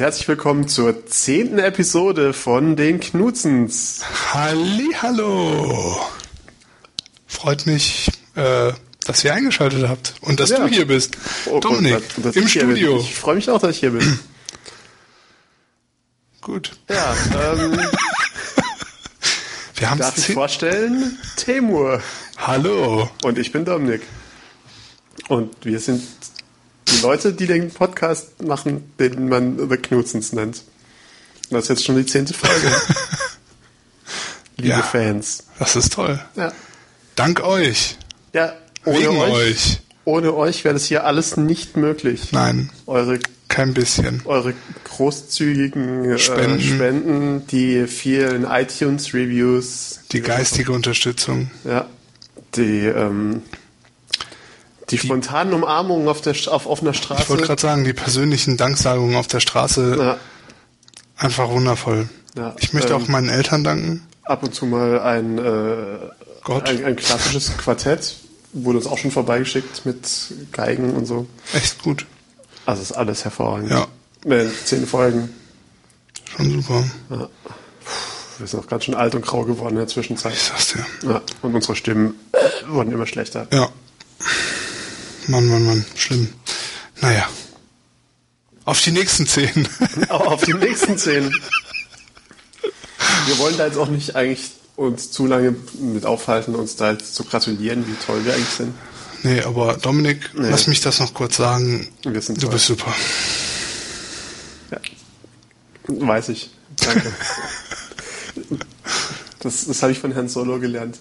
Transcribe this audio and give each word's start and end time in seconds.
und 0.00 0.04
herzlich 0.06 0.28
willkommen 0.28 0.66
zur 0.66 1.04
zehnten 1.08 1.58
Episode 1.58 2.32
von 2.32 2.74
den 2.74 3.00
Knutzens. 3.00 4.00
Hallo. 4.32 6.00
Freut 7.26 7.66
mich, 7.66 8.10
äh, 8.34 8.72
dass 9.04 9.24
ihr 9.24 9.34
eingeschaltet 9.34 9.86
habt 9.86 10.14
und 10.22 10.40
dass 10.40 10.48
Ja. 10.48 10.60
du 10.60 10.68
hier 10.68 10.86
bist, 10.86 11.18
Oh, 11.44 11.60
Dominik, 11.60 12.02
und- 12.16 12.24
und 12.24 12.34
im. 12.36 12.48
Studio. 12.48 12.98
Ich 12.98 13.14
freue 13.14 13.34
mich 13.34 13.50
auch, 13.50 13.60
dass 13.60 13.72
ich 13.72 13.80
hier 13.80 13.90
bin. 13.90 14.18
Gut. 16.40 16.72
Ja, 16.88 17.14
ähm, 17.52 17.78
Wir 19.74 19.90
haben 19.90 19.98
darf 19.98 20.16
ich 20.16 20.32
vorstellen? 20.32 21.18
Temur. 21.36 22.00
Hallo. 22.38 23.10
Und 23.22 23.36
ich 23.36 23.52
bin 23.52 23.66
Dominik. 23.66 24.00
Und 25.28 25.62
wir 25.62 25.78
sind 25.78 26.02
die 26.92 27.00
Leute, 27.02 27.32
die 27.32 27.46
den 27.46 27.70
Podcast 27.70 28.42
machen, 28.42 28.92
den 28.98 29.28
man 29.28 29.68
The 29.68 29.76
Knutzens 29.76 30.32
nennt. 30.32 30.62
Das 31.50 31.64
ist 31.64 31.68
jetzt 31.68 31.84
schon 31.84 31.96
die 31.96 32.06
zehnte 32.06 32.34
Folge. 32.34 32.70
Liebe 34.56 34.68
Ja. 34.76 34.82
Fans. 34.82 35.44
Das 35.58 35.76
ist 35.76 35.92
toll. 35.92 36.20
Ja. 36.36 36.52
Dank 37.16 37.42
euch. 37.42 37.96
Ja, 38.32 38.52
ohne 38.84 39.10
euch, 39.10 39.32
euch. 39.32 39.80
Ohne 40.04 40.34
euch 40.34 40.64
wäre 40.64 40.74
das 40.74 40.86
hier 40.86 41.04
alles 41.04 41.36
nicht 41.36 41.76
möglich. 41.76 42.32
Nein, 42.32 42.70
Eure, 42.86 43.18
kein 43.48 43.74
bisschen. 43.74 44.22
eure 44.24 44.54
großzügigen 44.84 46.18
Spenden. 46.18 46.58
Äh, 46.58 46.62
Spenden, 46.62 47.46
die 47.48 47.86
vielen 47.86 48.44
iTunes-Reviews, 48.44 50.00
Die 50.12 50.20
geistige 50.20 50.72
Unterstützung. 50.72 51.50
ja, 51.64 51.86
die, 52.56 52.86
ähm, 52.86 53.42
die 54.90 54.98
spontanen 54.98 55.52
Umarmungen 55.54 56.08
auf, 56.08 56.20
der, 56.20 56.34
auf 56.48 56.66
offener 56.66 56.94
Straße. 56.94 57.22
Ich 57.22 57.30
wollte 57.30 57.44
gerade 57.44 57.62
sagen, 57.62 57.84
die 57.84 57.92
persönlichen 57.92 58.56
Danksagungen 58.56 59.16
auf 59.16 59.26
der 59.26 59.40
Straße, 59.40 59.96
ja, 59.98 60.16
einfach 61.16 61.48
wundervoll. 61.50 62.08
Ja, 62.36 62.54
ich 62.58 62.72
möchte 62.72 62.92
ähm, 62.94 63.02
auch 63.02 63.08
meinen 63.08 63.28
Eltern 63.28 63.64
danken. 63.64 64.06
ab 64.24 64.42
und 64.42 64.54
zu 64.54 64.66
mal 64.66 65.00
ein, 65.00 65.38
äh, 65.38 65.98
Gott. 66.44 66.68
ein, 66.68 66.84
ein 66.84 66.96
klassisches 66.96 67.56
Quartett. 67.56 68.16
Wurde 68.52 68.78
uns 68.78 68.86
auch 68.88 68.98
schon 68.98 69.10
vorbeigeschickt 69.12 69.86
mit 69.86 70.08
Geigen 70.52 70.94
und 70.94 71.06
so. 71.06 71.26
Echt 71.54 71.82
gut. 71.82 72.06
Also 72.66 72.82
ist 72.82 72.92
alles 72.92 73.24
hervorragend. 73.24 73.70
Ja. 73.70 73.86
Äh, 74.24 74.48
zehn 74.64 74.86
Folgen. 74.86 75.30
Schon 76.36 76.50
super. 76.62 76.84
Wir 78.38 78.46
sind 78.46 78.60
auch 78.60 78.66
ganz 78.66 78.84
schön 78.84 78.94
alt 78.94 79.14
und 79.14 79.24
grau 79.24 79.44
geworden 79.44 79.74
in 79.74 79.78
der 79.78 79.86
Zwischenzeit. 79.88 80.32
Ich 80.32 80.42
sag's 80.42 80.72
dir. 80.72 80.86
Ja, 81.08 81.22
und 81.42 81.54
unsere 81.54 81.76
Stimmen 81.76 82.14
wurden 82.68 82.92
immer 82.92 83.06
schlechter. 83.06 83.46
Ja. 83.52 83.68
Mann, 85.26 85.46
Mann, 85.46 85.64
Mann. 85.64 85.84
Schlimm. 85.94 86.28
Naja. 87.00 87.28
Auf 88.64 88.80
die 88.82 88.92
nächsten 88.92 89.26
zehn. 89.26 89.68
Auf 90.08 90.44
die 90.44 90.54
nächsten 90.54 90.98
zehn. 90.98 91.32
Wir 93.26 93.38
wollen 93.38 93.56
da 93.56 93.66
jetzt 93.66 93.78
auch 93.78 93.88
nicht 93.88 94.16
eigentlich 94.16 94.50
uns 94.76 95.10
zu 95.10 95.26
lange 95.26 95.54
mit 95.78 96.06
aufhalten, 96.06 96.54
uns 96.54 96.76
da 96.76 96.92
jetzt 96.92 97.14
zu 97.14 97.24
gratulieren, 97.24 97.86
wie 97.86 97.94
toll 98.06 98.24
wir 98.24 98.34
eigentlich 98.34 98.48
sind. 98.48 98.74
nee, 99.22 99.42
aber 99.42 99.74
Dominik, 99.74 100.30
lass 100.34 100.66
mich 100.66 100.80
das 100.80 101.00
noch 101.00 101.12
kurz 101.12 101.36
sagen. 101.36 101.88
Du 102.02 102.10
toll. 102.10 102.50
bist 102.50 102.66
super. 102.66 102.94
Ja. 104.70 104.78
Weiß 105.86 106.28
ich. 106.30 106.50
Danke. 106.76 107.12
Das, 109.40 109.64
das 109.64 109.82
habe 109.82 109.90
ich 109.92 109.98
von 109.98 110.12
Herrn 110.12 110.28
Solo 110.28 110.58
gelernt. 110.58 110.98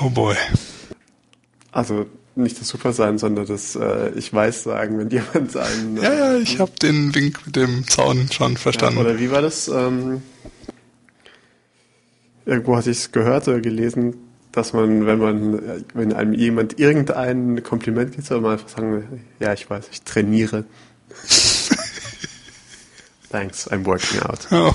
Oh 0.00 0.10
boy. 0.10 0.34
Also 1.72 2.06
nicht 2.34 2.60
das 2.60 2.68
Super 2.68 2.92
sein, 2.92 3.18
sondern 3.18 3.46
das 3.46 3.74
äh, 3.76 4.10
Ich 4.16 4.32
weiß 4.32 4.62
sagen, 4.64 4.98
wenn 4.98 5.10
jemand 5.10 5.56
einen. 5.56 5.96
Ja, 5.96 6.14
ja, 6.14 6.36
ich 6.36 6.60
habe 6.60 6.72
den 6.80 7.14
Wink 7.14 7.44
mit 7.46 7.56
dem 7.56 7.86
Zaun 7.88 8.30
schon 8.30 8.56
verstanden. 8.56 8.98
Oder 8.98 9.18
wie 9.18 9.30
war 9.30 9.42
das? 9.42 9.68
Ähm, 9.68 10.22
irgendwo 12.46 12.76
hatte 12.76 12.90
ich 12.90 12.98
es 12.98 13.12
gehört 13.12 13.48
oder 13.48 13.60
gelesen, 13.60 14.14
dass 14.52 14.72
man, 14.72 15.06
wenn 15.06 15.18
man, 15.18 15.84
wenn 15.94 16.12
einem 16.12 16.34
jemand 16.34 16.78
irgendein 16.78 17.62
Kompliment 17.62 18.12
gibt, 18.12 18.26
soll 18.26 18.40
man 18.40 18.52
einfach 18.52 18.68
sagen, 18.68 19.24
ja, 19.40 19.52
ich 19.52 19.68
weiß, 19.68 19.88
ich 19.90 20.02
trainiere. 20.02 20.64
Thanks, 23.30 23.70
I'm 23.70 23.84
working 23.86 24.20
out. 24.20 24.46
oh. 24.50 24.74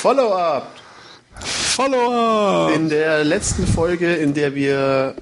Follow-up! 0.00 0.77
Follower! 1.78 2.72
In 2.74 2.88
der 2.88 3.22
letzten 3.22 3.64
Folge, 3.64 4.12
in 4.16 4.34
der 4.34 4.56
wir 4.56 5.14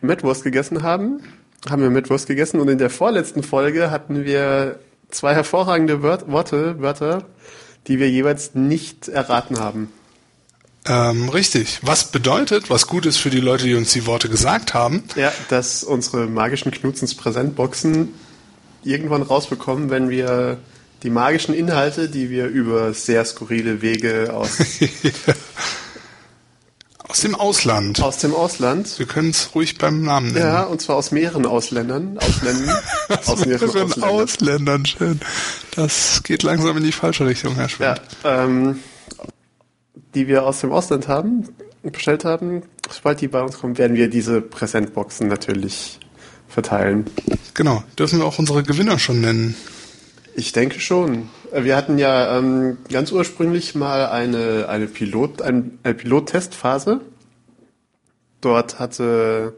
Mettwurst 0.00 0.44
gegessen 0.44 0.84
haben, 0.84 1.20
haben 1.68 1.82
wir 1.82 1.90
Mettwurst 1.90 2.28
gegessen 2.28 2.60
und 2.60 2.68
in 2.68 2.78
der 2.78 2.90
vorletzten 2.90 3.42
Folge 3.42 3.90
hatten 3.90 4.24
wir 4.24 4.78
zwei 5.10 5.34
hervorragende 5.34 6.04
Wört 6.04 6.30
Worte, 6.30 6.78
Wörter, 6.78 7.24
die 7.88 7.98
wir 7.98 8.08
jeweils 8.08 8.54
nicht 8.54 9.08
erraten 9.08 9.58
haben. 9.58 9.90
Ähm, 10.86 11.28
richtig. 11.28 11.80
Was 11.82 12.12
bedeutet, 12.12 12.70
was 12.70 12.86
gut 12.86 13.04
ist 13.04 13.16
für 13.16 13.30
die 13.30 13.40
Leute, 13.40 13.64
die 13.64 13.74
uns 13.74 13.92
die 13.92 14.06
Worte 14.06 14.28
gesagt 14.28 14.74
haben, 14.74 15.02
Ja, 15.16 15.32
dass 15.48 15.82
unsere 15.82 16.28
magischen 16.28 16.70
Knutzens 16.70 17.16
Präsentboxen 17.16 18.14
irgendwann 18.84 19.22
rausbekommen, 19.22 19.90
wenn 19.90 20.08
wir 20.08 20.58
die 21.02 21.10
magischen 21.10 21.52
Inhalte, 21.52 22.08
die 22.08 22.30
wir 22.30 22.46
über 22.46 22.94
sehr 22.94 23.24
skurrile 23.24 23.82
Wege 23.82 24.32
aus, 24.32 24.58
aus 27.08 27.20
dem 27.20 27.34
Ausland. 27.34 28.02
aus 28.02 28.18
dem 28.18 28.34
Ausland, 28.34 28.98
Wir 28.98 29.06
können 29.06 29.30
es 29.30 29.54
ruhig 29.54 29.78
beim 29.78 30.02
Namen 30.02 30.32
nennen. 30.32 30.44
ja, 30.46 30.62
und 30.64 30.80
zwar 30.80 30.96
aus 30.96 31.10
mehreren 31.12 31.46
Ausländern, 31.46 32.18
Ausländern, 32.18 32.76
aus 33.08 33.46
mehreren 33.46 33.68
Mehreren 33.68 34.02
Ausländern. 34.02 34.04
Ausländern, 34.04 34.86
schön. 34.86 35.20
Das 35.74 36.22
geht 36.24 36.42
langsam 36.42 36.76
in 36.76 36.82
die 36.84 36.92
falsche 36.92 37.26
Richtung, 37.26 37.54
Herr 37.54 37.68
Schmidt. 37.68 38.00
Ja, 38.24 38.42
ähm, 38.44 38.80
die 40.14 40.26
wir 40.28 40.44
aus 40.46 40.60
dem 40.60 40.72
Ausland 40.72 41.08
haben, 41.08 41.48
bestellt 41.82 42.24
haben. 42.24 42.62
Sobald 42.90 43.20
die 43.20 43.28
bei 43.28 43.42
uns 43.42 43.58
kommen, 43.58 43.78
werden 43.78 43.96
wir 43.96 44.08
diese 44.08 44.40
Präsentboxen 44.40 45.28
natürlich 45.28 46.00
verteilen. 46.48 47.04
Genau. 47.54 47.84
Dürfen 47.98 48.18
wir 48.18 48.26
auch 48.26 48.38
unsere 48.38 48.62
Gewinner 48.62 48.98
schon 48.98 49.20
nennen? 49.20 49.54
Ich 50.34 50.52
denke 50.52 50.80
schon. 50.80 51.28
Wir 51.52 51.76
hatten 51.76 51.98
ja 51.98 52.38
ähm, 52.38 52.78
ganz 52.90 53.12
ursprünglich 53.12 53.74
mal 53.74 54.06
eine, 54.06 54.68
eine 54.68 54.86
Pilot, 54.86 55.42
ein, 55.42 55.78
eine 55.82 55.94
Pilottestphase. 55.94 57.00
Dort 58.40 58.78
hatte 58.78 59.54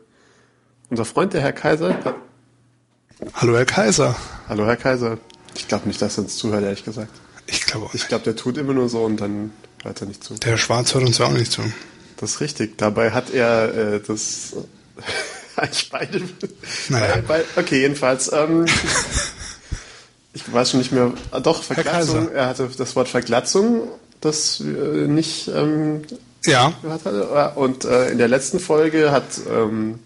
unser 0.91 1.05
Freund, 1.05 1.33
der 1.35 1.41
Herr 1.41 1.53
Kaiser, 1.53 1.97
Hallo, 3.35 3.57
Herr 3.57 3.65
Kaiser. 3.67 4.17
hallo 4.49 4.65
Herr 4.67 4.77
Kaiser, 4.77 5.19
ich 5.57 5.67
glaube 5.69 5.89
nicht, 5.89 6.01
dass 6.01 6.17
er 6.19 6.25
uns 6.25 6.37
zuhört, 6.37 6.63
ehrlich 6.63 6.85
gesagt. 6.85 7.11
Ich 7.47 7.67
glaube 7.67 7.87
auch 7.87 7.95
Ich 7.95 8.03
nicht. 8.03 8.09
glaube, 8.09 8.25
der 8.25 8.37
tut 8.37 8.57
immer 8.59 8.75
nur 8.75 8.89
so 8.89 9.05
und 9.05 9.21
dann 9.21 9.53
hört 9.83 10.01
er 10.01 10.07
nicht 10.07 10.23
zu. 10.23 10.35
Der 10.35 10.57
Schwarz 10.57 10.95
hört 10.95 11.05
uns 11.05 11.19
ja 11.19 11.27
auch 11.27 11.33
nicht 11.33 11.51
zu. 11.51 11.63
Das 12.19 12.31
ist 12.33 12.41
richtig. 12.41 12.79
Dabei 12.79 13.11
hat 13.11 13.31
er 13.31 13.75
äh, 13.95 14.01
das 14.01 14.55
eigentlich 15.57 15.91
beide. 15.91 16.21
Naja. 16.89 17.23
Bei, 17.27 17.43
okay, 17.57 17.81
jedenfalls. 17.81 18.31
Ähm, 18.33 18.67
ich 20.47 20.53
weiß 20.53 20.71
schon 20.71 20.79
nicht 20.81 20.93
mehr. 20.93 21.13
Ah, 21.31 21.41
doch, 21.41 21.63
Verglatzung. 21.63 22.31
Er 22.33 22.47
hatte 22.47 22.69
das 22.77 22.95
Wort 22.97 23.09
Verglatzung, 23.09 23.83
das 24.21 24.61
äh, 24.61 24.65
nicht 25.09 25.49
ähm, 25.49 26.03
Ja. 26.45 26.73
gehört 26.83 27.05
hatte. 27.05 27.53
Und 27.57 27.85
äh, 27.85 28.11
in 28.11 28.19
der 28.19 28.29
letzten 28.29 28.61
Folge 28.61 29.11
hat 29.11 29.25
ähm, 29.51 29.99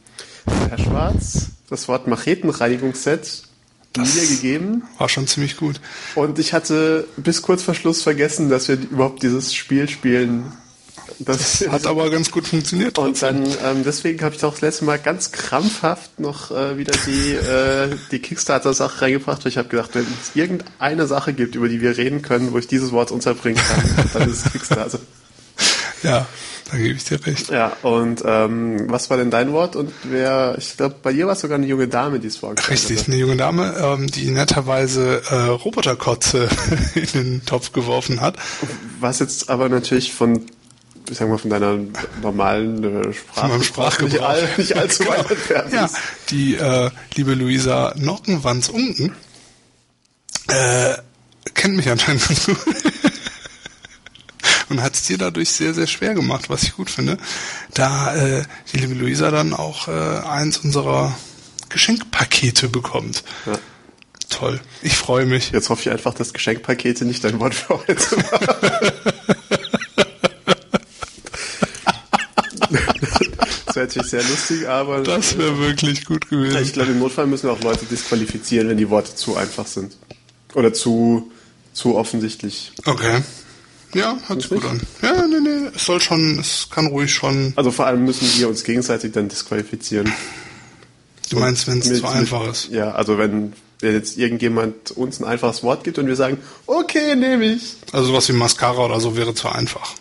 Herr 0.69 0.79
Schwarz 0.79 1.47
das 1.71 1.89
Wort 1.89 2.07
Machetenreinigungsset 2.07 3.43
Das- 3.93 4.15
mir 4.15 4.27
gegeben. 4.27 4.83
War 4.99 5.09
schon 5.09 5.27
ziemlich 5.27 5.57
gut. 5.57 5.81
Und 6.15 6.39
ich 6.39 6.53
hatte 6.53 7.07
bis 7.17 7.43
kurz 7.43 7.63
vor 7.63 7.75
Schluss 7.75 8.03
vergessen, 8.03 8.49
dass 8.51 8.69
wir 8.69 8.77
überhaupt 8.77 9.23
dieses 9.23 9.55
Spiel 9.55 9.89
spielen. 9.89 10.53
Das, 11.19 11.65
Hat 11.69 11.87
aber 11.87 12.11
ganz 12.11 12.31
gut 12.31 12.47
funktioniert. 12.47 12.99
und 12.99 13.21
dann, 13.23 13.45
ähm, 13.65 13.83
deswegen 13.85 14.23
habe 14.23 14.35
ich 14.35 14.41
doch 14.41 14.53
das 14.53 14.61
letzte 14.61 14.85
Mal 14.85 14.99
ganz 14.99 15.33
krampfhaft 15.33 16.21
noch 16.21 16.51
äh, 16.51 16.77
wieder 16.79 16.93
die, 17.07 17.33
äh, 17.35 17.97
die 18.11 18.19
Kickstarter-Sache 18.19 19.03
reingebracht, 19.03 19.45
weil 19.45 19.51
ich 19.51 19.59
habe 19.59 19.69
gedacht, 19.69 19.91
wenn 19.95 20.03
es 20.03 20.35
irgendeine 20.35 21.07
Sache 21.07 21.33
gibt, 21.33 21.55
über 21.55 21.69
die 21.69 21.81
wir 21.81 21.97
reden 21.97 22.23
können, 22.23 22.53
wo 22.53 22.59
ich 22.59 22.67
dieses 22.67 22.93
Wort 22.93 23.11
unterbringen 23.11 23.63
kann, 23.63 24.09
dann 24.13 24.31
ist 24.31 24.47
es 24.47 24.53
Kickstarter. 24.53 24.99
Ja, 26.03 26.27
da 26.71 26.77
gebe 26.79 26.95
ich 26.95 27.05
dir 27.05 27.25
recht. 27.25 27.51
Ja, 27.51 27.77
und 27.83 28.23
ähm, 28.25 28.91
was 28.91 29.11
war 29.11 29.17
denn 29.17 29.31
dein 29.31 29.53
Wort? 29.53 29.77
Und 29.77 29.93
wer, 30.05 30.57
ich 30.59 30.77
glaube, 30.77 30.97
bei 31.03 31.13
dir 31.13 31.27
war 31.27 31.35
es 31.35 31.41
sogar 31.41 31.59
eine 31.59 31.67
junge 31.67 31.87
Dame, 31.87 32.19
die 32.19 32.29
es 32.29 32.39
vorgestellt 32.39 32.73
Richtig, 32.73 33.01
hatte. 33.01 33.13
eine 33.13 33.21
junge 33.21 33.37
Dame, 33.37 33.75
ähm, 33.79 34.07
die 34.09 34.31
netterweise 34.31 35.23
äh, 35.31 35.35
Roboterkotze 35.35 36.49
in 36.95 37.07
den 37.13 37.45
Topf 37.45 37.73
geworfen 37.73 38.21
hat. 38.21 38.37
Was 39.01 39.19
jetzt 39.21 39.51
aber 39.51 39.69
natürlich 39.69 40.13
von, 40.13 40.47
ich 41.11 41.19
sag 41.19 41.29
mal, 41.29 41.39
von 41.39 41.51
deiner 41.51 41.79
normalen 42.23 42.83
äh, 42.85 43.13
Sprache, 43.13 43.63
Sprachgebrauch. 43.63 44.13
nicht, 44.13 44.23
all, 44.23 44.49
nicht 44.57 44.77
allzu 44.77 45.07
weit 45.07 45.31
entfernt 45.31 45.73
Ja, 45.73 45.91
die 46.31 46.55
äh, 46.57 46.91
liebe 47.15 47.35
Luisa 47.35 47.95
Nockenwanz-Unken 47.97 49.15
äh, 50.49 50.95
kennt 51.55 51.77
mich 51.77 51.89
anscheinend 51.89 52.27
ganz 52.27 52.47
gut. 52.47 52.59
Und 54.69 54.81
hat 54.83 54.95
es 54.95 55.03
dir 55.03 55.19
dadurch 55.19 55.51
sehr, 55.51 55.75
sehr 55.75 55.87
schwer 55.87 56.15
gemacht, 56.15 56.49
was 56.49 56.63
ich 56.63 56.77
gut 56.77 56.89
finde. 56.89 57.19
Da 57.75 58.15
äh, 58.17 58.45
die 58.73 58.79
liebe 58.79 58.95
Luisa 58.95 59.31
dann 59.31 59.53
auch 59.53 59.89
äh, 59.89 59.91
eins 59.91 60.59
unserer 60.59 61.15
Geschenkpakete 61.69 62.69
bekommt. 62.69 63.23
Ja. 63.45 63.59
Toll. 64.31 64.61
Ich 64.81 64.95
freue 64.95 65.27
mich. 65.27 65.51
Jetzt 65.51 65.69
hoffe 65.69 65.83
ich 65.83 65.91
einfach, 65.91 66.15
dass 66.15 66.33
Geschenkpakete 66.33 67.05
nicht 67.05 67.23
dein 67.23 67.39
Wort 67.39 67.55
für 67.55 67.81
heute 67.87 67.97
waren. 67.97 69.59
Das 73.75 73.77
wäre 73.77 73.87
natürlich 73.87 74.11
sehr 74.11 74.23
lustig, 74.23 74.69
aber 74.69 75.01
Das 75.03 75.39
wäre 75.39 75.59
wirklich 75.59 76.05
gut 76.05 76.29
gewesen. 76.29 76.63
ich 76.63 76.73
glaube, 76.73 76.91
im 76.93 76.99
Notfall 76.99 77.27
müssen 77.27 77.45
wir 77.45 77.53
auch 77.53 77.63
Leute 77.63 77.87
disqualifizieren, 77.87 78.69
wenn 78.69 78.77
die 78.77 78.91
Worte 78.91 79.15
zu 79.15 79.37
einfach 79.37 79.67
sind. 79.67 79.97
Oder 80.55 80.73
zu, 80.73 81.31
zu 81.73 81.97
offensichtlich. 81.97 82.73
Okay. 82.85 83.23
Ja, 83.95 84.17
hört 84.27 84.43
sich 84.43 84.51
gut 84.51 84.65
an. 84.65 84.81
Ja, 85.03 85.27
nee, 85.27 85.41
nee, 85.41 85.69
es 85.75 85.85
soll 85.85 86.01
schon, 86.01 86.39
es 86.39 86.69
kann 86.71 86.87
ruhig 86.87 87.13
schon. 87.13 87.53
Also 87.57 87.71
vor 87.71 87.87
allem 87.87 88.05
müssen 88.05 88.29
wir 88.39 88.49
uns 88.49 88.65
gegenseitig 88.65 89.13
dann 89.13 89.29
disqualifizieren. 89.29 90.13
Du 91.31 91.39
meinst, 91.39 91.67
wenn 91.67 91.79
es 91.79 92.01
zu 92.01 92.07
einfach 92.07 92.47
ist. 92.51 92.69
Ja, 92.71 92.93
also 92.93 93.17
wenn 93.19 93.55
wenn 93.83 93.95
jetzt 93.95 94.17
irgendjemand 94.17 94.93
uns 94.93 95.21
ein 95.21 95.25
einfaches 95.25 95.63
Wort 95.63 95.83
gibt 95.83 95.99
und 95.99 96.07
wir 96.07 96.15
sagen, 96.15 96.39
okay, 96.67 97.17
nehme 97.17 97.45
ich. 97.47 97.75
Also 97.91 98.07
sowas 98.09 98.29
wie 98.29 98.33
Mascara 98.33 98.85
oder 98.85 99.01
so 99.01 99.17
wäre 99.17 99.35
zu 99.35 99.49
einfach. 99.49 99.95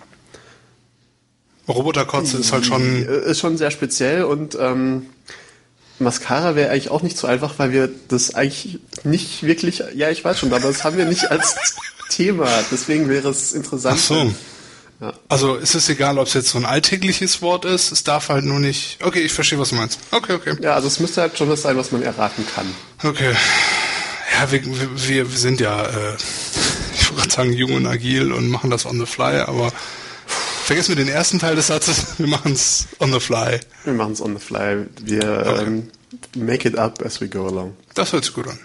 Roboterkotze 1.67 2.37
ist 2.37 2.51
halt 2.51 2.65
schon. 2.65 3.05
Äh, 3.07 3.29
Ist 3.31 3.39
schon 3.39 3.57
sehr 3.57 3.71
speziell 3.71 4.23
und 4.23 4.57
ähm, 4.59 5.07
Mascara 5.99 6.55
wäre 6.55 6.71
eigentlich 6.71 6.89
auch 6.89 7.03
nicht 7.03 7.17
so 7.17 7.27
einfach, 7.27 7.53
weil 7.57 7.71
wir 7.71 7.89
das 8.07 8.33
eigentlich 8.33 8.79
nicht 9.03 9.43
wirklich, 9.43 9.83
ja, 9.95 10.09
ich 10.09 10.25
weiß 10.25 10.39
schon, 10.39 10.51
aber 10.51 10.67
das 10.67 10.83
haben 10.83 10.97
wir 10.97 11.05
nicht 11.05 11.29
als 11.29 11.55
Thema. 12.09 12.47
Deswegen 12.71 13.07
wäre 13.07 13.29
es 13.29 13.53
interessant. 13.53 13.97
Ach 13.99 14.03
so. 14.03 14.33
Ja. 14.99 15.13
Also 15.29 15.55
ist 15.55 15.73
es 15.73 15.89
egal, 15.89 16.19
ob 16.19 16.27
es 16.27 16.33
jetzt 16.35 16.49
so 16.49 16.59
ein 16.59 16.65
alltägliches 16.65 17.41
Wort 17.41 17.65
ist, 17.65 17.91
es 17.91 18.03
darf 18.03 18.29
halt 18.29 18.45
nur 18.45 18.59
nicht. 18.59 18.99
Okay, 19.03 19.21
ich 19.21 19.33
verstehe, 19.33 19.57
was 19.57 19.69
du 19.69 19.75
meinst. 19.75 19.99
Okay, 20.11 20.33
okay. 20.33 20.55
Ja, 20.61 20.75
also 20.75 20.87
es 20.87 20.99
müsste 20.99 21.21
halt 21.21 21.37
schon 21.37 21.49
was 21.49 21.63
sein, 21.63 21.75
was 21.75 21.91
man 21.91 22.03
erraten 22.03 22.45
kann. 22.53 22.67
Okay. 23.03 23.33
Ja, 24.39 24.51
wir, 24.51 24.63
wir, 24.63 25.31
wir 25.31 25.37
sind 25.37 25.59
ja, 25.59 25.85
äh, 25.85 26.15
ich 26.95 27.09
wollte 27.09 27.15
gerade 27.21 27.31
sagen, 27.31 27.53
jung 27.53 27.73
und 27.73 27.87
agil 27.87 28.31
und 28.31 28.47
machen 28.49 28.69
das 28.69 28.85
on 28.85 28.99
the 28.99 29.07
fly, 29.07 29.39
aber 29.39 29.71
vergessen 30.63 30.89
wir 30.97 31.03
den 31.03 31.09
ersten 31.13 31.39
Teil 31.39 31.55
des 31.55 31.67
Satzes, 31.67 32.05
wir 32.19 32.27
machen 32.27 32.53
es 32.53 32.87
on 32.99 33.11
the 33.11 33.19
fly. 33.19 33.59
Wir 33.83 33.93
machen 33.93 34.13
es 34.13 34.21
on 34.21 34.37
the 34.37 34.43
fly. 34.43 34.85
Wir 35.01 35.23
Okay. 35.47 35.63
ähm, 35.65 35.87
make 36.35 36.67
it 36.67 36.77
up 36.77 37.03
as 37.05 37.19
we 37.21 37.27
go 37.27 37.47
along. 37.47 37.75
Das 37.93 38.13
hört 38.13 38.25
sich 38.25 38.33
gut 38.33 38.47
an. 38.47 38.59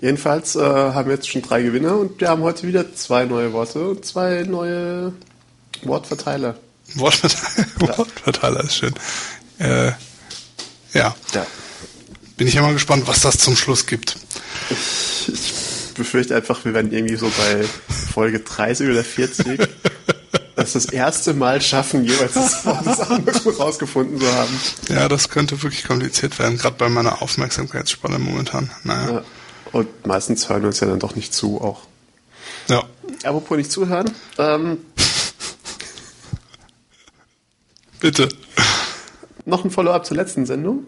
Jedenfalls 0.00 0.56
äh, 0.56 0.60
haben 0.60 1.08
wir 1.08 1.14
jetzt 1.14 1.28
schon 1.30 1.40
drei 1.42 1.62
Gewinner 1.62 1.96
und 1.96 2.20
wir 2.20 2.28
haben 2.28 2.42
heute 2.42 2.66
wieder 2.66 2.94
zwei 2.94 3.24
neue 3.24 3.52
Worte 3.52 3.88
und 3.90 4.04
zwei 4.04 4.42
neue 4.42 5.12
Wortverteiler. 5.82 6.56
Wortverteiler, 6.94 7.68
Wortverteiler 7.98 8.64
ist 8.64 8.76
schön. 8.76 8.94
Äh, 9.58 9.92
ja, 10.92 11.14
Ja. 11.32 11.46
bin 12.36 12.46
ich 12.46 12.54
ja 12.54 12.62
mal 12.62 12.74
gespannt, 12.74 13.04
was 13.06 13.20
das 13.20 13.38
zum 13.38 13.56
Schluss 13.56 13.86
gibt. 13.86 14.16
Ich, 14.70 15.32
ich 15.32 15.94
befürchte 15.94 16.36
einfach, 16.36 16.64
wir 16.64 16.74
werden 16.74 16.92
irgendwie 16.92 17.16
so 17.16 17.30
bei 17.38 17.64
Folge 18.12 18.40
30 18.40 18.90
oder 18.90 19.04
40 19.04 19.60
das 20.56 20.72
das 20.74 20.86
erste 20.86 21.34
Mal 21.34 21.60
schaffen, 21.60 22.04
jeweils 22.04 22.34
das 22.34 22.64
Wort 22.64 22.86
des 22.86 23.00
anderen 23.00 23.56
rausgefunden 23.56 24.20
zu 24.20 24.32
haben. 24.32 24.60
Ja, 24.88 25.08
das 25.08 25.28
könnte 25.28 25.62
wirklich 25.62 25.84
kompliziert 25.84 26.38
werden, 26.38 26.58
gerade 26.58 26.76
bei 26.76 26.88
meiner 26.88 27.22
Aufmerksamkeitsspanne 27.22 28.18
momentan. 28.18 28.70
Naja. 28.84 29.12
Ja. 29.12 29.24
Und 29.72 30.06
meistens 30.06 30.48
hören 30.48 30.62
wir 30.62 30.68
uns 30.68 30.80
ja 30.80 30.86
dann 30.86 31.00
doch 31.00 31.16
nicht 31.16 31.34
zu 31.34 31.60
auch. 31.60 31.82
Ja. 32.68 32.84
Apropos 33.24 33.56
nicht 33.56 33.72
zuhören, 33.72 34.10
ähm, 34.38 34.78
Bitte. 38.00 38.28
noch 39.46 39.64
ein 39.64 39.70
Follow-up 39.70 40.04
zur 40.06 40.16
letzten 40.16 40.46
Sendung. 40.46 40.86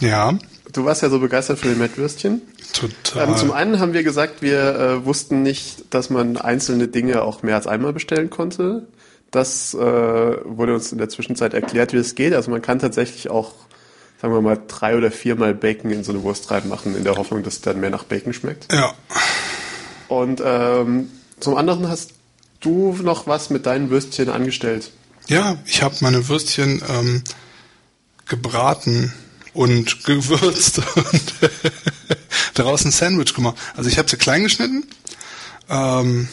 Ja, 0.00 0.38
Du 0.76 0.84
warst 0.84 1.00
ja 1.00 1.08
so 1.08 1.20
begeistert 1.20 1.58
für 1.58 1.68
den 1.68 1.78
Mettwürstchen. 1.78 2.42
total. 2.74 3.28
Ähm, 3.28 3.36
zum 3.36 3.50
einen 3.50 3.80
haben 3.80 3.94
wir 3.94 4.02
gesagt, 4.02 4.42
wir 4.42 4.76
äh, 4.78 5.04
wussten 5.06 5.42
nicht, 5.42 5.84
dass 5.88 6.10
man 6.10 6.36
einzelne 6.36 6.86
Dinge 6.86 7.22
auch 7.22 7.42
mehr 7.42 7.54
als 7.54 7.66
einmal 7.66 7.94
bestellen 7.94 8.28
konnte. 8.28 8.86
Das 9.30 9.72
äh, 9.72 9.78
wurde 9.78 10.74
uns 10.74 10.92
in 10.92 10.98
der 10.98 11.08
Zwischenzeit 11.08 11.54
erklärt, 11.54 11.94
wie 11.94 11.96
es 11.96 12.14
geht. 12.14 12.34
Also 12.34 12.50
man 12.50 12.60
kann 12.60 12.78
tatsächlich 12.78 13.30
auch, 13.30 13.54
sagen 14.20 14.34
wir 14.34 14.42
mal, 14.42 14.58
drei 14.68 14.98
oder 14.98 15.10
viermal 15.10 15.54
Bacon 15.54 15.90
in 15.90 16.04
so 16.04 16.12
eine 16.12 16.22
Wurst 16.22 16.50
reinmachen, 16.50 16.94
in 16.94 17.04
der 17.04 17.16
Hoffnung, 17.16 17.42
dass 17.42 17.54
es 17.54 17.60
dann 17.62 17.80
mehr 17.80 17.90
nach 17.90 18.04
Bacon 18.04 18.34
schmeckt. 18.34 18.70
ja. 18.72 18.92
Und 20.08 20.42
ähm, 20.44 21.10
zum 21.40 21.56
anderen 21.56 21.88
hast 21.88 22.12
du 22.60 22.96
noch 23.02 23.26
was 23.26 23.48
mit 23.48 23.64
deinen 23.64 23.88
Würstchen 23.88 24.28
angestellt. 24.28 24.90
Ja, 25.26 25.56
ich 25.64 25.82
habe 25.82 25.96
meine 26.00 26.28
Würstchen 26.28 26.82
ähm, 26.88 27.24
gebraten 28.26 29.12
und 29.56 30.04
gewürzt 30.04 30.78
und 30.94 31.22
daraus 32.54 32.84
ein 32.84 32.90
Sandwich 32.90 33.34
gemacht. 33.34 33.56
Also 33.76 33.88
ich 33.88 33.98
habe 33.98 34.08
sie 34.08 34.16
klein 34.16 34.42
geschnitten, 34.42 34.86
ähm, 35.68 36.28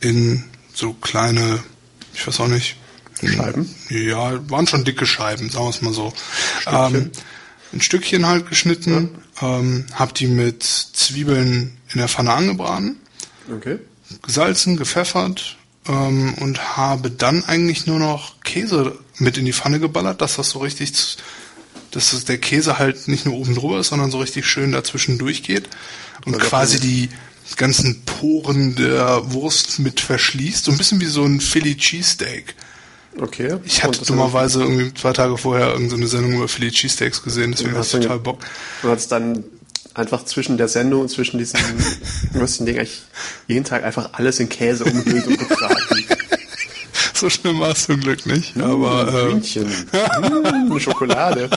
in 0.00 0.44
so 0.74 0.92
kleine, 0.94 1.62
ich 2.14 2.26
weiß 2.26 2.40
auch 2.40 2.48
nicht. 2.48 2.76
Scheiben? 3.20 3.74
Ja, 3.90 4.48
waren 4.48 4.66
schon 4.68 4.84
dicke 4.84 5.04
Scheiben, 5.04 5.50
sagen 5.50 5.64
wir 5.64 5.70
es 5.70 5.82
mal 5.82 5.92
so. 5.92 6.12
Ähm, 6.66 7.10
ein 7.72 7.80
Stückchen 7.80 8.26
halt 8.26 8.48
geschnitten, 8.48 9.10
ähm, 9.42 9.86
habe 9.92 10.14
die 10.14 10.28
mit 10.28 10.62
Zwiebeln 10.62 11.76
in 11.92 11.98
der 11.98 12.08
Pfanne 12.08 12.32
angebraten 12.32 12.96
Okay. 13.52 13.78
gesalzen, 14.22 14.76
gepfeffert 14.76 15.56
ähm, 15.88 16.34
und 16.34 16.76
habe 16.76 17.10
dann 17.10 17.44
eigentlich 17.44 17.86
nur 17.86 17.98
noch 17.98 18.40
Käse 18.42 18.98
mit 19.18 19.36
in 19.36 19.44
die 19.46 19.52
Pfanne 19.52 19.80
geballert, 19.80 20.20
dass 20.20 20.36
das 20.36 20.50
so 20.50 20.60
richtig, 20.60 20.92
dass 21.98 22.12
das 22.12 22.24
der 22.24 22.38
Käse 22.38 22.78
halt 22.78 23.08
nicht 23.08 23.26
nur 23.26 23.34
oben 23.34 23.56
drüber 23.56 23.80
ist, 23.80 23.88
sondern 23.88 24.12
so 24.12 24.20
richtig 24.20 24.46
schön 24.46 24.70
dazwischen 24.70 25.18
durchgeht 25.18 25.68
und 26.24 26.34
Also 26.34 26.46
quasi 26.46 26.78
die 26.78 27.08
ganzen 27.56 28.02
Poren 28.04 28.76
der 28.76 29.32
Wurst 29.32 29.80
mit 29.80 29.98
verschließt. 29.98 30.64
So 30.64 30.70
ein 30.70 30.78
bisschen 30.78 31.00
wie 31.00 31.06
so 31.06 31.24
ein 31.24 31.40
Philly 31.40 31.76
Cheesesteak. 31.76 32.54
Okay. 33.20 33.56
Ich 33.64 33.82
Und 33.82 33.96
hatte 33.96 34.04
dummerweise 34.04 34.62
irgendwie 34.62 34.94
zwei 34.94 35.12
Tage 35.12 35.36
vorher 35.36 35.72
irgendeine 35.72 36.06
Sendung 36.06 36.34
über 36.34 36.46
Philly 36.46 36.70
Cheesesteaks 36.70 37.20
gesehen, 37.24 37.50
deswegen 37.50 37.76
hatte 37.76 37.98
ich 37.98 38.04
total 38.04 38.20
Bock. 38.20 38.44
Du 38.82 38.90
hast 38.90 39.10
dann 39.10 39.42
einfach 39.94 40.24
zwischen 40.24 40.56
der 40.56 40.68
Sendung 40.68 41.00
und 41.00 41.08
zwischen 41.08 41.38
diesen 41.38 41.58
Würstchen-Ding 42.32 42.76
eigentlich 42.78 43.02
jeden 43.48 43.64
Tag 43.64 43.82
einfach 43.82 44.10
alles 44.12 44.38
in 44.38 44.48
Käse 44.48 44.84
umhüllt 44.84 45.26
und 45.26 45.36
gebraten. 45.36 46.04
So 47.14 47.28
schlimm 47.28 47.58
war 47.58 47.70
es 47.70 47.86
zum 47.86 48.00
Glück 48.00 48.26
nicht, 48.26 48.56
aber 48.58 49.08
äh, 49.08 49.32
Hühnchen. 49.32 49.66
Mmh, 50.68 50.78
Schokolade. 50.78 51.50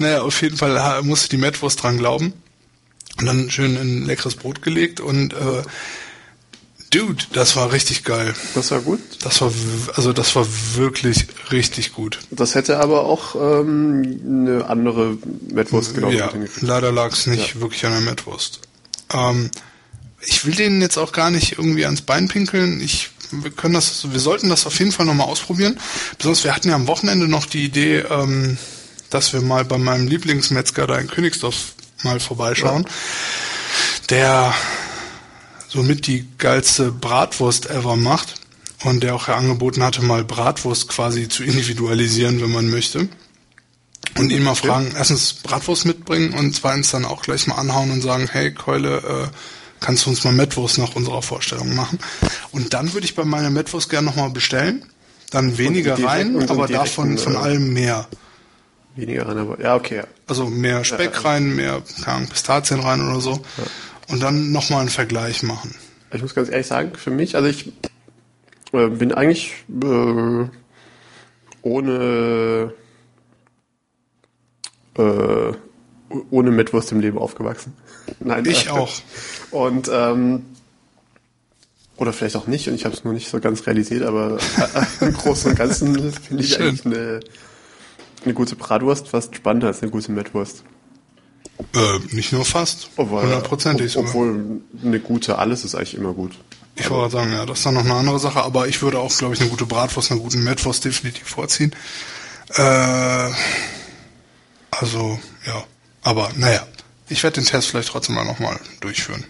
Naja, 0.00 0.22
auf 0.22 0.40
jeden 0.42 0.56
Fall 0.56 0.80
ha- 0.82 1.02
musste 1.02 1.28
die 1.28 1.36
Mettwurst 1.36 1.82
dran 1.82 1.98
glauben. 1.98 2.32
Und 3.18 3.26
dann 3.26 3.50
schön 3.50 3.76
in 3.76 4.06
leckeres 4.06 4.34
Brot 4.34 4.62
gelegt 4.62 5.00
und 5.00 5.32
äh, 5.34 5.62
Dude, 6.92 7.22
das 7.32 7.54
war 7.54 7.70
richtig 7.70 8.02
geil. 8.02 8.34
Das 8.54 8.72
war 8.72 8.80
gut. 8.80 8.98
Das 9.22 9.40
war 9.42 9.52
also 9.94 10.12
das 10.12 10.34
war 10.34 10.44
wirklich 10.74 11.26
richtig 11.52 11.92
gut. 11.92 12.18
Das 12.30 12.56
hätte 12.56 12.80
aber 12.80 13.04
auch 13.04 13.36
ähm, 13.36 14.20
eine 14.26 14.66
andere 14.68 15.16
Mettwurst 15.52 15.94
genau 15.94 16.10
ja, 16.10 16.32
leider 16.62 16.90
lag 16.90 17.12
es 17.12 17.26
nicht 17.28 17.60
wirklich 17.60 17.84
an 17.86 17.92
der 17.92 18.00
Mettwurst. 18.00 18.60
Ähm, 19.12 19.50
ich 20.20 20.44
will 20.44 20.54
denen 20.54 20.80
jetzt 20.82 20.96
auch 20.98 21.12
gar 21.12 21.30
nicht 21.30 21.52
irgendwie 21.58 21.84
ans 21.84 22.02
Bein 22.02 22.26
pinkeln. 22.26 22.80
Ich, 22.80 23.10
wir 23.30 23.50
können 23.52 23.74
das, 23.74 24.10
wir 24.10 24.18
sollten 24.20 24.48
das 24.48 24.66
auf 24.66 24.76
jeden 24.80 24.90
Fall 24.92 25.06
nochmal 25.06 25.28
ausprobieren. 25.28 25.78
Besonders 26.18 26.42
wir 26.42 26.54
hatten 26.56 26.68
ja 26.70 26.74
am 26.74 26.88
Wochenende 26.88 27.28
noch 27.28 27.46
die 27.46 27.64
Idee, 27.64 27.98
ähm, 28.10 28.58
dass 29.10 29.32
wir 29.32 29.40
mal 29.40 29.64
bei 29.64 29.78
meinem 29.78 30.06
Lieblingsmetzger 30.06 30.86
da 30.86 30.98
in 30.98 31.08
Königsdorf 31.08 31.74
mal 32.02 32.20
vorbeischauen. 32.20 32.86
Der 34.08 34.54
somit 35.68 36.06
die 36.06 36.26
geilste 36.38 36.90
Bratwurst 36.90 37.70
ever 37.70 37.96
macht 37.96 38.34
und 38.84 39.02
der 39.02 39.14
auch 39.14 39.28
ja 39.28 39.36
angeboten 39.36 39.82
hatte, 39.82 40.02
mal 40.02 40.24
Bratwurst 40.24 40.88
quasi 40.88 41.28
zu 41.28 41.44
individualisieren, 41.44 42.40
wenn 42.40 42.50
man 42.50 42.70
möchte. 42.70 43.08
Und 44.18 44.30
ihn 44.30 44.42
mal 44.42 44.54
fragen, 44.54 44.92
erstens 44.96 45.34
Bratwurst 45.34 45.84
mitbringen 45.84 46.32
und 46.32 46.54
zweitens 46.54 46.90
dann 46.90 47.04
auch 47.04 47.22
gleich 47.22 47.46
mal 47.46 47.56
anhauen 47.56 47.90
und 47.90 48.00
sagen, 48.00 48.28
hey 48.30 48.52
Keule, 48.52 48.96
äh, 48.98 49.36
kannst 49.80 50.06
du 50.06 50.10
uns 50.10 50.24
mal 50.24 50.32
Mettwurst 50.32 50.78
nach 50.78 50.96
unserer 50.96 51.22
Vorstellung 51.22 51.74
machen? 51.74 51.98
Und 52.50 52.74
dann 52.74 52.92
würde 52.92 53.04
ich 53.04 53.14
bei 53.14 53.24
meiner 53.24 53.50
Mettwurst 53.50 53.88
gerne 53.88 54.06
nochmal 54.06 54.30
bestellen. 54.30 54.84
Dann 55.30 55.58
weniger 55.58 56.02
rein, 56.02 56.48
aber 56.48 56.66
davon 56.66 57.16
von 57.18 57.34
äh, 57.34 57.38
allem 57.38 57.72
mehr. 57.72 58.08
Weniger 59.00 59.26
rein, 59.26 59.38
aber 59.38 59.60
ja, 59.60 59.76
okay. 59.76 60.02
Also 60.26 60.46
mehr 60.46 60.84
Speck 60.84 61.24
rein, 61.24 61.54
mehr 61.56 61.82
keine 62.04 62.26
Pistazien 62.26 62.80
rein 62.80 63.00
oder 63.00 63.20
so. 63.20 63.40
Und 64.08 64.22
dann 64.22 64.52
nochmal 64.52 64.80
einen 64.80 64.88
Vergleich 64.90 65.42
machen. 65.42 65.74
Ich 66.12 66.22
muss 66.22 66.34
ganz 66.34 66.50
ehrlich 66.50 66.66
sagen, 66.66 66.92
für 66.94 67.10
mich, 67.10 67.36
also 67.36 67.48
ich 67.48 67.72
äh, 68.72 68.88
bin 68.88 69.12
eigentlich 69.12 69.54
äh, 69.82 70.44
ohne 71.62 72.74
äh, 74.98 75.52
ohne 76.30 76.50
Mettwurst 76.50 76.90
im 76.92 77.00
Leben 77.00 77.18
aufgewachsen. 77.18 77.72
Nein, 78.18 78.44
Ich 78.46 78.66
äh, 78.66 78.70
auch. 78.70 78.92
Und 79.50 79.88
ähm, 79.92 80.44
oder 81.96 82.12
vielleicht 82.12 82.36
auch 82.36 82.46
nicht, 82.46 82.66
und 82.66 82.74
ich 82.74 82.84
habe 82.86 82.94
es 82.94 83.04
nur 83.04 83.12
nicht 83.12 83.28
so 83.28 83.40
ganz 83.40 83.66
realisiert, 83.66 84.02
aber 84.04 84.38
äh, 85.00 85.04
im 85.04 85.12
Großen 85.12 85.50
und 85.50 85.56
Ganzen 85.56 86.12
finde 86.12 86.42
ich 86.42 86.54
Schön. 86.54 86.68
eigentlich 86.68 86.86
eine 86.86 87.20
eine 88.24 88.34
gute 88.34 88.56
Bratwurst 88.56 89.08
fast 89.08 89.34
spannender 89.34 89.68
als 89.68 89.82
eine 89.82 89.90
gute 89.90 90.12
Mettwurst. 90.12 90.64
Äh, 91.74 91.98
nicht 92.14 92.32
nur 92.32 92.44
fast. 92.44 92.90
Hundertprozentig 92.96 93.96
ob, 93.96 94.06
Obwohl 94.06 94.62
eine 94.82 95.00
gute 95.00 95.38
alles 95.38 95.64
ist 95.64 95.74
eigentlich 95.74 95.94
immer 95.94 96.12
gut. 96.12 96.32
Ich 96.76 96.88
wollte 96.88 97.12
sagen, 97.12 97.32
ja, 97.32 97.44
das 97.44 97.58
ist 97.58 97.66
dann 97.66 97.74
noch 97.74 97.84
eine 97.84 97.94
andere 97.94 98.18
Sache, 98.18 98.42
aber 98.42 98.66
ich 98.66 98.80
würde 98.80 98.98
auch, 98.98 99.14
glaube 99.16 99.34
ich, 99.34 99.40
eine 99.40 99.50
gute 99.50 99.66
Bratwurst, 99.66 100.10
eine 100.10 100.20
gute 100.20 100.38
Mettwurst 100.38 100.84
definitiv 100.84 101.28
vorziehen. 101.28 101.74
Äh, 102.54 103.30
also, 104.70 105.18
ja. 105.46 105.64
Aber, 106.02 106.30
naja. 106.36 106.66
Ich 107.10 107.22
werde 107.24 107.40
den 107.40 107.44
Test 107.44 107.68
vielleicht 107.68 107.88
trotzdem 107.88 108.14
mal 108.14 108.24
nochmal 108.24 108.58
durchführen. 108.80 109.24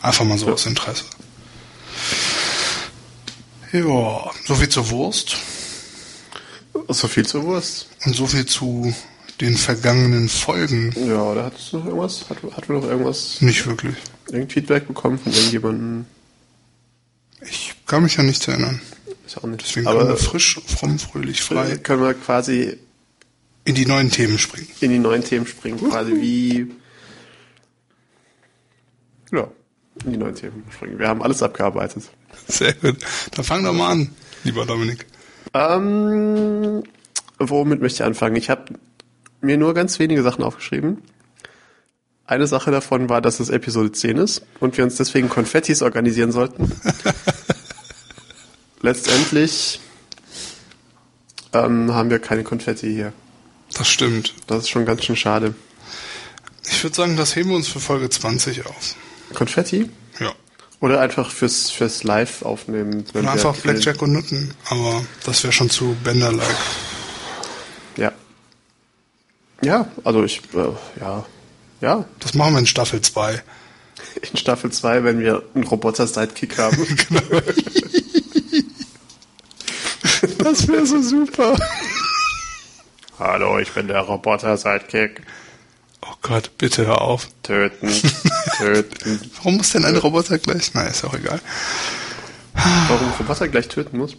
Einfach 0.00 0.24
mal 0.24 0.38
so 0.38 0.46
ja. 0.46 0.54
aus 0.54 0.64
Interesse. 0.66 1.04
Ja, 3.72 4.30
so 4.46 4.54
viel 4.54 4.68
zur 4.70 4.88
Wurst. 4.90 5.36
So 6.88 7.08
viel 7.08 7.26
zur 7.26 7.44
Wurst. 7.44 7.88
Und 8.04 8.14
so 8.14 8.26
viel 8.26 8.46
zu 8.46 8.94
den 9.40 9.56
vergangenen 9.56 10.28
Folgen. 10.28 10.92
Ja, 10.96 11.34
da 11.34 11.44
hattest 11.44 11.72
du 11.72 11.78
noch 11.78 11.86
irgendwas? 11.86 12.28
Hat, 12.28 12.38
hatten 12.42 12.68
wir 12.68 12.80
noch 12.80 12.88
irgendwas? 12.88 13.40
Nicht 13.40 13.66
wirklich. 13.66 13.96
Irgendein 14.26 14.50
Feedback 14.50 14.88
bekommen 14.88 15.18
von 15.18 15.32
irgendjemandem? 15.32 16.06
Ich 17.42 17.74
kann 17.86 18.02
mich 18.02 18.16
ja 18.16 18.22
nicht 18.22 18.46
erinnern. 18.48 18.80
Ich 19.26 19.36
auch 19.36 19.44
nicht. 19.44 19.62
Deswegen 19.62 19.86
Aber 19.86 19.98
können 20.00 20.10
wir 20.10 20.16
frisch, 20.16 20.60
fromm, 20.66 20.98
fröhlich, 20.98 21.42
frei. 21.42 21.76
Können 21.76 22.02
wir 22.02 22.14
quasi 22.14 22.78
in 23.64 23.74
die 23.74 23.86
neuen 23.86 24.10
Themen 24.10 24.38
springen. 24.38 24.68
In 24.80 24.90
die 24.90 24.98
neuen 24.98 25.22
Themen 25.22 25.46
springen, 25.46 25.78
quasi 25.78 26.12
wie. 26.12 26.72
Ja, 29.30 29.48
in 30.04 30.12
die 30.12 30.16
neuen 30.16 30.34
Themen 30.34 30.64
springen. 30.70 30.98
Wir 30.98 31.08
haben 31.08 31.22
alles 31.22 31.42
abgearbeitet. 31.42 32.04
Sehr 32.48 32.72
gut. 32.72 32.96
Dann 33.32 33.44
fang 33.44 33.62
doch 33.62 33.74
mal 33.74 33.92
an, 33.92 34.10
lieber 34.44 34.64
Dominik. 34.64 35.06
Ähm, 35.54 36.82
womit 37.38 37.80
möchte 37.80 38.02
ich 38.02 38.06
anfangen? 38.06 38.36
Ich 38.36 38.50
habe 38.50 38.74
mir 39.40 39.56
nur 39.56 39.74
ganz 39.74 39.98
wenige 39.98 40.22
Sachen 40.22 40.44
aufgeschrieben. 40.44 41.02
Eine 42.26 42.46
Sache 42.46 42.70
davon 42.70 43.08
war, 43.08 43.22
dass 43.22 43.40
es 43.40 43.48
Episode 43.48 43.90
10 43.90 44.18
ist 44.18 44.42
und 44.60 44.76
wir 44.76 44.84
uns 44.84 44.96
deswegen 44.96 45.28
Konfettis 45.28 45.80
organisieren 45.80 46.30
sollten. 46.30 46.70
Letztendlich 48.82 49.80
ähm, 51.54 51.94
haben 51.94 52.10
wir 52.10 52.18
keine 52.18 52.44
Konfetti 52.44 52.92
hier. 52.92 53.12
Das 53.74 53.88
stimmt. 53.88 54.34
Das 54.46 54.58
ist 54.58 54.68
schon 54.68 54.84
ganz 54.84 55.04
schön 55.04 55.16
schade. 55.16 55.54
Ich 56.70 56.82
würde 56.82 56.94
sagen, 56.94 57.16
das 57.16 57.34
heben 57.34 57.50
wir 57.50 57.56
uns 57.56 57.68
für 57.68 57.80
Folge 57.80 58.10
20 58.10 58.66
auf. 58.66 58.94
Konfetti? 59.32 59.88
Oder 60.80 61.00
einfach 61.00 61.30
fürs, 61.30 61.70
fürs 61.70 62.04
Live 62.04 62.42
aufnehmen. 62.42 63.04
Oder 63.12 63.32
einfach 63.32 63.56
Blackjack 63.56 64.00
und 64.00 64.12
Nutten, 64.12 64.54
aber 64.68 65.04
das 65.24 65.42
wäre 65.42 65.52
schon 65.52 65.70
zu 65.70 65.96
Bender-like. 66.04 66.46
Ja. 67.96 68.12
Ja, 69.62 69.90
also 70.04 70.22
ich, 70.22 70.40
äh, 70.54 71.00
ja. 71.00 71.24
Ja. 71.80 72.04
Das 72.20 72.34
machen 72.34 72.54
wir 72.54 72.60
in 72.60 72.66
Staffel 72.66 73.00
2. 73.00 73.42
In 74.30 74.36
Staffel 74.36 74.70
2, 74.70 75.04
wenn 75.04 75.20
wir 75.20 75.42
einen 75.54 75.64
Roboter-Sidekick 75.64 76.58
haben. 76.58 76.76
genau. 77.08 77.40
das 80.38 80.66
wäre 80.68 80.86
so 80.86 81.02
super. 81.02 81.56
Hallo, 83.18 83.58
ich 83.58 83.72
bin 83.72 83.88
der 83.88 84.00
Roboter-Sidekick. 84.00 85.22
Gott, 86.22 86.58
bitte 86.58 86.86
hör 86.86 87.00
auf. 87.00 87.28
Töten, 87.42 87.88
töten. 88.56 89.20
Warum 89.36 89.56
muss 89.56 89.70
denn 89.70 89.84
ein 89.84 89.96
Roboter 89.96 90.38
gleich? 90.38 90.72
Na, 90.74 90.82
ist 90.84 91.04
auch 91.04 91.14
egal. 91.14 91.40
Warum 92.54 93.06
ein 93.06 93.14
Roboter 93.18 93.48
gleich 93.48 93.68
töten 93.68 93.98
muss? 93.98 94.16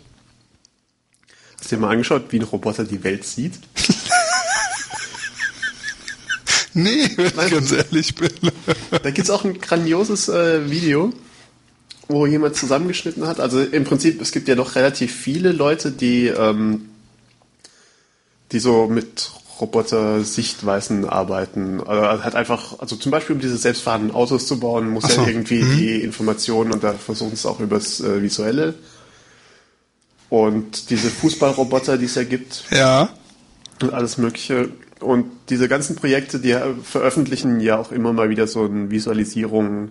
Hast 1.59 1.71
du 1.71 1.75
dir 1.75 1.81
mal 1.81 1.91
angeschaut, 1.91 2.31
wie 2.31 2.39
ein 2.39 2.43
Roboter 2.43 2.85
die 2.85 3.03
Welt 3.03 3.25
sieht? 3.25 3.59
nee, 6.73 7.09
wenn 7.15 7.27
ich 7.27 7.51
ganz 7.51 7.71
ehrlich 7.71 8.15
bin. 8.15 8.31
da 9.03 9.11
gibt's 9.11 9.29
auch 9.29 9.43
ein 9.43 9.59
grandioses 9.59 10.29
äh, 10.29 10.69
Video, 10.71 11.11
wo 12.07 12.25
jemand 12.25 12.55
zusammengeschnitten 12.55 13.27
hat. 13.27 13.41
Also 13.41 13.61
im 13.61 13.83
Prinzip, 13.83 14.21
es 14.21 14.31
gibt 14.31 14.47
ja 14.47 14.55
doch 14.55 14.75
relativ 14.75 15.13
viele 15.13 15.51
Leute, 15.51 15.91
die 15.91 16.27
ähm, 16.27 16.89
die 18.51 18.59
so 18.59 18.87
mit 18.87 19.31
Roboter-Sichtweisen 19.59 21.07
arbeiten. 21.07 21.81
Also 21.85 22.23
hat 22.23 22.35
einfach, 22.35 22.79
also 22.79 22.95
zum 22.95 23.11
Beispiel 23.11 23.35
um 23.35 23.41
diese 23.41 23.57
selbstfahrenden 23.57 24.11
Autos 24.11 24.47
zu 24.47 24.59
bauen, 24.59 24.89
muss 24.89 25.03
so. 25.03 25.21
ja 25.21 25.27
irgendwie 25.27 25.61
mhm. 25.61 25.77
die 25.77 26.01
Informationen 26.01 26.71
und 26.71 26.83
da 26.83 26.93
versuchen 26.93 27.33
es 27.33 27.45
auch 27.45 27.59
übers 27.59 27.99
äh, 28.01 28.21
Visuelle. 28.21 28.75
Und 30.29 30.89
diese 30.89 31.09
Fußballroboter, 31.09 31.97
die 31.97 32.05
es 32.05 32.15
ja 32.15 32.23
gibt. 32.23 32.65
Ja. 32.71 33.09
Und 33.81 33.93
alles 33.93 34.17
Mögliche. 34.17 34.69
Und 34.99 35.25
diese 35.49 35.67
ganzen 35.67 35.95
Projekte, 35.95 36.39
die 36.39 36.55
veröffentlichen 36.83 37.59
ja 37.59 37.77
auch 37.77 37.91
immer 37.91 38.13
mal 38.13 38.29
wieder 38.29 38.47
so 38.47 38.65
eine 38.65 38.91
Visualisierung, 38.91 39.89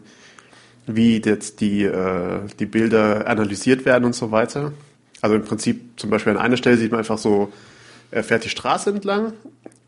wie 0.87 1.21
jetzt 1.23 1.61
die, 1.61 1.83
äh, 1.83 2.41
die 2.59 2.67
Bilder 2.67 3.27
analysiert 3.27 3.85
werden 3.85 4.05
und 4.05 4.15
so 4.15 4.31
weiter. 4.31 4.73
Also 5.21 5.35
im 5.35 5.45
Prinzip 5.45 5.99
zum 5.99 6.11
Beispiel 6.11 6.33
an 6.33 6.39
einer 6.39 6.57
Stelle 6.57 6.77
sieht 6.77 6.93
man 6.93 7.01
einfach 7.01 7.19
so 7.19 7.53
er 8.11 8.25
fährt 8.25 8.45
die 8.45 8.49
Straße 8.49 8.91
entlang 8.91 9.35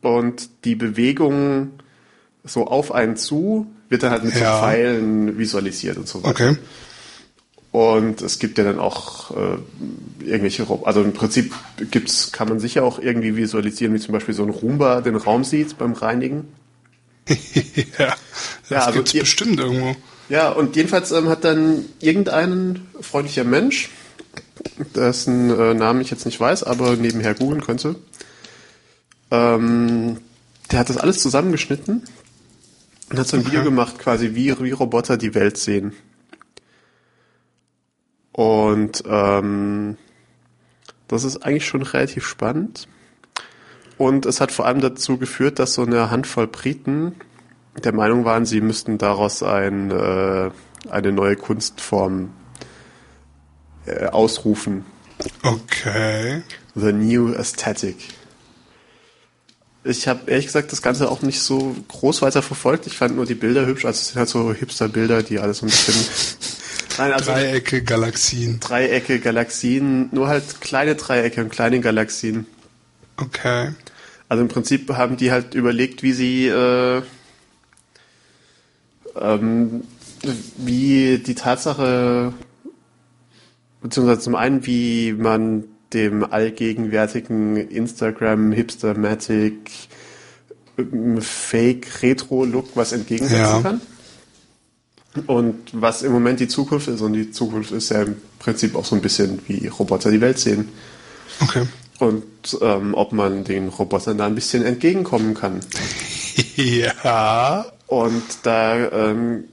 und 0.02 0.48
die 0.64 0.74
Bewegung 0.74 1.70
so 2.44 2.66
auf 2.66 2.92
einen 2.92 3.16
zu 3.16 3.66
wird 3.88 4.02
dann 4.02 4.12
halt 4.12 4.24
mit 4.24 4.34
ja. 4.34 4.54
so 4.54 4.60
Pfeilen 4.60 5.38
visualisiert 5.38 5.96
und 5.96 6.08
so 6.08 6.22
weiter. 6.22 6.30
Okay. 6.30 6.56
Und 7.72 8.20
es 8.20 8.40
gibt 8.40 8.58
ja 8.58 8.64
dann 8.64 8.80
auch 8.80 9.30
äh, 9.30 9.58
irgendwelche, 10.24 10.66
also 10.84 11.02
im 11.02 11.12
Prinzip 11.12 11.54
gibt's, 11.90 12.32
kann 12.32 12.48
man 12.48 12.58
sicher 12.58 12.82
auch 12.82 12.98
irgendwie 12.98 13.36
visualisieren, 13.36 13.94
wie 13.94 14.00
zum 14.00 14.12
Beispiel 14.12 14.34
so 14.34 14.42
ein 14.42 14.50
Roomba 14.50 15.02
den 15.02 15.14
Raum 15.14 15.44
sieht 15.44 15.78
beim 15.78 15.92
Reinigen. 15.92 16.48
ja, 17.28 17.36
das 17.98 18.16
ja, 18.70 18.78
also 18.78 18.98
gibt's 18.98 19.12
bestimmt 19.12 19.60
irgendwo. 19.60 19.94
Ja, 20.28 20.50
und 20.50 20.74
jedenfalls 20.74 21.12
ähm, 21.12 21.28
hat 21.28 21.44
dann 21.44 21.84
irgendein 22.00 22.86
freundlicher 23.00 23.44
Mensch, 23.44 23.90
dessen 24.96 25.50
äh, 25.50 25.74
Namen 25.74 26.00
ich 26.00 26.10
jetzt 26.10 26.26
nicht 26.26 26.40
weiß, 26.40 26.64
aber 26.64 26.96
nebenher 26.96 27.34
googeln 27.34 27.60
könnte, 27.60 27.96
ähm, 29.30 30.18
der 30.70 30.78
hat 30.80 30.88
das 30.88 30.96
alles 30.96 31.20
zusammengeschnitten 31.20 32.02
und 33.10 33.18
hat 33.18 33.26
so 33.26 33.36
ein. 33.36 33.46
Video 33.46 33.62
gemacht, 33.62 33.98
quasi 33.98 34.34
wie, 34.34 34.58
wie 34.60 34.70
Roboter 34.70 35.16
die 35.16 35.34
Welt 35.34 35.56
sehen. 35.56 35.92
Und 38.32 39.02
ähm, 39.06 39.96
das 41.08 41.24
ist 41.24 41.38
eigentlich 41.38 41.66
schon 41.66 41.82
relativ 41.82 42.26
spannend. 42.26 42.88
Und 43.98 44.24
es 44.26 44.40
hat 44.40 44.52
vor 44.52 44.66
allem 44.66 44.80
dazu 44.80 45.18
geführt, 45.18 45.58
dass 45.58 45.74
so 45.74 45.82
eine 45.82 46.10
Handvoll 46.10 46.46
Briten 46.46 47.16
der 47.84 47.92
Meinung 47.92 48.24
waren, 48.24 48.46
sie 48.46 48.60
müssten 48.60 48.98
daraus 48.98 49.42
ein, 49.42 49.90
äh, 49.90 50.50
eine 50.88 51.12
neue 51.12 51.36
Kunstform 51.36 52.30
äh, 53.86 54.06
ausrufen. 54.06 54.84
Okay. 55.42 56.42
The 56.74 56.92
New 56.92 57.34
Aesthetic. 57.34 57.96
Ich 59.82 60.06
habe 60.08 60.30
ehrlich 60.30 60.46
gesagt 60.46 60.72
das 60.72 60.82
Ganze 60.82 61.10
auch 61.10 61.22
nicht 61.22 61.40
so 61.40 61.74
groß 61.88 62.20
weiter 62.22 62.42
verfolgt. 62.42 62.86
Ich 62.86 62.98
fand 62.98 63.16
nur 63.16 63.24
die 63.24 63.34
Bilder 63.34 63.66
hübsch. 63.66 63.84
Also 63.84 63.98
es 63.98 64.08
sind 64.08 64.18
halt 64.18 64.28
so 64.28 64.52
Hipster-Bilder, 64.52 65.22
die 65.22 65.38
alles 65.38 65.58
so 65.58 65.66
ein 65.66 65.70
bisschen... 65.70 65.94
Nein, 66.98 67.12
also 67.12 67.32
Dreiecke, 67.32 67.82
Galaxien. 67.82 68.60
Dreiecke, 68.60 69.20
Galaxien. 69.20 70.10
Nur 70.12 70.28
halt 70.28 70.60
kleine 70.60 70.96
Dreiecke 70.96 71.40
und 71.40 71.50
kleine 71.50 71.80
Galaxien. 71.80 72.46
Okay. 73.16 73.72
Also 74.28 74.42
im 74.42 74.48
Prinzip 74.48 74.90
haben 74.90 75.16
die 75.16 75.30
halt 75.30 75.54
überlegt, 75.54 76.02
wie 76.02 76.12
sie... 76.12 76.48
Äh, 76.48 77.02
ähm, 79.18 79.82
wie 80.56 81.18
die 81.18 81.34
Tatsache, 81.34 82.32
beziehungsweise 83.80 84.20
zum 84.20 84.34
einen, 84.34 84.66
wie 84.66 85.12
man 85.14 85.64
dem 85.92 86.24
allgegenwärtigen 86.24 87.56
Instagram 87.56 88.52
Hipstermatic 88.52 89.70
ähm, 90.78 91.20
Fake 91.20 92.02
Retro 92.02 92.44
Look 92.44 92.76
was 92.76 92.92
entgegensetzen 92.92 93.38
ja. 93.38 93.60
kann. 93.60 93.80
Und 95.26 95.56
was 95.72 96.02
im 96.02 96.12
Moment 96.12 96.38
die 96.38 96.46
Zukunft 96.46 96.86
ist, 96.86 97.00
und 97.00 97.14
die 97.14 97.32
Zukunft 97.32 97.72
ist 97.72 97.90
ja 97.90 98.02
im 98.02 98.16
Prinzip 98.38 98.76
auch 98.76 98.84
so 98.84 98.94
ein 98.94 99.02
bisschen 99.02 99.40
wie 99.48 99.66
Roboter 99.66 100.10
die 100.10 100.20
Welt 100.20 100.38
sehen. 100.38 100.68
Okay. 101.40 101.66
Und 101.98 102.24
ähm, 102.62 102.94
ob 102.94 103.12
man 103.12 103.44
den 103.44 103.68
Robotern 103.68 104.18
da 104.18 104.26
ein 104.26 104.36
bisschen 104.36 104.64
entgegenkommen 104.64 105.34
kann. 105.34 105.60
ja. 106.56 107.66
Und 107.88 108.22
da 108.44 108.90
ähm, 108.90 109.44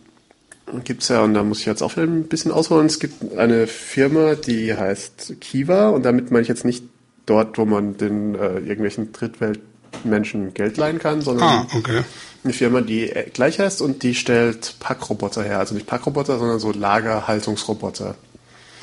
gibt's 0.84 1.08
ja, 1.10 1.22
und 1.22 1.34
da 1.34 1.44
muss 1.44 1.60
ich 1.60 1.66
jetzt 1.66 1.82
auch 1.82 1.96
wieder 1.96 2.08
ein 2.08 2.28
bisschen 2.28 2.52
ausholen, 2.52 2.88
es 2.88 3.00
gibt 3.00 3.38
eine 3.38 3.68
Firma, 3.68 4.36
die 4.36 4.76
heißt 4.76 5.36
Kiva 5.40 5.90
und 5.90 6.04
damit 6.04 6.32
meine 6.32 6.42
ich 6.42 6.48
jetzt 6.48 6.66
nicht 6.66 6.84
dort, 7.26 7.58
wo 7.58 7.66
man 7.66 7.98
den 7.98 8.36
äh, 8.36 8.60
irgendwelchen 8.60 9.12
Drittweltmenschen 9.12 10.54
Geld 10.54 10.78
leihen 10.78 11.00
kann, 11.00 11.22
sondern 11.22 11.48
ah, 11.48 11.68
okay. 11.76 12.02
eine 12.44 12.54
Firma, 12.54 12.82
die 12.82 13.10
äh, 13.10 13.30
gleich 13.30 13.60
heißt 13.60 13.82
und 13.82 14.04
die 14.04 14.16
stellt 14.16 14.76
Packroboter 14.80 15.44
her. 15.44 15.60
Also 15.60 15.76
nicht 15.76 15.88
Packroboter, 15.88 16.40
sondern 16.40 16.60
so 16.60 16.72
Lagerhaltungsroboter. 16.72 18.16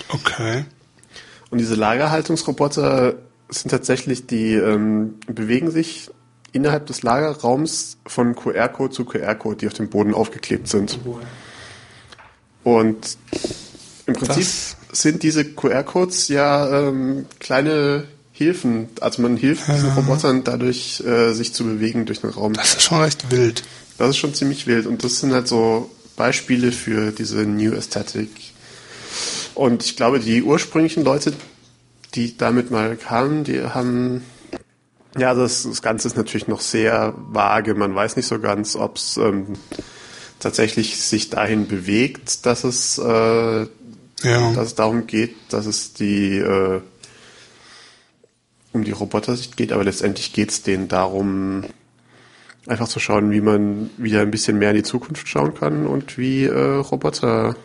Okay. 0.09 0.65
Und 1.51 1.59
diese 1.59 1.75
Lagerhaltungsroboter 1.75 3.15
sind 3.49 3.71
tatsächlich, 3.71 4.27
die 4.27 4.55
ähm, 4.55 5.15
bewegen 5.27 5.71
sich 5.71 6.11
innerhalb 6.53 6.87
des 6.87 7.03
Lagerraums 7.03 7.99
von 8.07 8.35
QR-Code 8.35 8.93
zu 8.93 9.05
QR-Code, 9.05 9.57
die 9.57 9.67
auf 9.67 9.75
dem 9.75 9.89
Boden 9.89 10.15
aufgeklebt 10.15 10.69
sind. 10.69 10.99
Und 12.65 13.17
im 14.07 14.15
Prinzip 14.15 14.45
Das- 14.45 14.77
sind 14.93 15.23
diese 15.23 15.45
QR-Codes 15.45 16.29
ja 16.29 16.89
ähm, 16.89 17.27
kleine 17.41 18.05
Hilfen. 18.33 18.89
Also 19.01 19.23
man 19.23 19.37
hilft 19.37 19.69
diesen 19.69 19.91
Robotern 19.93 20.43
dadurch, 20.45 21.03
äh, 21.07 21.33
sich 21.35 21.53
zu 21.55 21.65
bewegen 21.65 22.05
durch 22.07 22.21
den 22.21 22.31
Raum. 22.31 22.53
Das 22.55 22.75
ist 22.75 22.83
schon 22.83 23.01
recht 23.01 23.31
wild. 23.31 23.63
Das 23.99 24.11
ist 24.11 24.17
schon 24.17 24.35
ziemlich 24.35 24.67
wild. 24.67 24.87
Und 24.87 25.05
das 25.05 25.21
sind 25.21 25.33
halt 25.33 25.47
so 25.49 25.91
Beispiele 26.17 26.73
für 26.73 27.11
diese 27.13 27.45
New 27.45 27.73
Aesthetic. 27.75 28.31
Und 29.55 29.85
ich 29.85 29.97
glaube, 29.97 30.19
die 30.21 30.43
ursprünglichen 30.43 31.05
Leute, 31.05 31.33
die 32.15 32.37
damit 32.37 32.71
mal 32.71 32.97
kamen, 32.97 33.45
die 33.45 33.63
haben, 33.63 34.23
ja, 35.17 35.35
das, 35.35 35.63
das 35.65 35.81
Ganze 35.83 36.09
ist 36.09 36.17
natürlich 36.17 36.49
noch 36.49 36.61
sehr 36.61 37.15
vage. 37.17 37.75
Man 37.75 37.95
weiß 37.95 38.17
nicht 38.17 38.27
so 38.27 38.41
ganz, 38.41 38.75
ob 38.75 38.97
es 38.97 39.17
ähm, 39.17 39.47
tatsächlich 40.45 41.01
sich 41.01 41.31
dahin 41.31 41.67
bewegt, 41.67 42.47
dass 42.47 42.65
es, 42.65 42.99
äh, 42.99 43.03
Ja. 44.23 44.53
dass 44.53 44.67
es 44.69 44.75
darum 44.75 45.07
geht, 45.07 45.35
dass 45.49 45.67
es 45.67 45.93
die, 45.95 46.39
äh, 46.39 46.81
um 48.73 48.85
die 48.85 48.93
Roboter-Sicht 48.93 49.57
geht, 49.57 49.73
aber 49.73 49.85
letztendlich 49.85 50.33
geht 50.33 50.51
es 50.51 50.63
denen 50.63 50.89
darum, 50.89 51.65
einfach 52.67 52.89
zu 52.89 53.01
schauen, 53.01 53.31
wie 53.31 53.41
man 53.41 53.91
wieder 53.99 54.21
ein 54.23 54.31
bisschen 54.31 54.59
mehr 54.59 54.71
in 54.71 54.77
die 54.77 54.83
Zukunft 54.83 55.29
schauen 55.29 55.55
kann 55.55 55.87
und 55.87 56.17
wie 56.19 56.45
äh, 56.45 56.77
Roboter 56.77 57.57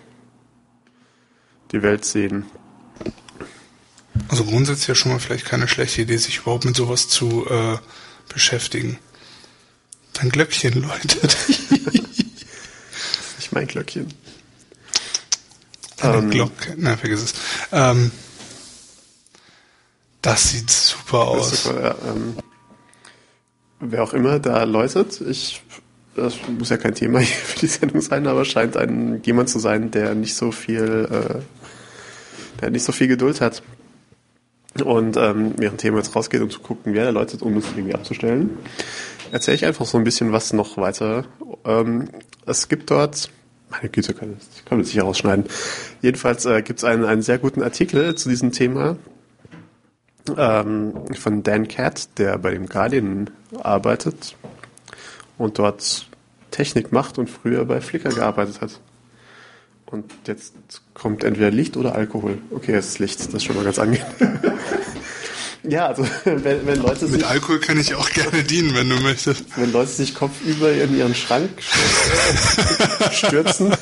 die 1.72 1.82
Welt 1.82 2.04
sehen. 2.06 2.46
Also 4.28 4.44
grundsätzlich 4.44 4.88
ja 4.88 4.96
schon 4.96 5.12
mal 5.12 5.20
vielleicht 5.20 5.46
keine 5.46 5.68
schlechte 5.68 6.02
Idee, 6.02 6.18
sich 6.18 6.40
überhaupt 6.40 6.66
mit 6.66 6.76
sowas 6.76 7.08
zu 7.08 7.46
äh, 7.50 7.78
beschäftigen. 8.34 8.98
Dein 10.14 10.30
Glöckchen 10.30 10.82
läutet. 10.82 11.38
Ich 13.50 13.54
mein 13.54 13.66
Glöckchen. 13.66 14.14
Deine 15.98 16.18
Ähm. 16.18 16.30
Glocke. 16.30 16.76
Na, 16.78 16.96
vergiss 16.96 17.24
es. 17.24 17.34
Ähm, 17.72 18.12
das 20.22 20.52
sieht 20.52 20.70
super 20.70 21.30
aus. 21.30 21.64
super, 21.64 21.82
ja, 21.82 21.96
ähm, 22.12 22.36
wer 23.80 24.04
auch 24.04 24.14
immer 24.14 24.38
da 24.38 24.66
läutet, 24.66 25.20
ich, 25.22 25.64
das 26.16 26.36
muss 26.60 26.70
ja 26.70 26.78
kein 26.78 26.94
Thema 26.94 27.20
hier 27.22 27.36
für 27.36 27.60
die 27.60 27.66
Sendung 27.66 28.02
sein, 28.02 28.28
aber 28.28 28.46
scheint 28.46 28.78
ein 28.78 29.20
jemand 29.24 29.50
zu 29.50 29.58
sein, 29.58 29.90
der 29.90 30.14
nicht 30.14 30.36
so 30.36 30.52
viel, 30.52 31.08
äh, 31.10 32.62
der 32.62 32.70
nicht 32.70 32.84
so 32.84 32.92
viel 32.92 33.08
Geduld 33.08 33.42
hat. 33.42 33.64
Und 34.84 35.18
ähm, 35.18 35.56
während 35.58 35.82
Thema 35.82 35.98
jetzt 35.98 36.16
rausgeht, 36.16 36.42
um 36.42 36.52
zu 36.52 36.60
gucken, 36.60 36.94
wer 36.94 37.06
da 37.06 37.10
läutet, 37.10 37.42
um 37.42 37.56
das 37.56 37.66
irgendwie 37.76 37.96
abzustellen, 37.96 38.60
erzähle 39.32 39.56
ich 39.56 39.66
einfach 39.66 39.88
so 39.88 39.98
ein 39.98 40.04
bisschen 40.04 40.32
was 40.34 40.54
noch 40.54 40.78
weiter. 40.78 41.26
Ähm, 41.66 42.10
es 42.46 42.68
gibt 42.68 42.92
dort, 42.92 43.32
meine 43.70 43.90
Güte, 43.90 44.14
kann 44.14 44.36
ich, 44.38 44.66
kann 44.66 44.80
das 44.80 44.90
sicher 44.90 45.04
rausschneiden. 45.04 45.46
Jedenfalls 46.02 46.46
äh, 46.46 46.62
gibt 46.62 46.80
es 46.80 46.84
einen, 46.84 47.06
einen 47.06 47.22
sehr 47.22 47.38
guten 47.38 47.62
Artikel 47.62 48.16
zu 48.16 48.30
diesem 48.30 48.52
Thema 48.52 48.98
ähm, 50.38 50.94
von 51.16 51.44
Dan 51.44 51.68
Cat, 51.68 52.18
der 52.18 52.38
bei 52.38 52.52
dem 52.52 52.68
Guardian 52.68 53.30
arbeitet 53.62 54.36
und 55.38 55.60
dort 55.60 56.08
Technik 56.52 56.92
macht 56.92 57.18
und 57.18 57.30
früher 57.30 57.66
bei 57.66 57.82
Flickr 57.82 58.10
gearbeitet 58.10 58.62
hat. 58.62 58.80
Und 59.86 60.12
jetzt 60.28 60.54
kommt 60.94 61.24
entweder 61.24 61.50
Licht 61.50 61.76
oder 61.78 61.96
Alkohol. 61.96 62.38
Okay, 62.52 62.74
es 62.74 62.90
ist 62.90 63.00
Licht, 63.00 63.20
das 63.20 63.34
ist 63.34 63.44
schon 63.44 63.56
mal 63.56 63.66
ganz 63.66 63.80
angenehm. 63.80 64.06
ja, 65.64 65.88
also 65.88 66.06
wenn, 66.26 66.66
wenn 66.66 66.82
Leute 66.82 67.08
sich 67.08 67.18
Mit 67.18 67.26
Alkohol 67.26 67.60
kann 67.60 67.80
ich 67.80 67.96
auch 67.96 68.10
gerne 68.12 68.44
dienen, 68.44 68.74
wenn 68.76 68.90
du 68.90 68.98
möchtest. 68.98 69.46
wenn 69.58 69.72
Leute 69.72 69.92
sich 69.92 70.16
kopfüber 70.16 70.72
in 70.72 70.98
ihren 70.98 71.16
Schrank 71.16 71.50
stürzen. 73.12 73.74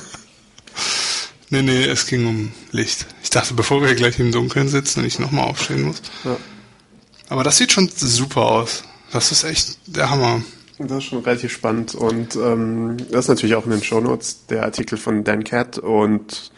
Nee, 1.49 1.61
nee, 1.61 1.85
es 1.85 2.07
ging 2.07 2.25
um 2.27 2.51
Licht. 2.71 3.05
Ich 3.23 3.29
dachte, 3.29 3.53
bevor 3.53 3.81
wir 3.81 3.95
gleich 3.95 4.19
im 4.19 4.31
Dunkeln 4.31 4.67
sitzen 4.67 4.99
und 4.99 5.05
ich 5.05 5.17
nochmal 5.19 5.45
aufstehen 5.45 5.83
muss. 5.83 6.01
Ja, 6.25 6.35
Aber 7.29 7.43
das 7.43 7.57
sieht 7.57 7.71
schon 7.71 7.89
super 7.95 8.41
aus. 8.41 8.83
Das 9.13 9.31
ist 9.31 9.45
echt 9.45 9.77
der 9.85 10.09
Hammer. 10.09 10.41
das 10.77 10.97
ist 10.97 11.03
schon 11.05 11.23
relativ 11.23 11.53
spannend. 11.53 11.95
Und 11.95 12.35
ähm, 12.35 12.97
das 13.11 13.25
ist 13.25 13.29
natürlich 13.29 13.55
auch 13.55 13.63
in 13.63 13.71
den 13.71 13.83
Shownotes 13.83 14.45
der 14.47 14.63
Artikel 14.63 14.97
von 14.97 15.23
Dan 15.23 15.45
Cat 15.45 15.77
und 15.77 16.51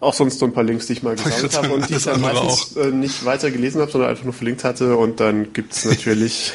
auch 0.00 0.14
sonst 0.14 0.38
so 0.38 0.46
ein 0.46 0.52
paar 0.52 0.62
Links, 0.64 0.86
die 0.86 0.94
ich 0.94 1.02
mal 1.02 1.16
gesammelt 1.16 1.56
habe 1.56 1.70
und 1.70 1.88
die 1.88 1.94
ich 1.94 2.04
dann 2.04 2.20
meistens 2.20 2.76
äh, 2.76 2.90
nicht 2.90 3.24
weiter 3.24 3.50
gelesen 3.50 3.80
habe, 3.80 3.90
sondern 3.90 4.10
einfach 4.10 4.24
nur 4.24 4.32
verlinkt 4.32 4.62
hatte. 4.64 4.96
Und 4.96 5.18
dann 5.20 5.52
gibt's 5.52 5.84
natürlich 5.84 6.52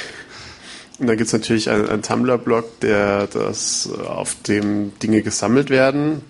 und 1.00 1.08
dann 1.08 1.18
gibt's 1.18 1.34
natürlich 1.34 1.70
einen, 1.70 1.90
einen 1.90 2.04
Tumblr-Blog, 2.04 2.80
der 2.80 3.28
das 3.28 3.90
äh, 3.92 3.96
auf 4.02 4.36
dem 4.44 4.98
Dinge 5.00 5.24
gesammelt 5.24 5.70
werden, 5.70 6.22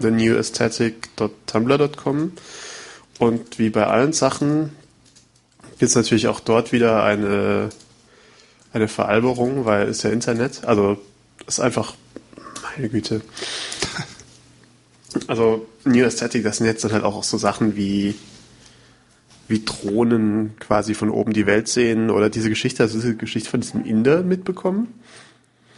thenewaesthetic.tumblr.com. 0.00 2.32
Und 3.18 3.58
wie 3.58 3.70
bei 3.70 3.86
allen 3.86 4.12
Sachen 4.12 4.76
gibt's 5.78 5.94
natürlich 5.94 6.26
auch 6.26 6.40
dort 6.40 6.72
wieder 6.72 7.04
eine, 7.04 7.70
eine 8.72 8.88
Veralberung, 8.88 9.64
weil 9.64 9.88
es 9.88 10.02
ja 10.02 10.10
Internet, 10.10 10.64
also 10.64 10.98
ist 11.46 11.60
einfach, 11.60 11.94
meine 12.76 12.88
Güte. 12.88 13.20
Also 15.28 15.66
New 15.86 16.04
Aesthetic, 16.04 16.42
das 16.44 16.58
sind 16.58 16.66
jetzt 16.66 16.84
dann 16.84 16.92
halt 16.92 17.04
auch 17.04 17.22
so 17.22 17.38
Sachen 17.38 17.76
wie 17.76 18.14
wie 19.48 19.64
Drohnen 19.64 20.56
quasi 20.58 20.94
von 20.94 21.08
oben 21.08 21.32
die 21.32 21.46
Welt 21.46 21.68
sehen 21.68 22.10
oder 22.10 22.28
diese 22.30 22.48
Geschichte, 22.48 22.82
also 22.82 22.98
diese 22.98 23.14
Geschichte 23.14 23.48
von 23.48 23.60
diesem 23.60 23.84
Inder 23.84 24.22
mitbekommen, 24.22 24.88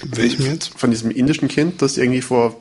Welchem 0.03 0.47
jetzt? 0.47 0.79
von 0.79 0.91
diesem 0.91 1.11
indischen 1.11 1.49
Kind, 1.49 1.83
das 1.83 1.99
irgendwie 1.99 2.23
vor 2.23 2.57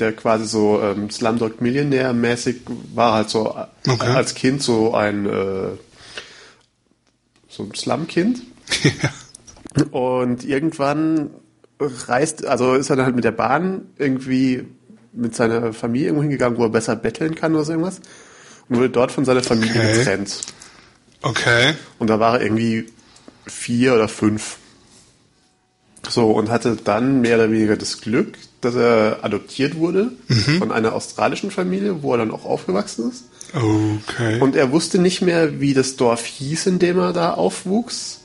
der 0.00 0.12
quasi 0.12 0.46
so 0.46 0.80
ähm, 0.82 1.10
Slumdog 1.10 1.60
Millionär 1.60 2.12
mäßig 2.14 2.62
war 2.94 3.12
halt 3.12 3.30
so 3.30 3.54
Okay. 3.86 4.06
als 4.08 4.34
Kind 4.34 4.62
so 4.62 4.94
ein 4.94 5.26
äh, 5.26 5.68
so 7.48 7.62
ein 7.62 7.74
Slumkind 7.74 8.42
und 9.92 10.44
irgendwann 10.44 11.30
reist, 11.78 12.44
also 12.46 12.74
ist 12.74 12.90
er 12.90 12.96
dann 12.96 13.04
halt 13.06 13.16
mit 13.16 13.24
der 13.24 13.32
Bahn 13.32 13.82
irgendwie 13.98 14.64
mit 15.16 15.34
seiner 15.34 15.72
Familie 15.72 16.06
irgendwo 16.08 16.22
hingegangen, 16.22 16.58
wo 16.58 16.64
er 16.64 16.70
besser 16.70 16.96
betteln 16.96 17.34
kann 17.34 17.54
oder 17.54 17.64
so 17.64 17.72
irgendwas. 17.72 18.00
Und 18.68 18.76
wurde 18.76 18.90
dort 18.90 19.12
von 19.12 19.24
seiner 19.24 19.42
Familie 19.42 19.80
Okay. 19.80 19.98
getrennt. 19.98 20.40
Okay. 21.22 21.74
Und 21.98 22.08
da 22.08 22.20
war 22.20 22.34
er 22.38 22.42
irgendwie 22.44 22.86
vier 23.46 23.94
oder 23.94 24.08
fünf. 24.08 24.58
So, 26.08 26.30
und 26.30 26.50
hatte 26.50 26.76
dann 26.76 27.20
mehr 27.20 27.36
oder 27.36 27.50
weniger 27.50 27.76
das 27.76 28.00
Glück, 28.00 28.36
dass 28.60 28.76
er 28.76 29.18
adoptiert 29.22 29.76
wurde 29.76 30.12
von 30.58 30.70
einer 30.70 30.92
australischen 30.92 31.50
Familie, 31.50 32.02
wo 32.02 32.12
er 32.12 32.18
dann 32.18 32.30
auch 32.30 32.44
aufgewachsen 32.44 33.10
ist. 33.10 33.24
Okay. 33.54 34.40
Und 34.40 34.54
er 34.54 34.70
wusste 34.70 34.98
nicht 34.98 35.22
mehr, 35.22 35.60
wie 35.60 35.74
das 35.74 35.96
Dorf 35.96 36.24
hieß, 36.24 36.66
in 36.66 36.78
dem 36.78 36.98
er 36.98 37.12
da 37.12 37.32
aufwuchs. 37.34 38.20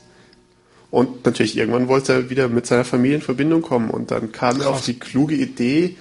Und 0.91 1.25
natürlich 1.25 1.58
irgendwann 1.58 1.88
wollte 1.88 2.13
er 2.13 2.30
wieder 2.30 2.49
mit 2.49 2.67
seiner 2.67 2.86
Familie 2.86 3.17
in 3.17 3.21
Verbindung 3.23 3.62
kommen. 3.62 3.89
Und 3.89 4.12
dann 4.12 4.32
kam 4.32 4.62
er 4.62 4.69
auf 4.69 4.84
die 4.84 4.99
kluge 4.99 5.36
Idee, 5.36 5.95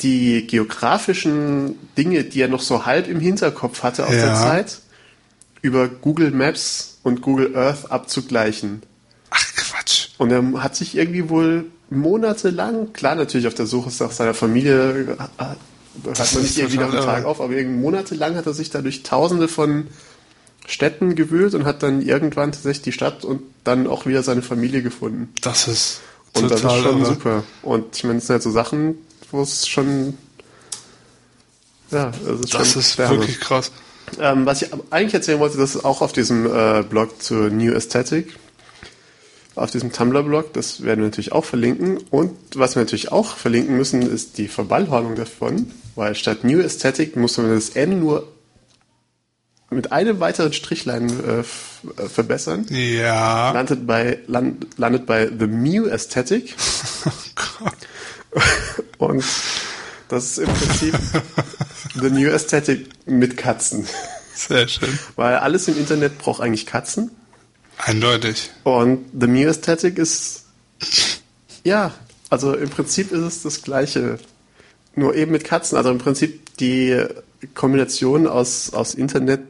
die 0.00 0.46
geografischen 0.46 1.78
Dinge, 1.96 2.24
die 2.24 2.40
er 2.40 2.48
noch 2.48 2.60
so 2.62 2.86
halb 2.86 3.08
im 3.08 3.20
Hinterkopf 3.20 3.82
hatte 3.82 4.04
aus 4.04 4.10
der 4.10 4.26
Ja. 4.26 4.34
Zeit, 4.34 4.80
über 5.62 5.88
Google 5.88 6.30
Maps 6.30 6.98
und 7.02 7.22
Google 7.22 7.56
Earth 7.56 7.90
abzugleichen. 7.90 8.82
Ach 9.30 9.44
Quatsch. 9.56 10.08
Und 10.18 10.30
er 10.30 10.62
hat 10.62 10.76
sich 10.76 10.96
irgendwie 10.96 11.28
wohl 11.28 11.66
monatelang, 11.90 12.92
klar 12.92 13.14
natürlich 13.14 13.46
auf 13.46 13.54
der 13.54 13.66
Suche 13.66 13.90
nach 14.02 14.10
seiner 14.10 14.34
Familie, 14.34 15.16
äh, 15.38 15.44
hört 16.04 16.18
Das 16.18 16.34
man 16.34 16.42
nicht 16.42 16.58
irgendwie 16.58 16.78
nach 16.78 16.92
einem 16.92 17.04
Tag 17.04 17.24
auf, 17.24 17.40
aber 17.40 17.52
irgendwie 17.52 17.78
monatelang 17.80 18.36
hat 18.36 18.46
er 18.46 18.52
sich 18.54 18.70
da 18.70 18.82
durch 18.82 19.02
tausende 19.04 19.48
von 19.48 19.86
Städten 20.66 21.14
gewühlt 21.14 21.54
und 21.54 21.64
hat 21.66 21.82
dann 21.82 22.00
irgendwann 22.02 22.52
tatsächlich 22.52 22.82
die 22.82 22.92
Stadt 22.92 23.24
und 23.24 23.42
dann 23.64 23.86
auch 23.86 24.06
wieder 24.06 24.22
seine 24.22 24.42
Familie 24.42 24.82
gefunden. 24.82 25.32
Das 25.42 25.68
ist 25.68 26.00
Und 26.34 26.50
das 26.50 26.62
total 26.62 26.78
ist 26.78 26.82
schon 26.84 26.98
irre. 27.00 27.06
super. 27.06 27.44
Und 27.62 27.96
ich 27.96 28.04
meine, 28.04 28.16
das 28.18 28.26
sind 28.26 28.34
halt 28.34 28.42
so 28.42 28.50
Sachen, 28.50 28.96
wo 29.34 29.42
es 29.42 29.66
schon, 29.66 30.16
ja, 31.90 32.12
das 32.26 32.40
ist 32.40 32.54
Das 32.54 32.76
ist 32.76 32.98
Hammer. 32.98 33.10
wirklich 33.10 33.40
krass. 33.40 33.72
Ähm, 34.20 34.46
was 34.46 34.62
ich 34.62 34.70
eigentlich 34.90 35.14
erzählen 35.14 35.40
wollte, 35.40 35.58
das 35.58 35.74
ist 35.74 35.84
auch 35.84 36.00
auf 36.00 36.12
diesem 36.12 36.46
äh, 36.46 36.82
Blog 36.82 37.20
zur 37.22 37.50
New 37.50 37.74
Aesthetic, 37.74 38.36
auf 39.56 39.70
diesem 39.70 39.92
Tumblr-Blog, 39.92 40.52
das 40.52 40.82
werden 40.82 41.00
wir 41.00 41.06
natürlich 41.06 41.32
auch 41.32 41.44
verlinken. 41.44 41.98
Und 42.10 42.36
was 42.54 42.76
wir 42.76 42.82
natürlich 42.82 43.12
auch 43.12 43.36
verlinken 43.36 43.76
müssen, 43.76 44.02
ist 44.02 44.38
die 44.38 44.48
Verballhornung 44.48 45.14
davon, 45.14 45.72
weil 45.94 46.14
statt 46.14 46.44
New 46.44 46.60
Aesthetic 46.60 47.16
muss 47.16 47.36
man 47.38 47.50
das 47.50 47.70
N 47.70 48.00
nur 48.00 48.28
mit 49.70 49.90
einem 49.92 50.20
weiteren 50.20 50.52
Strichlein 50.52 51.08
äh, 51.08 51.40
äh, 51.40 52.08
verbessern. 52.08 52.66
Ja. 52.70 53.50
Landet 53.52 53.86
bei, 53.86 54.20
land, 54.26 54.66
landet 54.76 55.06
bei 55.06 55.26
The 55.26 55.46
New 55.46 55.88
Aesthetic. 55.88 56.54
Und 58.98 59.24
das 60.08 60.24
ist 60.24 60.38
im 60.38 60.48
Prinzip 60.52 60.94
The 61.94 62.10
New 62.10 62.30
Aesthetic 62.30 62.88
mit 63.06 63.36
Katzen. 63.36 63.86
Sehr 64.34 64.68
schön. 64.68 64.98
Weil 65.16 65.36
alles 65.36 65.68
im 65.68 65.78
Internet 65.78 66.18
braucht 66.18 66.40
eigentlich 66.40 66.66
Katzen. 66.66 67.10
Eindeutig. 67.78 68.50
Und 68.62 69.06
The 69.18 69.26
Mew 69.26 69.48
Aesthetic 69.48 69.98
ist, 69.98 70.44
ja, 71.64 71.92
also 72.30 72.54
im 72.54 72.70
Prinzip 72.70 73.12
ist 73.12 73.20
es 73.20 73.42
das 73.42 73.62
Gleiche. 73.62 74.18
Nur 74.94 75.14
eben 75.14 75.32
mit 75.32 75.44
Katzen. 75.44 75.76
Also 75.76 75.90
im 75.90 75.98
Prinzip 75.98 76.56
die 76.56 77.04
Kombination 77.54 78.26
aus, 78.26 78.72
aus 78.72 78.94
Internet, 78.94 79.42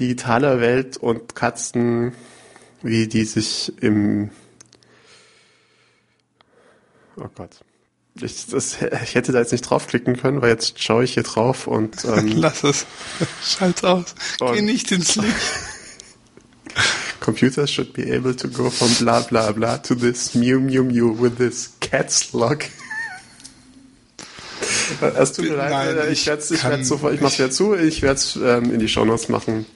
digitaler 0.00 0.60
Welt 0.60 0.96
und 0.96 1.34
Katzen, 1.34 2.12
wie 2.82 3.06
die 3.08 3.24
sich 3.24 3.72
im, 3.80 4.30
oh 7.18 7.28
Gott. 7.34 7.60
Ich, 8.20 8.46
das, 8.46 8.78
ich 9.02 9.14
hätte 9.14 9.32
da 9.32 9.40
jetzt 9.40 9.52
nicht 9.52 9.62
draufklicken 9.62 10.16
können, 10.16 10.40
weil 10.40 10.48
jetzt 10.48 10.82
schaue 10.82 11.04
ich 11.04 11.14
hier 11.14 11.22
drauf 11.22 11.66
und 11.66 12.04
ähm, 12.16 12.32
Lass 12.36 12.64
es. 12.64 12.86
Schalt's 13.44 13.84
aus. 13.84 14.14
Geh 14.38 14.62
nicht 14.62 14.90
ins 14.92 15.16
Licht. 15.16 15.34
Computers 17.20 17.70
should 17.70 17.92
be 17.92 18.12
able 18.14 18.34
to 18.34 18.48
go 18.48 18.70
from 18.70 18.94
blah 18.98 19.20
blah 19.20 19.50
blah 19.52 19.78
to 19.78 19.94
this 19.94 20.34
Mew 20.34 20.60
Mew 20.60 20.84
Mew 20.84 21.12
with 21.18 21.36
this 21.36 21.70
cat's 21.80 22.32
lock. 22.32 22.64
Es 25.00 25.32
tut 25.32 25.46
mir 25.46 25.56
leid, 25.56 25.70
Nein, 25.70 26.12
ich 26.12 26.26
werde 26.26 26.42
ich 26.42 26.64
werd's 26.64 26.88
sofort, 26.88 27.12
ich 27.12 27.20
mach's 27.20 27.38
wieder 27.38 27.50
zu, 27.50 27.74
ich 27.74 28.02
werde 28.02 28.14
es 28.14 28.36
ähm, 28.36 28.72
in 28.72 28.78
die 28.78 28.88
Shownotes 28.88 29.28
machen. 29.28 29.66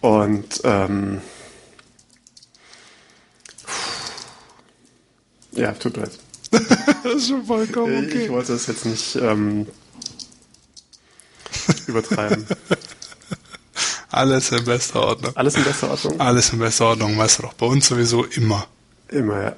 Und 0.00 0.60
ähm, 0.62 1.20
ja, 5.58 5.72
tut 5.72 5.96
mir 5.96 6.04
leid. 6.04 6.18
Das 7.04 7.14
ist 7.14 7.28
schon 7.28 7.44
vollkommen 7.44 8.08
Ich 8.08 8.14
okay. 8.14 8.28
wollte 8.30 8.54
es 8.54 8.66
jetzt 8.66 8.84
nicht 8.86 9.16
ähm, 9.16 9.66
übertreiben. 11.86 12.46
Alles 14.10 14.50
in 14.52 14.64
bester 14.64 15.00
Ordnung. 15.00 15.36
Alles 15.36 15.54
in 15.54 15.64
bester 15.64 15.90
Ordnung? 15.90 16.20
Alles 16.20 16.52
in 16.52 16.58
bester 16.58 16.86
Ordnung, 16.86 17.16
weißt 17.18 17.38
du 17.38 17.42
doch. 17.42 17.52
Bei 17.54 17.66
uns 17.66 17.86
sowieso 17.88 18.24
immer. 18.24 18.66
Immer, 19.08 19.42
ja. 19.42 19.56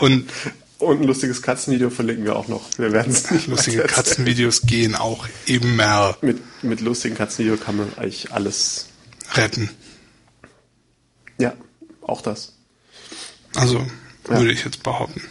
Und 0.00 0.28
Und 0.78 1.00
ein 1.00 1.06
lustiges 1.08 1.42
Katzenvideo 1.42 1.90
verlinken 1.90 2.24
wir 2.24 2.36
auch 2.36 2.46
noch. 2.46 2.62
Wir 2.78 2.92
werden 2.92 3.12
es 3.12 3.30
nicht 3.32 3.48
lustige. 3.48 3.82
Katzenvideos 3.82 4.62
gehen 4.62 4.94
auch 4.94 5.26
immer 5.46 6.16
Mit, 6.20 6.38
mit 6.62 6.80
lustigen 6.80 7.16
Katzenvideo 7.16 7.56
kann 7.56 7.76
man 7.76 7.92
eigentlich 7.96 8.32
alles. 8.32 8.86
retten. 9.34 9.70
Ja, 11.40 11.54
auch 12.02 12.22
das. 12.22 12.54
Also 13.56 13.84
Ja. 14.30 14.38
würde 14.40 14.52
ich 14.52 14.64
jetzt 14.64 14.82
behaupten. 14.82 15.22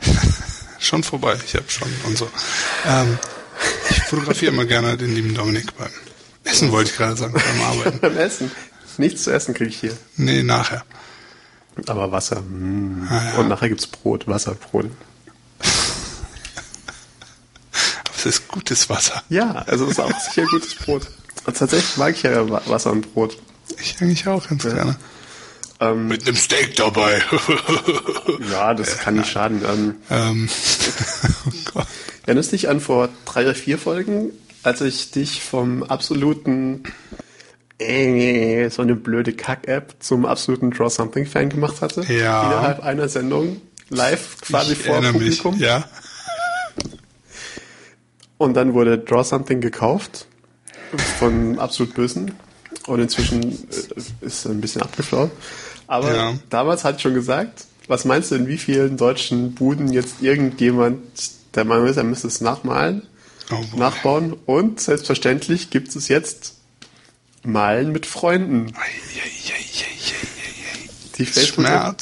schon 0.78 1.02
vorbei, 1.02 1.38
ich 1.44 1.54
habe 1.54 1.68
schon 1.70 1.88
und 2.04 2.16
so. 2.18 2.28
Ähm, 2.86 3.18
ich 3.90 4.02
fotografiere 4.04 4.52
immer 4.52 4.64
gerne 4.64 4.96
den 4.96 5.14
lieben 5.14 5.34
Dominik 5.34 5.76
beim 5.76 5.90
Essen, 6.44 6.72
wollte 6.72 6.90
ich 6.90 6.96
gerade 6.96 7.16
sagen, 7.16 7.32
beim 7.34 7.60
Arbeiten. 7.62 7.98
Beim 8.00 8.16
Essen. 8.16 8.50
Nichts 8.98 9.22
zu 9.22 9.30
essen 9.32 9.54
kriege 9.54 9.70
ich 9.70 9.78
hier. 9.80 9.96
Nee, 10.16 10.42
nachher. 10.42 10.84
Aber 11.86 12.12
Wasser. 12.12 12.42
Mm. 12.42 13.06
Ah, 13.08 13.24
ja. 13.24 13.34
Und 13.38 13.48
nachher 13.48 13.68
gibt's 13.70 13.86
Brot, 13.86 14.26
Wasserbrot. 14.28 14.86
Aber 18.04 18.14
es 18.16 18.26
ist 18.26 18.48
gutes 18.48 18.90
Wasser. 18.90 19.22
Ja, 19.30 19.52
also 19.66 19.86
ist 19.86 19.98
auch 20.00 20.12
sicher 20.20 20.46
gutes 20.50 20.74
Brot. 20.74 21.08
Und 21.46 21.56
tatsächlich 21.56 21.96
mag 21.96 22.14
ich 22.14 22.22
ja 22.24 22.50
Wa- 22.50 22.60
Wasser 22.66 22.90
und 22.92 23.14
Brot. 23.14 23.38
Ich 23.78 23.96
eigentlich 24.02 24.26
auch 24.26 24.46
ganz 24.46 24.64
gerne. 24.64 24.96
Ähm, 25.82 26.06
Mit 26.06 26.26
einem 26.26 26.36
Steak 26.36 26.76
dabei. 26.76 27.20
ja, 28.52 28.72
das 28.72 28.98
kann 28.98 29.16
nicht 29.16 29.28
schaden. 29.28 29.62
Ähm, 29.68 29.94
ähm, 30.10 30.48
oh 31.46 31.50
Gott. 31.74 31.86
erinnerst 32.24 32.52
du 32.52 32.56
dich 32.56 32.68
an 32.68 32.80
vor 32.80 33.08
drei 33.24 33.42
oder 33.42 33.54
vier 33.54 33.78
Folgen, 33.78 34.30
als 34.62 34.80
ich 34.80 35.10
dich 35.10 35.42
vom 35.42 35.82
absoluten 35.82 36.84
äh, 37.78 38.68
so 38.68 38.82
eine 38.82 38.94
blöde 38.94 39.32
Kack-App 39.32 39.96
zum 39.98 40.24
absoluten 40.24 40.70
Draw 40.70 40.88
Something 40.88 41.26
Fan 41.26 41.48
gemacht 41.48 41.80
hatte? 41.80 42.02
Ja. 42.02 42.46
Innerhalb 42.46 42.80
einer 42.84 43.08
Sendung, 43.08 43.60
live 43.88 44.40
quasi 44.40 44.74
ich 44.74 44.78
vor 44.78 44.94
erinnere 44.94 45.14
mich. 45.14 45.42
Publikum. 45.42 45.58
Ja. 45.58 45.84
Und 48.38 48.54
dann 48.54 48.74
wurde 48.74 48.98
Draw 48.98 49.24
Something 49.24 49.60
gekauft 49.60 50.26
von 51.18 51.58
absolut 51.58 51.94
Bösen. 51.94 52.32
Und 52.86 53.00
inzwischen 53.00 53.68
äh, 53.68 54.26
ist 54.26 54.44
er 54.44 54.52
ein 54.52 54.60
bisschen 54.60 54.82
abgeflaut. 54.82 55.30
Aber 55.86 56.14
Ja. 56.14 56.34
damals 56.50 56.84
ich 56.96 57.02
schon 57.02 57.14
gesagt, 57.14 57.64
was 57.88 58.04
meinst 58.04 58.30
du, 58.30 58.36
in 58.36 58.46
wie 58.46 58.58
vielen 58.58 58.96
deutschen 58.96 59.54
Buden 59.54 59.92
jetzt 59.92 60.22
irgendjemand, 60.22 61.00
der 61.54 61.64
Meinung 61.64 61.86
ist, 61.86 61.96
er 61.96 62.04
müsste 62.04 62.28
es 62.28 62.40
nachmalen, 62.40 63.06
Oh 63.50 63.60
nachbauen? 63.76 64.34
Und 64.46 64.80
selbstverständlich 64.80 65.70
gibt 65.70 65.94
es 65.94 66.08
jetzt 66.08 66.54
Malen 67.42 67.92
mit 67.92 68.06
Freunden. 68.06 68.72
Die 71.18 71.26
Facebook-App 71.26 71.96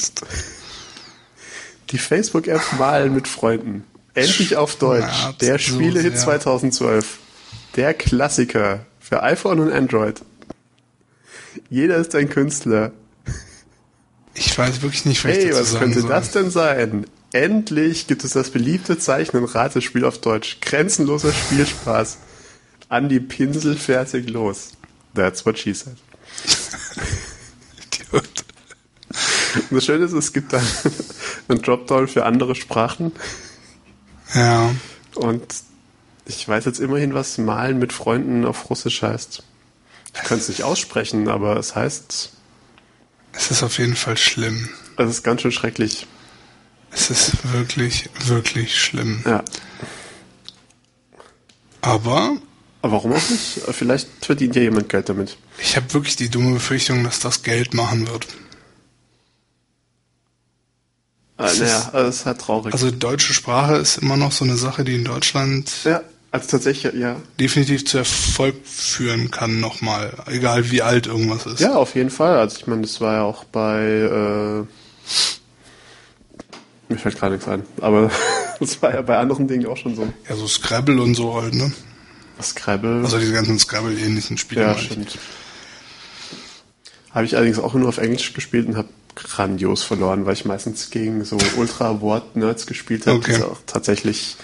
Facebook-App 1.97 2.61
Malen 2.79 3.13
mit 3.13 3.27
Freunden. 3.27 3.83
Endlich 4.13 4.55
auf 4.55 4.75
Deutsch. 4.77 5.13
Schmerzt 5.13 5.41
Der 5.41 5.57
Spielehit 5.57 6.13
sehr. 6.13 6.23
2012. 6.23 7.19
Der 7.75 7.93
Klassiker 7.93 8.85
für 8.99 9.23
iPhone 9.23 9.59
und 9.59 9.71
Android. 9.71 10.21
Jeder 11.69 11.97
ist 11.97 12.15
ein 12.15 12.29
Künstler. 12.29 12.91
Ich 14.33 14.57
weiß 14.57 14.81
wirklich 14.81 15.05
nicht, 15.05 15.23
was 15.25 15.31
ich 15.31 15.37
Hey, 15.45 15.49
dazu 15.51 15.73
was 15.73 15.79
könnte 15.79 16.01
soll. 16.01 16.09
das 16.09 16.31
denn 16.31 16.51
sein? 16.51 17.05
Endlich 17.33 18.07
gibt 18.07 18.23
es 18.23 18.31
das 18.33 18.49
beliebte 18.49 18.97
Zeichnen 18.97 19.45
Ratespiel 19.45 20.05
auf 20.05 20.19
Deutsch. 20.19 20.57
Grenzenloser 20.61 21.31
Spielspaß. 21.31 22.17
An 22.89 23.07
die 23.09 23.19
Pinsel 23.19 23.77
fertig 23.77 24.29
los. 24.29 24.71
That's 25.15 25.45
what 25.45 25.57
she 25.59 25.73
said. 25.73 25.95
Idiot. 28.11 28.45
Und 29.69 29.75
das 29.77 29.85
Schöne 29.85 30.05
ist, 30.05 30.13
es 30.13 30.33
gibt 30.33 30.53
dann 30.53 30.65
einen 31.47 31.61
Dropdown 31.61 32.07
für 32.07 32.25
andere 32.25 32.55
Sprachen. 32.55 33.11
Ja. 34.33 34.73
Und 35.15 35.45
ich 36.25 36.47
weiß 36.47 36.65
jetzt 36.65 36.79
immerhin, 36.79 37.13
was 37.13 37.37
Malen 37.37 37.79
mit 37.79 37.91
Freunden 37.93 38.45
auf 38.45 38.69
Russisch 38.69 39.01
heißt. 39.01 39.43
Ich 40.13 40.21
kann 40.23 40.37
es 40.37 40.47
nicht 40.49 40.63
aussprechen, 40.63 41.27
aber 41.29 41.57
es 41.57 41.75
heißt, 41.75 42.33
Es 43.33 43.51
ist 43.51 43.63
auf 43.63 43.77
jeden 43.79 43.95
Fall 43.95 44.17
schlimm. 44.17 44.69
es 44.97 45.09
ist 45.09 45.23
ganz 45.23 45.41
schön 45.41 45.51
schrecklich. 45.51 46.07
Es 46.91 47.09
ist 47.09 47.53
wirklich, 47.53 48.09
wirklich 48.25 48.79
schlimm. 48.79 49.23
Ja. 49.25 49.43
Aber 51.81 52.37
Aber 52.81 52.93
warum 52.93 53.13
auch 53.13 53.29
nicht? 53.29 53.61
Vielleicht 53.71 54.07
verdient 54.21 54.55
ja 54.55 54.61
jemand 54.63 54.89
Geld 54.89 55.09
damit. 55.09 55.37
ich 55.59 55.75
habe 55.75 55.93
wirklich 55.93 56.15
die 56.15 56.29
dumme 56.29 56.53
Befürchtung, 56.53 57.03
dass 57.03 57.19
das 57.19 57.43
Geld 57.43 57.73
machen 57.73 58.07
wird. 58.07 58.27
Äh, 61.37 61.43
naja, 61.57 61.91
es 62.07 62.17
ist 62.17 62.25
halt 62.25 62.41
traurig. 62.41 62.73
Also 62.73 62.91
deutsche 62.91 63.33
Sprache 63.33 63.75
ist 63.75 63.97
immer 63.97 64.17
noch 64.17 64.31
so 64.31 64.45
eine 64.45 64.57
Sache, 64.57 64.83
die 64.83 64.95
in 64.95 65.05
Deutschland 65.05 65.71
ja, 65.85 66.01
also 66.31 66.47
tatsächlich, 66.47 66.93
ja. 66.93 67.17
definitiv 67.39 67.85
zu 67.85 67.97
Erfolg 67.99 68.55
führen 68.65 69.31
kann 69.31 69.59
nochmal. 69.59 70.13
Egal 70.27 70.71
wie 70.71 70.81
alt 70.81 71.07
irgendwas 71.07 71.45
ist. 71.45 71.59
Ja, 71.59 71.75
auf 71.75 71.95
jeden 71.95 72.09
Fall. 72.09 72.37
Also 72.37 72.57
ich 72.57 72.67
meine, 72.67 72.81
das 72.83 73.01
war 73.01 73.15
ja 73.15 73.23
auch 73.23 73.43
bei, 73.43 73.81
äh, 73.83 74.63
mir 76.89 76.97
fällt 76.97 77.17
gerade 77.17 77.33
nichts 77.35 77.47
ein, 77.47 77.63
aber 77.81 78.09
das 78.59 78.81
war 78.81 78.93
ja 78.93 79.01
bei 79.01 79.17
anderen 79.17 79.47
Dingen 79.47 79.65
auch 79.67 79.77
schon 79.77 79.95
so. 79.95 80.07
Ja, 80.29 80.35
so 80.35 80.47
Scrabble 80.47 81.01
und 81.01 81.15
so 81.15 81.41
halt, 81.41 81.53
ne? 81.53 81.71
Scrabble. 82.41 83.01
Also 83.03 83.19
diese 83.19 83.33
ganzen 83.33 83.59
Scrabble-ähnlichen 83.59 84.37
Spiele. 84.37 84.61
ja, 84.61 84.77
stimmt. 84.77 85.17
Habe 87.11 87.25
ich 87.25 87.35
allerdings 87.35 87.59
auch 87.59 87.73
nur 87.73 87.89
auf 87.89 87.97
Englisch 87.97 88.33
gespielt 88.33 88.67
und 88.67 88.77
habe 88.77 88.87
grandios 89.15 89.83
verloren, 89.83 90.25
weil 90.25 90.33
ich 90.33 90.45
meistens 90.45 90.89
gegen 90.89 91.25
so 91.25 91.37
Ultra-Wort-Nerds 91.57 92.65
gespielt 92.65 93.05
habe, 93.05 93.17
Okay. 93.17 93.35
die 93.37 93.43
auch 93.43 93.59
tatsächlich 93.67 94.37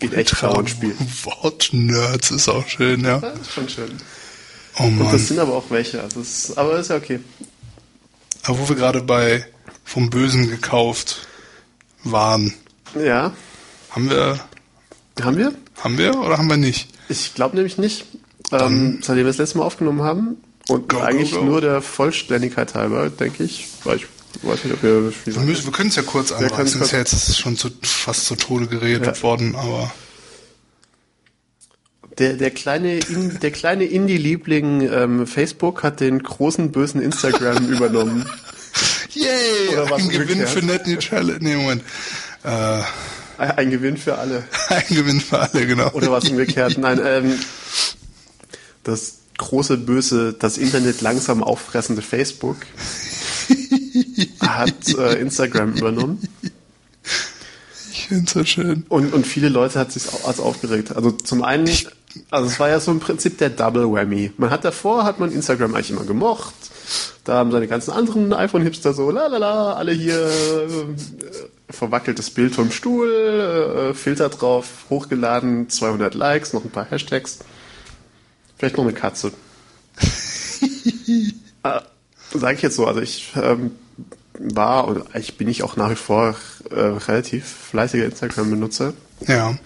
in 0.00 0.12
echt 0.12 0.42
dauernd 0.42 0.70
spielen. 0.70 0.96
Wort-Nerds 1.24 2.30
ist 2.30 2.48
auch 2.48 2.66
schön, 2.68 3.04
ja. 3.04 3.18
Das 3.18 3.40
ist 3.40 3.52
schon 3.52 3.68
schön. 3.68 3.96
Oh 4.78 4.84
Und 4.84 4.98
Mann. 4.98 5.12
das 5.12 5.28
sind 5.28 5.38
aber 5.38 5.54
auch 5.54 5.70
welche. 5.70 6.00
Also 6.02 6.20
das 6.20 6.28
ist, 6.48 6.58
aber 6.58 6.78
ist 6.78 6.90
ja 6.90 6.96
okay. 6.96 7.20
Aber 8.44 8.58
wo 8.58 8.68
wir 8.68 8.76
gerade 8.76 9.02
bei 9.02 9.44
vom 9.84 10.08
Bösen 10.10 10.48
gekauft 10.48 11.26
waren, 12.04 12.54
Ja, 12.94 13.32
haben 13.90 14.08
wir, 14.10 14.40
haben 15.20 15.36
wir? 15.36 15.52
haben 15.82 15.98
wir 15.98 16.16
oder 16.18 16.38
haben 16.38 16.48
wir 16.48 16.56
nicht? 16.56 16.88
Ich 17.08 17.34
glaube 17.34 17.56
nämlich 17.56 17.76
nicht. 17.78 18.04
Ähm, 18.52 18.98
seitdem 19.02 19.24
wir 19.24 19.30
das 19.30 19.38
letzte 19.38 19.58
Mal 19.58 19.64
aufgenommen 19.64 20.02
haben 20.02 20.36
und 20.68 20.88
Go, 20.88 20.98
go, 20.98 21.02
eigentlich 21.02 21.32
go. 21.32 21.42
nur 21.42 21.60
der 21.60 21.82
Vollständigkeit 21.82 22.74
halber, 22.74 23.10
denke 23.10 23.44
ich, 23.44 23.68
weil 23.84 23.96
ich 23.96 24.06
weiß 24.42 24.64
nicht, 24.64 24.74
ob 24.74 24.82
wir 24.82 25.12
Wir, 25.24 25.40
müssen, 25.42 25.64
wir 25.64 25.72
können 25.72 25.88
es 25.90 25.96
ja 25.96 26.02
kurz 26.02 26.32
anreißen. 26.32 26.80
es 26.80 26.86
Ist 26.86 26.92
ja 26.92 26.98
jetzt 26.98 27.38
schon 27.38 27.56
zu, 27.56 27.70
fast 27.82 28.26
zu 28.26 28.36
Tode 28.36 28.66
geredet 28.66 29.06
Ja. 29.16 29.22
worden, 29.22 29.54
aber 29.56 29.92
Der, 32.18 32.34
der 32.34 32.50
kleine, 32.50 32.98
In, 32.98 33.38
der 33.40 33.50
kleine 33.50 33.84
Indie-Liebling 33.84 34.82
ähm, 34.82 35.26
Facebook 35.26 35.82
hat 35.82 36.00
den 36.00 36.22
großen 36.22 36.70
bösen 36.72 37.00
Instagram 37.00 37.68
übernommen. 37.70 38.26
yay, 39.12 39.68
Oder 39.72 39.90
was 39.90 40.02
ein 40.02 40.08
Gewinn 40.10 40.46
für 40.46 40.60
Net 40.62 40.86
Neutrality. 40.86 41.42
Nee, 41.44 41.56
Moment. 41.56 41.82
Äh, 42.44 42.82
Ein 43.38 43.70
Gewinn 43.70 43.96
für 43.96 44.18
alle. 44.18 44.44
Ein 44.68 44.84
Gewinn 44.88 45.20
für 45.20 45.38
alle, 45.38 45.66
genau. 45.66 45.90
Oder 45.92 46.10
was 46.12 46.28
umgekehrt? 46.28 46.76
Nein, 46.78 47.00
ähm, 47.04 47.38
das 48.84 49.14
große, 49.38 49.78
böse, 49.78 50.34
das 50.38 50.58
Internet 50.58 51.00
langsam 51.00 51.42
auffressende 51.42 52.02
Facebook 52.02 52.56
hat 54.40 54.94
äh, 54.96 55.20
Instagram 55.20 55.74
übernommen. 55.74 56.20
Ich 57.92 58.06
finde 58.08 58.30
so 58.30 58.44
schön. 58.44 58.84
Und, 58.88 59.12
und 59.12 59.26
viele 59.26 59.48
Leute 59.48 59.78
hat 59.78 59.92
sich 59.92 60.04
als 60.24 60.40
aufgeregt. 60.40 60.94
Also 60.96 61.12
zum 61.12 61.42
einen, 61.42 61.70
also 62.30 62.48
es 62.48 62.58
war 62.58 62.68
ja 62.68 62.80
so 62.80 62.90
im 62.90 63.00
Prinzip 63.00 63.38
der 63.38 63.50
Double 63.50 63.90
Whammy. 63.92 64.32
Man 64.36 64.50
hat 64.50 64.64
davor, 64.64 65.04
hat 65.04 65.20
man 65.20 65.32
Instagram 65.32 65.74
eigentlich 65.74 65.90
immer 65.90 66.04
gemocht. 66.04 66.54
Da 67.24 67.34
haben 67.34 67.52
seine 67.52 67.68
ganzen 67.68 67.92
anderen 67.92 68.32
iPhone-Hipster 68.32 68.94
so, 68.94 69.10
la 69.10 69.26
la 69.26 69.38
la, 69.38 69.72
alle 69.74 69.92
hier 69.92 70.26
äh, 70.26 71.72
verwackeltes 71.72 72.30
Bild 72.30 72.54
vom 72.54 72.70
Stuhl, 72.70 73.10
äh, 73.10 73.94
Filter 73.94 74.28
drauf, 74.28 74.86
hochgeladen, 74.90 75.68
200 75.68 76.14
Likes, 76.14 76.52
noch 76.52 76.64
ein 76.64 76.70
paar 76.70 76.90
Hashtags. 76.90 77.40
Vielleicht 78.56 78.76
noch 78.76 78.84
eine 78.84 78.92
Katze. 78.92 79.32
Sage 82.40 82.56
ich 82.56 82.62
jetzt 82.62 82.76
so, 82.76 82.86
also 82.86 83.00
ich 83.00 83.32
ähm, 83.36 83.72
war 84.38 84.88
und 84.88 85.14
eigentlich 85.14 85.36
bin 85.36 85.48
ich 85.48 85.62
auch 85.62 85.76
nach 85.76 85.90
wie 85.90 85.96
vor 85.96 86.34
äh, 86.70 86.74
relativ 86.74 87.46
fleißiger 87.46 88.06
Instagram-Benutzer. 88.06 88.94
Ja. 89.26 89.56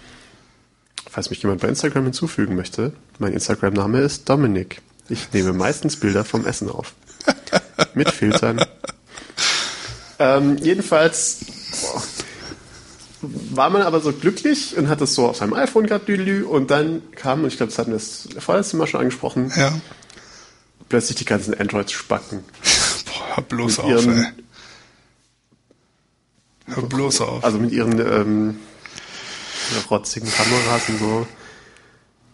Falls 1.09 1.31
mich 1.31 1.43
jemand 1.43 1.61
bei 1.61 1.69
Instagram 1.69 2.05
hinzufügen 2.05 2.57
möchte, 2.57 2.93
mein 3.19 3.33
Instagram-Name 3.33 4.01
ist 4.01 4.29
Dominik. 4.29 4.83
Ich 5.09 5.33
nehme 5.33 5.53
meistens 5.53 5.97
Bilder 5.97 6.25
vom 6.25 6.45
Essen 6.47 6.69
auf. 6.69 6.95
Mit 7.95 8.11
Filtern. 8.11 8.65
Ähm, 10.19 10.57
jedenfalls 10.57 11.41
boah, 11.83 12.03
war 13.51 13.71
man 13.71 13.83
aber 13.83 14.01
so 14.01 14.13
glücklich 14.13 14.77
und 14.77 14.89
hat 14.89 15.01
es 15.01 15.15
so 15.15 15.29
auf 15.29 15.37
seinem 15.37 15.55
iPhone 15.55 15.87
gehabt, 15.87 16.09
düdelü, 16.09 16.45
und 16.45 16.71
dann 16.71 17.03
kam, 17.15 17.43
und 17.43 17.49
ich 17.49 17.57
glaube, 17.57 17.71
das 17.71 17.79
hatten 17.79 17.91
wir 17.93 17.99
das 17.99 18.29
vorletzte 18.39 18.77
Mal 18.77 18.87
schon 18.87 19.01
angesprochen, 19.01 19.53
Ja. 19.57 19.73
Plötzlich 20.89 21.17
die 21.19 21.25
ganzen 21.25 21.55
Androids-Spacken. 21.59 22.45
Boah, 23.07 23.37
hör 23.37 23.45
bloß 23.45 23.79
Mit 23.79 23.87
auf, 23.87 23.91
ihren- 23.91 24.25
ey. 24.25 24.33
Hör 26.67 26.83
bloß 26.83 27.21
auf. 27.21 27.45
Also 27.45 27.59
mit 27.59 27.73
ihren 27.73 27.99
ähm, 28.01 28.57
rotzigen 29.91 30.31
Kameras 30.31 30.89
und 30.89 30.99
so. 30.99 31.27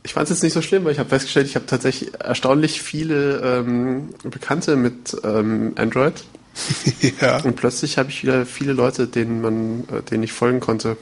Ich 0.03 0.15
fand 0.15 0.25
es 0.25 0.31
jetzt 0.37 0.43
nicht 0.45 0.53
so 0.53 0.63
schlimm, 0.63 0.85
weil 0.85 0.93
ich 0.93 0.99
habe 0.99 1.09
festgestellt, 1.09 1.47
ich 1.49 1.57
habe 1.57 1.67
tatsächlich 1.67 2.15
erstaunlich 2.21 2.81
viele 2.81 3.41
ähm, 3.41 4.11
Bekannte 4.25 4.77
mit 4.77 5.17
ähm, 5.25 5.73
Android 5.77 6.25
ja. 7.21 7.39
und 7.43 7.57
plötzlich 7.57 7.99
habe 7.99 8.09
ich 8.11 8.23
wieder 8.23 8.47
viele 8.47 8.73
Leute, 8.73 9.09
denen 9.09 9.41
man, 9.43 9.85
äh, 9.93 10.03
denen 10.03 10.23
ich 10.23 10.33
folgen 10.33 10.61
konnte. 10.61 10.97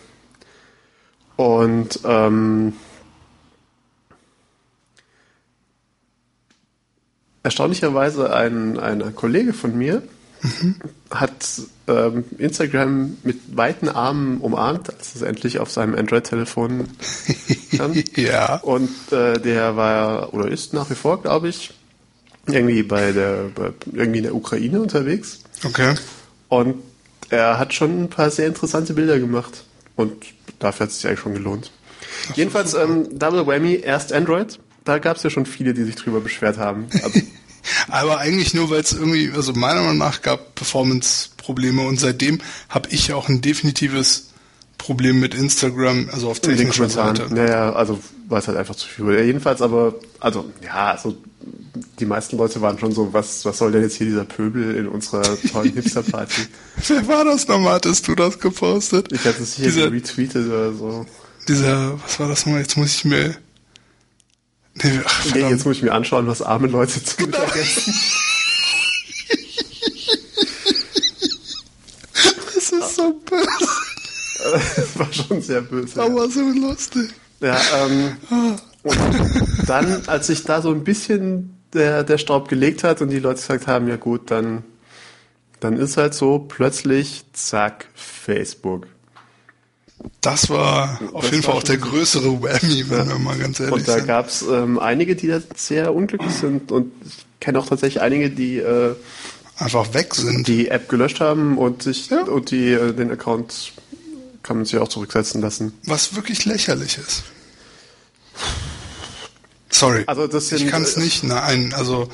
Und 1.36 2.00
ähm, 2.04 2.72
erstaunlicherweise 7.48 8.34
ein, 8.34 8.78
ein 8.78 9.14
Kollege 9.14 9.54
von 9.54 9.76
mir 9.76 10.02
hat 11.10 11.62
ähm, 11.88 12.24
Instagram 12.36 13.16
mit 13.24 13.56
weiten 13.56 13.88
Armen 13.88 14.38
umarmt, 14.42 14.90
als 14.94 15.14
es 15.14 15.22
endlich 15.22 15.58
auf 15.58 15.70
seinem 15.70 15.94
Android-Telefon 15.94 16.88
stand. 17.72 18.16
Ja. 18.18 18.56
Und 18.56 18.90
äh, 19.10 19.40
der 19.40 19.76
war 19.76 20.34
oder 20.34 20.48
ist 20.48 20.74
nach 20.74 20.90
wie 20.90 20.94
vor, 20.94 21.22
glaube 21.22 21.48
ich, 21.48 21.72
irgendwie 22.46 22.82
bei 22.82 23.12
der 23.12 23.50
bei, 23.54 23.72
irgendwie 23.92 24.18
in 24.18 24.24
der 24.24 24.34
Ukraine 24.34 24.82
unterwegs. 24.82 25.40
Okay. 25.64 25.94
Und 26.48 26.82
er 27.30 27.58
hat 27.58 27.72
schon 27.72 28.04
ein 28.04 28.10
paar 28.10 28.30
sehr 28.30 28.46
interessante 28.46 28.92
Bilder 28.92 29.18
gemacht. 29.18 29.64
Und 29.96 30.12
dafür 30.58 30.84
hat 30.84 30.90
es 30.90 31.00
sich 31.00 31.08
eigentlich 31.08 31.20
schon 31.20 31.34
gelohnt. 31.34 31.72
Jedenfalls 32.34 32.74
ähm, 32.74 33.18
Double 33.18 33.46
Whammy, 33.46 33.80
erst 33.82 34.12
Android. 34.12 34.58
Da 34.84 34.98
gab 34.98 35.16
es 35.16 35.22
ja 35.22 35.30
schon 35.30 35.44
viele, 35.44 35.74
die 35.74 35.84
sich 35.84 35.96
drüber 35.96 36.20
beschwert 36.20 36.58
haben. 36.58 36.86
Also, 37.02 37.20
Aber 37.88 38.18
eigentlich 38.18 38.54
nur, 38.54 38.70
weil 38.70 38.80
es 38.80 38.92
irgendwie, 38.92 39.30
also 39.34 39.52
meiner 39.52 39.80
Meinung 39.80 39.98
nach 39.98 40.22
gab 40.22 40.54
Performance-Probleme 40.54 41.82
und 41.82 41.98
seitdem 42.00 42.40
habe 42.68 42.88
ich 42.90 43.12
auch 43.12 43.28
ein 43.28 43.40
definitives 43.40 44.28
Problem 44.78 45.18
mit 45.20 45.34
Instagram, 45.34 46.08
also 46.12 46.30
auf 46.30 46.40
technischer. 46.40 46.88
Seite. 46.88 47.26
Naja, 47.34 47.72
also 47.72 47.98
war 48.28 48.38
es 48.38 48.46
halt 48.48 48.56
einfach 48.58 48.76
zu 48.76 48.86
viel. 48.86 49.06
Ja, 49.12 49.22
jedenfalls 49.22 49.60
aber, 49.60 49.94
also 50.20 50.50
ja, 50.64 50.92
also 50.92 51.16
die 51.98 52.06
meisten 52.06 52.36
Leute 52.36 52.60
waren 52.60 52.78
schon 52.78 52.92
so, 52.92 53.12
was, 53.12 53.44
was 53.44 53.58
soll 53.58 53.72
denn 53.72 53.82
jetzt 53.82 53.96
hier 53.96 54.06
dieser 54.06 54.24
Pöbel 54.24 54.76
in 54.76 54.86
unserer 54.86 55.22
tollen 55.50 55.72
Hipster-Party? 55.72 56.42
Wer 56.88 57.08
war 57.08 57.24
das 57.24 57.48
nochmal? 57.48 57.74
Hattest 57.74 58.06
du 58.06 58.14
das 58.14 58.38
gepostet? 58.38 59.12
Ich 59.12 59.24
hatte 59.24 59.42
es 59.42 59.54
hier 59.54 59.66
Dieser- 59.66 59.90
retweetet 59.92 60.46
oder 60.46 60.72
so. 60.72 61.06
Dieser, 61.48 61.98
was 62.02 62.20
war 62.20 62.28
das 62.28 62.44
nochmal? 62.44 62.60
Jetzt 62.60 62.76
muss 62.76 62.94
ich 62.94 63.04
mir. 63.04 63.34
Ach, 65.04 65.26
Okay, 65.26 65.48
jetzt 65.50 65.64
muss 65.66 65.76
ich 65.76 65.82
mir 65.82 65.92
anschauen, 65.92 66.26
was 66.26 66.42
arme 66.42 66.68
Leute 66.68 67.02
zu 67.02 67.16
Genau. 67.16 67.38
vergessen. 67.38 67.94
das 72.54 72.72
ist 72.72 72.96
so 72.96 73.12
böse, 73.24 73.46
Das 74.42 74.88
war 74.98 75.12
schon 75.12 75.42
sehr 75.42 75.60
böse. 75.62 75.98
ja. 75.98 76.06
aber 76.06 76.28
so 76.30 76.40
lustig. 76.40 77.10
Ja, 77.40 77.60
ähm, 77.84 78.16
und 78.82 78.98
dann, 79.66 80.02
als 80.08 80.26
sich 80.28 80.44
da 80.44 80.60
so 80.62 80.70
ein 80.70 80.84
bisschen 80.84 81.56
der, 81.72 82.02
der 82.04 82.18
Staub 82.18 82.48
gelegt 82.48 82.84
hat 82.84 83.00
und 83.02 83.10
die 83.10 83.18
Leute 83.20 83.40
gesagt 83.40 83.66
haben, 83.66 83.88
ja 83.88 83.96
gut, 83.96 84.30
dann, 84.30 84.64
dann 85.60 85.76
ist 85.76 85.96
halt 85.96 86.14
so, 86.14 86.38
plötzlich, 86.40 87.24
zack, 87.32 87.88
Facebook. 87.94 88.86
Das 90.20 90.48
war 90.50 91.00
auf 91.12 91.22
Das 91.22 91.30
jeden 91.30 91.44
war 91.44 91.52
Fall 91.52 91.60
auch 91.60 91.62
der 91.64 91.76
größere 91.78 92.42
Whammy, 92.42 92.88
wenn 92.90 93.08
wir 93.08 93.18
mal 93.18 93.36
ganz 93.38 93.58
ehrlich 93.60 93.74
Und 93.74 93.88
da 93.88 93.94
sind. 93.94 94.06
gab's 94.06 94.42
ähm, 94.42 94.78
einige, 94.78 95.16
die 95.16 95.26
da 95.28 95.40
sehr 95.56 95.94
unglücklich 95.94 96.32
sind 96.32 96.70
und 96.72 96.92
ich 97.06 97.26
kenne 97.40 97.58
auch 97.58 97.66
tatsächlich 97.66 98.00
einige, 98.02 98.30
die 98.30 98.58
äh, 98.58 98.94
Einfach 99.56 99.92
weg 99.94 100.14
sind. 100.14 100.46
die 100.46 100.68
App 100.68 100.88
gelöscht 100.88 101.20
haben 101.20 101.58
und 101.58 101.82
sich 101.82 102.10
Ja. 102.10 102.22
und 102.22 102.50
die 102.52 102.72
äh, 102.72 102.92
den 102.92 103.10
Account 103.10 103.72
kann 104.44 104.56
man 104.56 104.66
sich 104.66 104.78
auch 104.78 104.88
zurücksetzen 104.88 105.40
lassen. 105.40 105.72
Was 105.84 106.14
wirklich 106.14 106.44
lächerlich 106.44 106.96
ist. 106.98 107.24
Sorry. 109.70 110.04
Also 110.06 110.26
das 110.26 110.50
ich 110.52 110.60
sind, 110.60 110.70
kann 110.70 110.82
es 110.82 110.96
äh, 110.96 111.00
nicht, 111.00 111.24
nein, 111.24 111.72
also 111.76 112.08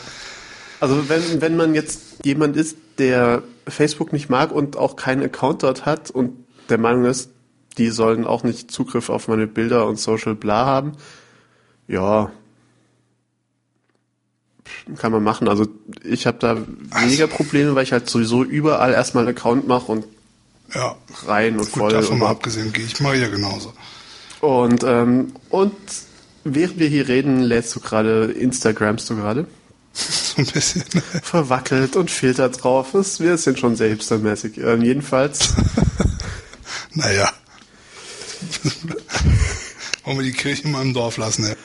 Also 0.81 1.09
wenn, 1.09 1.41
wenn 1.41 1.57
man 1.57 1.75
jetzt 1.75 2.01
jemand 2.25 2.57
ist, 2.57 2.77
der 2.99 3.43
Facebook 3.69 4.13
nicht 4.13 4.29
mag 4.29 4.53
und 4.53 4.77
auch 4.77 4.97
keinen 4.97 5.23
Account 5.23 5.63
dort 5.63 5.87
hat 5.87 6.11
und 6.11 6.33
der 6.69 6.79
Meinung 6.79 7.05
ist, 7.05 7.31
die 7.79 7.91
sollen 7.91 8.25
auch 8.25 8.45
nicht 8.45 8.71
Zugriff 8.71 9.11
auf 9.11 9.29
meine 9.29 9.47
Bilder 9.47 9.87
und 9.87 9.99
Social 9.99 10.35
Bla 10.35 10.67
haben, 10.67 10.93
ja, 11.89 12.31
kann 14.97 15.13
man 15.13 15.23
machen. 15.23 15.49
Also 15.49 15.67
ich 16.03 16.27
habe 16.27 16.39
da 16.39 16.57
weniger 17.01 17.27
Probleme, 17.27 17.75
weil 17.75 17.85
ich 17.85 17.93
halt 17.93 18.09
sowieso 18.09 18.45
überall 18.45 18.93
erstmal 18.93 19.27
einen 19.27 19.37
Account 19.37 19.67
mache 19.67 19.91
und 19.91 20.05
ja. 20.75 20.97
rein 21.27 21.59
und 21.59 21.71
Gut, 21.73 21.81
voll 21.81 21.93
davon 21.93 22.15
und, 22.15 22.19
mal 22.21 22.31
abgesehen, 22.31 22.73
gehe 22.73 22.85
ich 22.85 23.01
mal 23.01 23.17
ja 23.17 23.29
genauso. 23.29 23.73
und, 24.41 24.83
ähm, 24.85 25.33
und 25.51 25.75
während 26.45 26.79
wir 26.79 26.89
hier 26.89 27.09
reden, 27.09 27.41
lädst 27.41 27.75
du 27.75 27.81
gerade, 27.81 28.25
Instagramst 28.33 29.09
du 29.11 29.17
gerade? 29.17 29.47
So 29.95 30.43
ein 30.43 30.47
bisschen. 30.47 30.83
verwackelt 31.23 31.95
und 31.95 32.11
Filter 32.11 32.49
drauf. 32.49 32.95
ist. 32.95 33.21
Wir 33.21 33.39
sind 33.39 33.61
schon 33.61 33.77
sehr 33.77 33.89
hipstermäßig. 33.89 34.59
Ähm, 34.59 34.83
jedenfalls, 34.83 35.55
naja. 36.95 37.31
Wollen 40.05 40.19
wir 40.19 40.25
die 40.25 40.33
Kirche 40.33 40.69
mal 40.69 40.83
im 40.83 40.93
Dorf 40.95 41.17
lassen, 41.17 41.45
ey. 41.47 41.57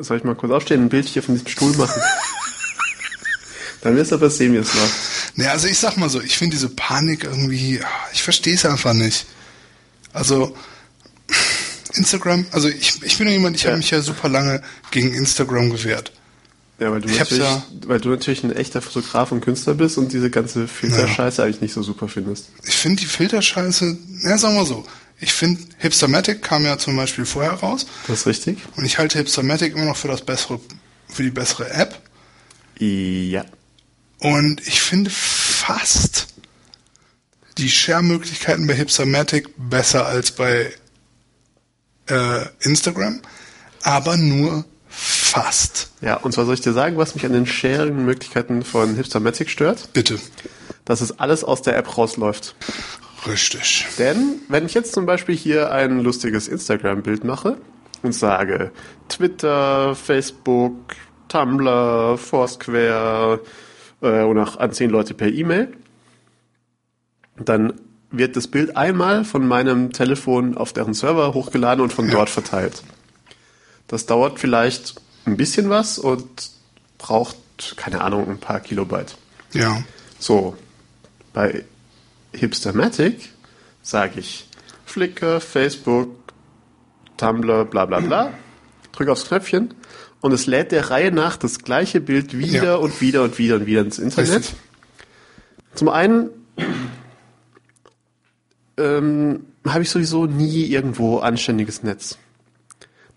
soll 0.00 0.18
ich 0.18 0.24
mal 0.24 0.34
kurz 0.34 0.52
aufstehen 0.52 0.78
und 0.80 0.86
ein 0.86 0.88
Bild 0.90 1.08
hier 1.08 1.22
von 1.22 1.34
diesem 1.34 1.48
Stuhl 1.48 1.74
machen? 1.76 2.00
Dann 3.80 3.96
wirst 3.96 4.10
du 4.10 4.16
aber 4.16 4.30
sehen, 4.30 4.52
wie 4.52 4.58
es 4.58 4.74
läuft. 4.74 4.94
Naja, 5.36 5.52
also 5.52 5.66
ich 5.68 5.78
sag 5.78 5.96
mal 5.96 6.08
so, 6.08 6.20
ich 6.20 6.36
finde 6.36 6.56
diese 6.56 6.68
Panik 6.68 7.24
irgendwie, 7.24 7.80
ah, 7.82 7.86
ich 8.12 8.22
verstehe 8.22 8.54
es 8.54 8.64
einfach 8.64 8.92
nicht. 8.92 9.26
Also 10.12 10.56
Instagram, 11.94 12.46
also 12.52 12.68
ich, 12.68 13.02
ich 13.02 13.18
bin 13.18 13.28
ja 13.28 13.34
jemand, 13.34 13.56
ich 13.56 13.62
Ja. 13.62 13.68
habe 13.70 13.78
mich 13.78 13.90
ja 13.90 14.00
super 14.00 14.28
lange 14.28 14.62
gegen 14.90 15.12
Instagram 15.14 15.70
gewehrt. 15.70 16.12
Ja, 16.80 16.92
weil 16.92 17.00
du, 17.00 17.08
Ich 17.08 17.18
natürlich, 17.18 17.42
ja- 17.42 17.62
weil 17.86 18.00
du 18.00 18.08
natürlich 18.10 18.44
ein 18.44 18.54
echter 18.54 18.80
Fotograf 18.80 19.32
und 19.32 19.40
Künstler 19.40 19.74
bist 19.74 19.98
und 19.98 20.12
diese 20.12 20.30
ganze 20.30 20.68
Filterscheiße 20.68 21.42
eigentlich 21.42 21.60
nicht 21.60 21.72
so 21.74 21.82
super 21.82 22.08
findest. 22.08 22.50
Ich 22.64 22.74
finde 22.76 23.00
die 23.00 23.06
Filterscheiße, 23.06 23.96
na 24.22 24.38
sagen 24.38 24.54
wir 24.56 24.64
so, 24.66 24.86
ich 25.20 25.32
finde 25.32 25.60
Hipstermatic 25.78 26.40
kam 26.42 26.64
ja 26.64 26.78
zum 26.78 26.94
Beispiel 26.96 27.24
vorher 27.26 27.54
raus 27.54 27.86
Das 28.06 28.20
ist 28.20 28.26
richtig? 28.28 28.58
und 28.76 28.84
ich 28.84 28.98
halte 28.98 29.18
Hipstermatic 29.18 29.74
immer 29.74 29.86
noch 29.86 29.96
für 29.96 30.06
das 30.08 30.20
bessere, 30.22 30.60
für 31.08 31.24
die 31.24 31.30
bessere 31.30 31.68
App. 31.70 32.00
Ja. 32.78 33.44
Und 34.20 34.64
ich 34.66 34.80
finde 34.80 35.10
fast 35.10 36.28
die 37.56 37.68
Share-Möglichkeiten 37.70 38.68
bei 38.68 38.74
Hipstermatic 38.74 39.48
besser 39.56 40.06
als 40.06 40.30
bei 40.30 40.72
äh, 42.08 42.44
Instagram, 42.60 43.20
aber 43.82 44.16
nur 44.16 44.64
fast. 45.00 45.92
Ja, 46.00 46.16
und 46.16 46.32
zwar 46.32 46.44
soll 46.44 46.54
ich 46.54 46.60
dir 46.60 46.72
sagen, 46.72 46.96
was 46.96 47.14
mich 47.14 47.24
an 47.24 47.32
den 47.32 47.46
Sharing-Möglichkeiten 47.46 48.62
von 48.64 48.96
Hipstermatic 48.96 49.48
stört? 49.48 49.92
Bitte. 49.92 50.18
Dass 50.84 51.00
es 51.00 51.18
alles 51.20 51.44
aus 51.44 51.62
der 51.62 51.76
App 51.76 51.96
rausläuft. 51.96 52.56
Richtig. 53.26 53.86
Denn 53.98 54.40
wenn 54.48 54.66
ich 54.66 54.74
jetzt 54.74 54.92
zum 54.92 55.06
Beispiel 55.06 55.36
hier 55.36 55.70
ein 55.72 56.00
lustiges 56.00 56.48
Instagram-Bild 56.48 57.24
mache 57.24 57.58
und 58.02 58.12
sage 58.14 58.72
Twitter, 59.08 59.94
Facebook, 59.94 60.74
Tumblr, 61.28 62.16
Foursquare 62.18 63.40
äh, 64.02 64.22
und 64.22 64.38
auch 64.38 64.56
an 64.58 64.72
zehn 64.72 64.90
Leute 64.90 65.14
per 65.14 65.28
E-Mail, 65.28 65.72
dann 67.36 67.74
wird 68.10 68.36
das 68.36 68.48
Bild 68.48 68.76
einmal 68.76 69.24
von 69.24 69.46
meinem 69.46 69.92
Telefon 69.92 70.56
auf 70.56 70.72
deren 70.72 70.94
Server 70.94 71.34
hochgeladen 71.34 71.82
und 71.82 71.92
von 71.92 72.06
Ja. 72.06 72.12
dort 72.14 72.30
verteilt. 72.30 72.82
Das 73.88 74.06
dauert 74.06 74.38
vielleicht 74.38 74.94
ein 75.24 75.36
bisschen 75.36 75.68
was 75.70 75.98
und 75.98 76.28
braucht, 76.98 77.36
keine 77.76 78.00
Ahnung, 78.02 78.28
ein 78.30 78.38
paar 78.38 78.60
Kilobyte. 78.60 79.16
Ja. 79.52 79.82
So, 80.18 80.56
bei 81.32 81.64
Hipstermatic 82.32 83.30
sage 83.82 84.20
ich 84.20 84.46
Flickr, 84.84 85.40
Facebook, 85.40 86.10
Tumblr, 87.16 87.64
bla 87.64 87.86
bla 87.86 88.00
bla, 88.00 88.32
drücke 88.92 89.12
aufs 89.12 89.26
Knöpfchen 89.26 89.74
und 90.20 90.32
es 90.32 90.46
lädt 90.46 90.72
der 90.72 90.90
Reihe 90.90 91.12
nach 91.12 91.36
das 91.36 91.60
gleiche 91.60 92.00
Bild 92.00 92.36
wieder 92.36 92.64
Ja. 92.64 92.74
und 92.76 93.00
wieder 93.00 93.22
und 93.22 93.38
wieder 93.38 93.56
und 93.56 93.66
wieder 93.66 93.80
ins 93.82 93.98
Internet. 93.98 94.30
Richtig. 94.36 94.54
Zum 95.74 95.88
einen 95.88 96.30
ähm, 98.76 99.44
habe 99.66 99.82
ich 99.82 99.90
sowieso 99.90 100.26
nie 100.26 100.64
irgendwo 100.66 101.18
anständiges 101.18 101.82
Netz. 101.82 102.18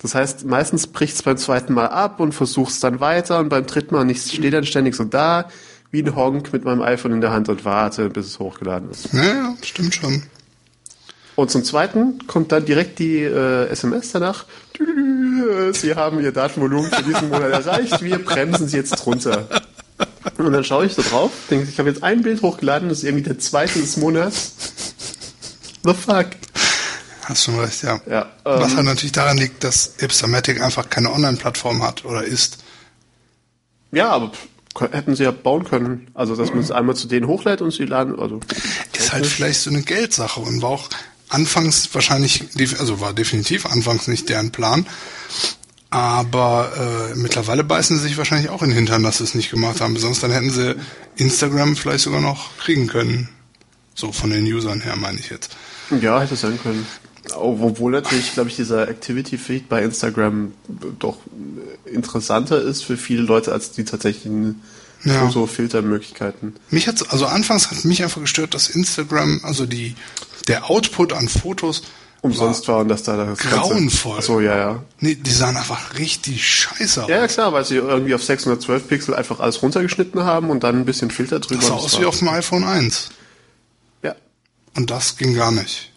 Das 0.01 0.15
heißt, 0.15 0.45
meistens 0.45 0.87
bricht 0.87 1.15
es 1.15 1.23
beim 1.23 1.37
zweiten 1.37 1.73
Mal 1.73 1.87
ab 1.87 2.19
und 2.19 2.33
versuch's 2.33 2.79
dann 2.79 2.99
weiter 2.99 3.39
und 3.39 3.49
beim 3.49 3.65
dritten 3.65 3.93
Mal 3.93 4.03
nicht, 4.03 4.31
stehe 4.31 4.49
dann 4.49 4.65
ständig 4.65 4.95
so 4.95 5.03
da, 5.03 5.49
wie 5.91 6.01
ein 6.01 6.15
Honk 6.15 6.51
mit 6.53 6.65
meinem 6.65 6.81
iPhone 6.81 7.13
in 7.13 7.21
der 7.21 7.31
Hand 7.31 7.49
und 7.49 7.65
warte, 7.65 8.09
bis 8.09 8.25
es 8.25 8.39
hochgeladen 8.39 8.89
ist. 8.89 9.13
Ja, 9.13 9.23
ja, 9.23 9.55
stimmt 9.61 9.93
schon. 9.93 10.23
Und 11.35 11.51
zum 11.51 11.63
zweiten 11.63 12.25
kommt 12.27 12.51
dann 12.51 12.65
direkt 12.65 12.99
die 12.99 13.19
äh, 13.19 13.67
SMS 13.67 14.11
danach. 14.11 14.45
Sie 15.71 15.95
haben 15.95 16.19
Ihr 16.19 16.31
Datenvolumen 16.31 16.91
für 16.91 17.03
diesen 17.03 17.29
Monat 17.29 17.51
erreicht. 17.51 18.01
Wir 18.01 18.19
bremsen 18.19 18.67
Sie 18.67 18.77
jetzt 18.77 19.05
runter. 19.05 19.47
Und 20.37 20.51
dann 20.51 20.63
schaue 20.63 20.85
ich 20.85 20.93
so 20.93 21.01
drauf, 21.01 21.31
denke, 21.49 21.69
ich 21.69 21.77
habe 21.79 21.89
jetzt 21.89 22.03
ein 22.03 22.21
Bild 22.21 22.41
hochgeladen, 22.41 22.89
das 22.89 22.99
ist 22.99 23.03
irgendwie 23.03 23.23
der 23.23 23.39
zweite 23.39 23.79
des 23.79 23.97
Monats. 23.97 24.53
The 25.83 25.93
fuck? 25.93 26.27
Hast 27.31 27.45
schon 27.45 27.59
recht, 27.59 27.81
ja. 27.83 28.01
Ja, 28.09 28.29
Was 28.43 28.71
ähm, 28.71 28.77
halt 28.77 28.85
natürlich 28.87 29.13
daran 29.13 29.37
liegt, 29.37 29.63
dass 29.63 29.93
Ipsomatic 29.99 30.61
einfach 30.61 30.89
keine 30.89 31.13
Online-Plattform 31.13 31.81
hat 31.81 32.03
oder 32.03 32.25
ist. 32.25 32.57
Ja, 33.93 34.09
aber 34.09 34.33
hätten 34.91 35.15
sie 35.15 35.23
ja 35.23 35.31
bauen 35.31 35.63
können. 35.63 36.11
Also, 36.13 36.35
dass 36.35 36.49
man 36.49 36.59
es 36.59 36.71
einmal 36.71 36.97
zu 36.97 37.07
denen 37.07 37.27
hochlädt 37.27 37.61
und 37.61 37.71
sie 37.71 37.85
laden, 37.85 38.19
also. 38.19 38.41
Ist 38.97 39.13
halt 39.13 39.25
vielleicht 39.25 39.61
so 39.61 39.69
eine 39.69 39.81
Geldsache 39.81 40.41
und 40.41 40.61
war 40.61 40.71
auch 40.71 40.89
anfangs 41.29 41.87
wahrscheinlich, 41.93 42.43
also 42.77 42.99
war 42.99 43.13
definitiv 43.13 43.65
anfangs 43.65 44.07
nicht 44.07 44.27
deren 44.27 44.51
Plan. 44.51 44.85
Aber 45.89 47.11
äh, 47.11 47.15
mittlerweile 47.15 47.63
beißen 47.63 47.95
sie 47.95 48.03
sich 48.09 48.17
wahrscheinlich 48.17 48.49
auch 48.49 48.61
in 48.61 48.71
den 48.71 48.75
Hintern, 48.75 49.03
dass 49.03 49.19
sie 49.19 49.23
es 49.23 49.35
nicht 49.35 49.51
gemacht 49.51 49.79
haben. 49.79 49.95
Sonst 49.97 50.21
dann 50.21 50.31
hätten 50.31 50.51
sie 50.51 50.75
Instagram 51.15 51.77
vielleicht 51.77 52.03
sogar 52.03 52.19
noch 52.19 52.57
kriegen 52.57 52.87
können. 52.87 53.29
So 53.95 54.11
von 54.11 54.31
den 54.31 54.43
Usern 54.45 54.81
her 54.81 54.97
meine 54.97 55.19
ich 55.19 55.29
jetzt. 55.29 55.55
Ja, 56.01 56.21
hätte 56.21 56.35
sein 56.35 56.59
können. 56.61 56.87
Obwohl 57.35 57.91
natürlich, 57.91 58.33
glaube 58.33 58.49
ich, 58.49 58.55
dieser 58.55 58.87
Activity-Feed 58.89 59.69
bei 59.69 59.83
Instagram 59.83 60.53
doch 60.99 61.17
interessanter 61.85 62.61
ist 62.61 62.83
für 62.83 62.97
viele 62.97 63.21
Leute 63.21 63.51
als 63.51 63.71
die 63.71 63.83
tatsächlichen 63.85 64.61
Ja. 65.03 65.27
Foto-Filtermöglichkeiten. 65.27 66.55
Mich 66.69 66.87
hat's, 66.87 67.03
also 67.09 67.25
anfangs 67.27 67.69
hat 67.71 67.85
mich 67.85 68.03
einfach 68.03 68.21
gestört, 68.21 68.53
dass 68.53 68.69
Instagram, 68.69 69.41
also 69.43 69.65
die, 69.65 69.95
der 70.47 70.69
Output 70.69 71.13
an 71.13 71.27
Fotos 71.27 71.83
Umsonst 72.23 72.67
war 72.67 72.77
und 72.81 72.87
dass 72.87 73.01
da 73.01 73.17
das 73.17 73.39
grauenvoll. 73.39 74.17
Ach 74.19 74.23
so, 74.23 74.39
ja, 74.41 74.55
ja. 74.55 74.83
Nee, 74.99 75.15
die 75.15 75.31
sahen 75.31 75.57
einfach 75.57 75.97
richtig 75.97 76.47
scheiße 76.47 77.03
aus. 77.03 77.09
Ja, 77.09 77.17
ja, 77.17 77.27
klar, 77.27 77.51
weil 77.51 77.65
sie 77.65 77.77
irgendwie 77.77 78.13
auf 78.13 78.23
612 78.23 78.87
Pixel 78.87 79.15
einfach 79.15 79.39
alles 79.39 79.63
runtergeschnitten 79.63 80.23
haben 80.23 80.51
und 80.51 80.63
dann 80.63 80.75
ein 80.77 80.85
bisschen 80.85 81.09
Filter 81.09 81.39
drüber. 81.39 81.59
das 81.61 81.67
sah 81.69 81.73
aus 81.73 81.97
wie 81.97 82.01
war- 82.03 82.09
auf 82.09 82.19
dem 82.19 82.27
iPhone 82.29 82.63
1. 82.63 83.09
Ja. 84.03 84.15
Und 84.75 84.91
das 84.91 85.17
ging 85.17 85.33
gar 85.35 85.51
nicht. 85.51 85.90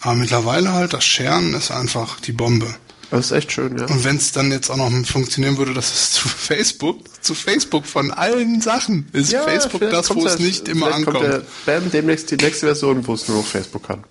Aber 0.00 0.14
mittlerweile 0.14 0.72
halt, 0.72 0.92
das 0.92 1.04
Scheren 1.04 1.54
ist 1.54 1.70
einfach 1.70 2.20
die 2.20 2.32
Bombe. 2.32 2.74
Das 3.10 3.26
ist 3.26 3.32
echt 3.32 3.52
schön, 3.52 3.78
ja. 3.78 3.86
Und 3.86 4.04
wenn 4.04 4.16
es 4.16 4.32
dann 4.32 4.50
jetzt 4.50 4.68
auch 4.68 4.76
noch 4.76 4.90
funktionieren 5.06 5.58
würde, 5.58 5.74
dass 5.74 5.92
es 5.92 6.10
zu 6.12 6.28
Facebook, 6.28 6.98
zu 7.22 7.34
Facebook 7.34 7.86
von 7.86 8.10
allen 8.10 8.60
Sachen 8.60 9.08
ist 9.12 9.32
ja, 9.32 9.42
Facebook 9.44 9.80
das, 9.80 10.14
wo 10.14 10.26
es 10.26 10.38
nicht 10.38 10.68
immer 10.68 10.86
vielleicht 10.86 11.04
kommt 11.04 11.16
ankommt. 11.18 11.44
Der 11.66 11.80
Bam 11.80 11.90
demnächst 11.90 12.30
die 12.30 12.36
nächste 12.36 12.66
Version, 12.66 13.06
wo 13.06 13.14
es 13.14 13.28
nur 13.28 13.38
noch 13.38 13.46
Facebook 13.46 13.86
kann. 13.86 14.04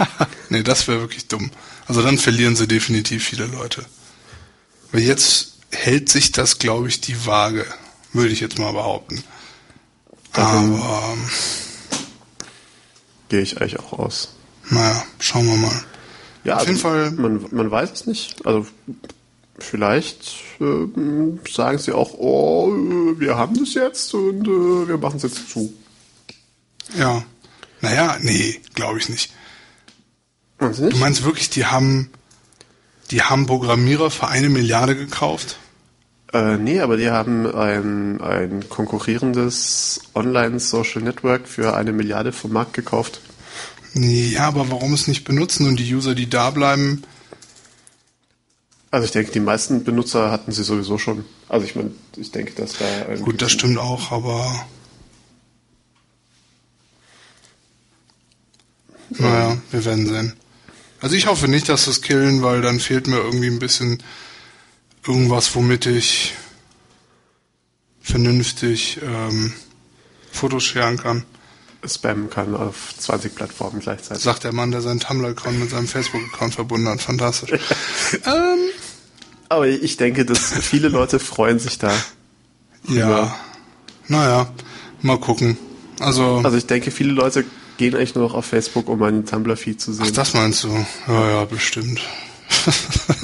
nee, 0.50 0.62
das 0.62 0.86
wäre 0.86 1.00
wirklich 1.00 1.28
dumm. 1.28 1.50
Also 1.86 2.02
dann 2.02 2.18
verlieren 2.18 2.54
sie 2.54 2.68
definitiv 2.68 3.24
viele 3.24 3.46
Leute. 3.46 3.84
Weil 4.92 5.02
jetzt 5.02 5.54
hält 5.70 6.10
sich 6.10 6.32
das, 6.32 6.58
glaube 6.58 6.88
ich, 6.88 7.00
die 7.00 7.26
Waage, 7.26 7.64
würde 8.12 8.32
ich 8.32 8.40
jetzt 8.40 8.58
mal 8.58 8.72
behaupten. 8.72 9.24
Aber 10.32 11.14
ähm, 11.14 11.28
Gehe 13.32 13.40
ich 13.40 13.58
eigentlich 13.58 13.80
auch 13.80 13.98
aus. 13.98 14.34
Naja, 14.72 15.02
schauen 15.18 15.46
wir 15.46 15.56
mal. 15.56 15.84
Ja, 16.44 16.56
Auf 16.56 16.66
jeden 16.66 16.78
Fall- 16.78 17.10
Man, 17.12 17.46
man 17.50 17.70
weiß 17.70 17.92
es 17.92 18.06
nicht. 18.06 18.44
Also 18.46 18.66
vielleicht 19.58 20.34
ähm, 20.60 21.38
sagen 21.50 21.78
sie 21.78 21.92
auch, 21.92 22.14
oh, 22.14 22.72
äh, 22.74 23.20
wir 23.20 23.36
haben 23.36 23.58
das 23.58 23.74
jetzt 23.74 24.12
und 24.14 24.46
äh, 24.46 24.88
wir 24.88 24.98
machen 24.98 25.16
es 25.18 25.22
jetzt 25.22 25.50
zu. 25.50 25.72
Ja. 26.98 27.22
Naja, 27.80 28.16
nee, 28.20 28.60
glaube 28.74 28.98
ich 28.98 29.08
nicht. 29.08 29.32
Nicht? 30.60 30.92
Du 30.92 30.96
meinst 30.98 31.24
wirklich, 31.24 31.50
die 31.50 31.66
haben, 31.66 32.10
die 33.10 33.22
haben 33.22 33.46
Programmierer 33.46 34.10
für 34.10 34.28
eine 34.28 34.48
Milliarde 34.48 34.94
gekauft? 34.96 35.58
Äh, 36.32 36.56
nee, 36.56 36.80
aber 36.80 36.96
die 36.96 37.10
haben 37.10 37.52
ein, 37.52 38.20
ein 38.20 38.68
konkurrierendes 38.68 40.00
Online-Social 40.14 41.02
Network 41.02 41.46
für 41.48 41.74
eine 41.74 41.92
Milliarde 41.92 42.32
vom 42.32 42.52
Markt 42.52 42.72
gekauft. 42.74 43.20
Ja, 43.94 44.48
aber 44.48 44.70
warum 44.70 44.94
es 44.94 45.06
nicht 45.08 45.24
benutzen 45.24 45.66
und 45.66 45.76
die 45.78 45.94
User, 45.94 46.14
die 46.14 46.28
da 46.28 46.50
bleiben, 46.50 47.02
Also 48.92 49.06
ich 49.06 49.10
denke, 49.12 49.32
die 49.32 49.40
meisten 49.40 49.84
Benutzer 49.84 50.30
hatten 50.30 50.52
sie 50.52 50.62
sowieso 50.62 50.98
schon. 50.98 51.24
Also 51.48 51.64
ich 51.64 51.74
meine, 51.74 51.92
ich 52.16 52.30
denke, 52.30 52.52
dass 52.52 52.74
da... 52.74 53.14
gut, 53.16 53.40
das 53.40 53.50
stimmt 53.50 53.78
auch, 53.78 54.12
aber 54.12 54.66
naja, 59.08 59.56
wir 59.70 59.84
werden 59.86 60.06
sehen. 60.06 60.34
Also 61.00 61.16
ich 61.16 61.26
hoffe 61.26 61.48
nicht, 61.48 61.70
dass 61.70 61.86
es 61.86 62.02
killen, 62.02 62.42
weil 62.42 62.60
dann 62.60 62.80
fehlt 62.80 63.06
mir 63.06 63.16
irgendwie 63.16 63.46
ein 63.46 63.58
bisschen 63.58 64.02
irgendwas, 65.06 65.54
womit 65.54 65.86
ich 65.86 66.34
vernünftig 68.02 69.00
ähm, 69.02 69.54
Fotos 70.30 70.64
scheren 70.64 70.98
kann. 70.98 71.24
Spammen 71.84 72.30
kann 72.30 72.54
auf 72.54 72.94
20 72.98 73.34
Plattformen 73.34 73.80
gleichzeitig. 73.80 74.22
Sagt 74.22 74.44
der 74.44 74.52
Mann, 74.52 74.70
der 74.70 74.80
seinen 74.82 75.00
Tumblr-Account 75.00 75.58
mit 75.58 75.70
seinem 75.70 75.88
Facebook-Account 75.88 76.54
verbunden 76.54 76.88
hat. 76.88 77.00
Fantastisch. 77.02 77.50
ähm, 78.26 78.58
Aber 79.48 79.66
ich 79.66 79.96
denke, 79.96 80.24
dass 80.24 80.52
viele 80.52 80.88
Leute 80.88 81.18
freuen 81.18 81.58
sich 81.58 81.78
da. 81.78 81.92
ja. 82.88 83.34
Naja, 84.08 84.52
mal 85.02 85.18
gucken. 85.18 85.56
Also, 86.00 86.40
Also 86.44 86.56
ich 86.56 86.66
denke, 86.66 86.90
viele 86.90 87.12
Leute 87.12 87.44
gehen 87.78 87.94
eigentlich 87.94 88.14
nur 88.14 88.24
noch 88.28 88.34
auf 88.34 88.44
Facebook, 88.46 88.88
um 88.88 89.02
einen 89.02 89.24
Tumblr-Feed 89.26 89.80
zu 89.80 89.92
sehen. 89.92 90.06
ach, 90.08 90.12
das 90.12 90.34
meinst 90.34 90.64
du? 90.64 90.86
Ja, 91.08 91.30
ja, 91.30 91.44
bestimmt. 91.44 92.00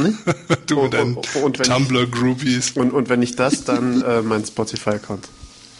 du 0.66 0.82
mit 0.82 0.94
deinen 0.94 1.16
Und- 1.16 1.36
und 1.36 1.58
wenn 1.58 1.66
ich- 1.66 1.68
Tumblr-Groupies. 1.72 2.70
Und, 2.72 2.92
und 2.92 3.08
wenn 3.08 3.20
nicht 3.20 3.38
das, 3.38 3.64
dann 3.64 4.02
äh, 4.02 4.22
mein 4.22 4.44
Spotify-Account. 4.44 5.28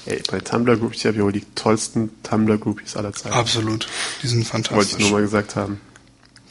Ey, 0.08 0.22
bei 0.30 0.40
Tumblr-Groupies 0.40 1.04
habe 1.04 1.18
ich 1.18 1.22
wohl 1.22 1.32
die 1.32 1.44
tollsten 1.54 2.10
Tumblr-Groupies 2.22 2.96
aller 2.96 3.12
Zeiten. 3.12 3.34
Absolut. 3.34 3.86
Die 4.22 4.26
sind 4.26 4.38
Wollte 4.54 4.70
ich 4.70 4.72
nur 4.72 4.80
fantastisch. 4.80 5.10
mal 5.10 5.20
gesagt 5.20 5.54
haben. 5.54 5.80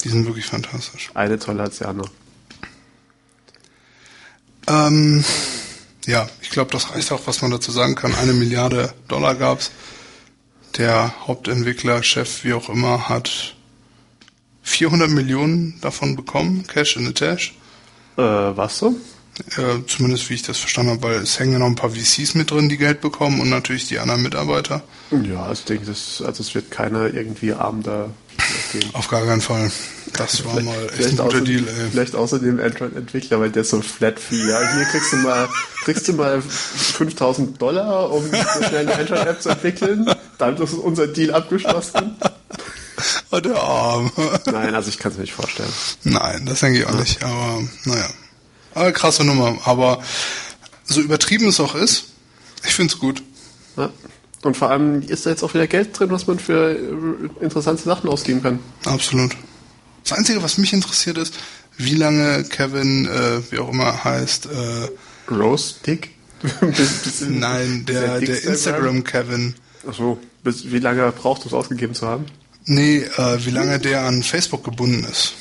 Die 0.03 0.09
sind 0.09 0.27
wirklich 0.27 0.45
fantastisch. 0.45 1.09
Eine 1.15 1.39
tolle 1.39 1.63
als 1.63 1.79
die 1.79 1.85
andere. 1.85 2.07
Ähm, 4.67 5.25
ja, 6.05 6.29
ich 6.43 6.51
glaube, 6.51 6.69
das 6.69 6.91
reicht 6.91 7.11
auch, 7.11 7.25
was 7.25 7.41
man 7.41 7.49
dazu 7.49 7.71
sagen 7.71 7.95
kann. 7.95 8.13
Eine 8.13 8.33
Milliarde 8.33 8.93
Dollar 9.07 9.33
gab's. 9.33 9.71
Der 10.77 11.15
Hauptentwickler, 11.25 12.03
Chef, 12.03 12.43
wie 12.43 12.53
auch 12.53 12.69
immer, 12.69 13.09
hat 13.09 13.55
400 14.61 15.09
Millionen 15.09 15.81
davon 15.81 16.15
bekommen, 16.15 16.67
Cash 16.67 16.95
in 16.95 17.07
the 17.07 17.13
Tash. 17.13 17.55
Äh, 18.17 18.21
was 18.21 18.77
so? 18.77 18.95
Äh, 19.57 19.85
zumindest 19.87 20.29
wie 20.29 20.35
ich 20.35 20.41
das 20.41 20.57
verstanden 20.57 20.91
habe, 20.91 21.03
weil 21.03 21.15
es 21.17 21.39
hängen 21.39 21.53
ja 21.53 21.59
noch 21.59 21.67
ein 21.67 21.75
paar 21.75 21.91
VCs 21.91 22.35
mit 22.35 22.51
drin, 22.51 22.69
die 22.69 22.77
Geld 22.77 23.01
bekommen 23.01 23.39
und 23.39 23.49
natürlich 23.49 23.87
die 23.87 23.99
anderen 23.99 24.21
Mitarbeiter. 24.21 24.83
Ja, 25.11 25.43
also 25.43 25.59
ich 25.59 25.65
denke, 25.65 25.85
das, 25.85 26.21
also 26.25 26.41
es 26.41 26.55
wird 26.55 26.71
keiner 26.71 27.13
irgendwie 27.13 27.53
arm 27.53 27.83
da 27.83 28.09
gehen. 28.71 28.89
Auf 28.93 29.07
gar 29.07 29.25
keinen 29.25 29.41
Fall. 29.41 29.71
Das 30.13 30.43
war 30.45 30.59
mal 30.61 30.75
echt 30.97 31.09
ein 31.09 31.17
guter 31.17 31.23
außer, 31.25 31.41
Deal, 31.41 31.67
ey. 31.67 31.89
vielleicht 31.91 32.15
außerdem 32.15 32.59
Android-Entwickler, 32.59 33.39
weil 33.39 33.51
der 33.51 33.61
ist 33.61 33.69
so 33.69 33.81
flat 33.81 34.19
fee. 34.19 34.37
Ja, 34.37 34.59
hier 34.73 34.85
kriegst 34.85 35.13
du 35.13 35.17
mal, 35.17 35.49
kriegst 35.83 36.07
du 36.07 36.13
mal 36.13 36.41
5000 36.41 37.61
Dollar, 37.61 38.11
um 38.11 38.23
so 38.23 38.63
schnell 38.63 38.87
eine 38.87 38.95
Android-App 38.95 39.41
zu 39.41 39.49
entwickeln. 39.49 40.09
Dann 40.37 40.57
ist 40.57 40.73
unser 40.73 41.07
Deal 41.07 41.33
abgeschlossen. 41.33 42.15
Oh, 43.31 43.39
der 43.39 43.55
Arm. 43.55 44.11
Nein, 44.45 44.73
also 44.73 44.89
ich 44.89 44.97
kann 44.97 45.11
es 45.11 45.17
mir 45.17 45.23
nicht 45.23 45.33
vorstellen. 45.33 45.71
Nein, 46.03 46.45
das 46.45 46.61
denke 46.61 46.79
ich 46.79 46.85
auch 46.87 46.93
nicht. 46.93 47.23
Aber 47.23 47.61
naja. 47.85 48.09
Aber 48.77 48.91
krasse 48.91 49.23
Nummer. 49.23 49.57
Aber 49.65 50.01
so 50.85 51.01
übertrieben 51.01 51.47
es 51.47 51.59
auch 51.59 51.75
ist, 51.75 52.05
ich 52.65 52.73
finde 52.73 52.93
es 52.93 52.99
gut. 52.99 53.23
Ja. 53.75 53.89
Und 54.43 54.55
vor 54.55 54.69
allem 54.69 55.01
ist 55.01 55.25
da 55.25 55.31
jetzt 55.31 55.43
auch 55.43 55.53
wieder 55.53 55.67
Geld 55.67 55.97
drin, 55.97 56.11
was 56.11 56.27
man 56.27 56.39
für 56.39 56.71
äh, 56.71 57.43
interessante 57.43 57.83
Sachen 57.83 58.09
ausgeben 58.09 58.43
kann. 58.43 58.59
Absolut. 58.85 59.35
Das 60.03 60.17
Einzige, 60.17 60.41
was 60.43 60.57
mich 60.57 60.73
interessiert, 60.73 61.17
ist, 61.17 61.33
wie 61.77 61.95
lange 61.95 62.43
Kevin, 62.43 63.07
äh, 63.07 63.51
wie 63.51 63.59
auch 63.59 63.69
immer 63.69 64.03
heißt, 64.03 64.45
äh, 64.47 65.31
Rose 65.33 65.75
Dick? 65.85 66.11
nein, 67.29 67.85
der, 67.85 68.19
der 68.19 68.43
Instagram-Kevin. 68.43 69.55
Achso, 69.87 70.19
bis, 70.43 70.71
wie 70.71 70.79
lange 70.79 71.11
braucht 71.11 71.43
du 71.43 71.47
es 71.47 71.53
ausgegeben 71.53 71.93
zu 71.93 72.07
haben? 72.07 72.25
Nee, 72.65 72.97
äh, 72.97 73.45
wie 73.45 73.49
lange 73.51 73.79
der 73.79 74.03
an 74.03 74.23
Facebook 74.23 74.63
gebunden 74.63 75.05
ist. 75.09 75.33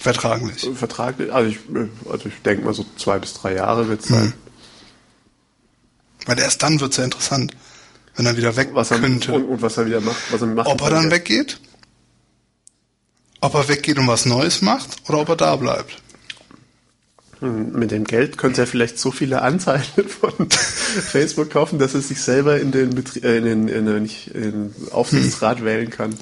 Vertraglich. 0.00 0.66
Vertraglich, 0.74 1.30
also 1.32 1.50
ich, 1.50 1.58
also 2.10 2.26
ich 2.28 2.34
denke 2.42 2.64
mal 2.64 2.72
so 2.74 2.86
zwei 2.96 3.18
bis 3.18 3.34
drei 3.34 3.54
Jahre 3.54 3.86
wird 3.88 4.00
es 4.00 4.08
sein. 4.08 4.22
Hm. 4.24 4.32
Weil 6.26 6.38
erst 6.38 6.62
dann 6.62 6.80
wird 6.80 6.92
es 6.92 6.96
ja 6.98 7.04
interessant, 7.04 7.52
wenn 8.16 8.24
er 8.26 8.36
wieder 8.36 8.56
weg 8.56 8.70
Was 8.72 8.90
er, 8.90 8.98
könnte. 8.98 9.32
und, 9.32 9.44
und 9.44 9.62
was 9.62 9.76
er 9.76 9.84
wieder 9.86 10.00
macht. 10.00 10.16
Was 10.32 10.40
er 10.40 10.46
macht 10.48 10.66
ob 10.68 10.80
er 10.82 10.90
dann 10.90 11.10
weggeht? 11.10 11.60
Ob 13.42 13.54
er 13.54 13.68
weggeht 13.68 13.98
und 13.98 14.06
was 14.06 14.24
Neues 14.26 14.62
macht 14.62 15.02
oder 15.08 15.18
ob 15.20 15.28
er 15.28 15.36
da 15.36 15.56
bleibt? 15.56 15.96
Hm, 17.40 17.72
Mit 17.72 17.90
dem 17.90 18.04
Geld 18.04 18.36
könnte 18.38 18.62
er 18.62 18.66
vielleicht 18.66 18.98
so 18.98 19.10
viele 19.10 19.42
Anteile 19.42 19.82
von 20.20 20.48
Facebook 20.50 21.50
kaufen, 21.50 21.78
dass 21.78 21.94
er 21.94 22.00
sich 22.00 22.20
selber 22.22 22.58
in 22.58 22.72
den, 22.72 22.90
Betrie 22.94 23.20
äh, 23.20 23.36
in 23.38 23.44
den, 23.44 23.68
in 23.68 23.84
den, 23.86 24.10
in 24.32 24.42
den 24.42 24.74
Aufsichtsrat 24.92 25.58
Hm. 25.58 25.64
wählen 25.66 25.90
kann. 25.90 26.14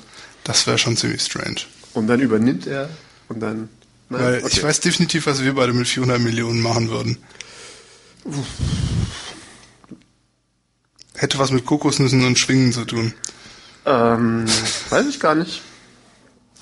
Das 0.44 0.66
wäre 0.66 0.78
schon 0.78 0.96
ziemlich 0.96 1.22
strange. 1.22 1.60
Und 1.94 2.06
dann 2.08 2.20
übernimmt 2.20 2.66
er 2.66 2.88
und 3.28 3.40
dann. 3.40 3.68
Nein, 4.10 4.20
Weil 4.22 4.38
okay. 4.38 4.48
ich 4.50 4.62
weiß 4.62 4.80
definitiv, 4.80 5.26
was 5.26 5.42
wir 5.42 5.54
beide 5.54 5.72
mit 5.72 5.86
400 5.86 6.20
Millionen 6.20 6.62
machen 6.62 6.88
würden. 6.88 7.18
Hätte 11.14 11.38
was 11.38 11.50
mit 11.50 11.66
Kokosnüssen 11.66 12.24
und 12.24 12.38
Schwingen 12.38 12.72
zu 12.72 12.84
tun. 12.84 13.12
Ähm, 13.84 14.46
weiß 14.90 15.06
ich 15.08 15.20
gar 15.20 15.34
nicht. 15.34 15.62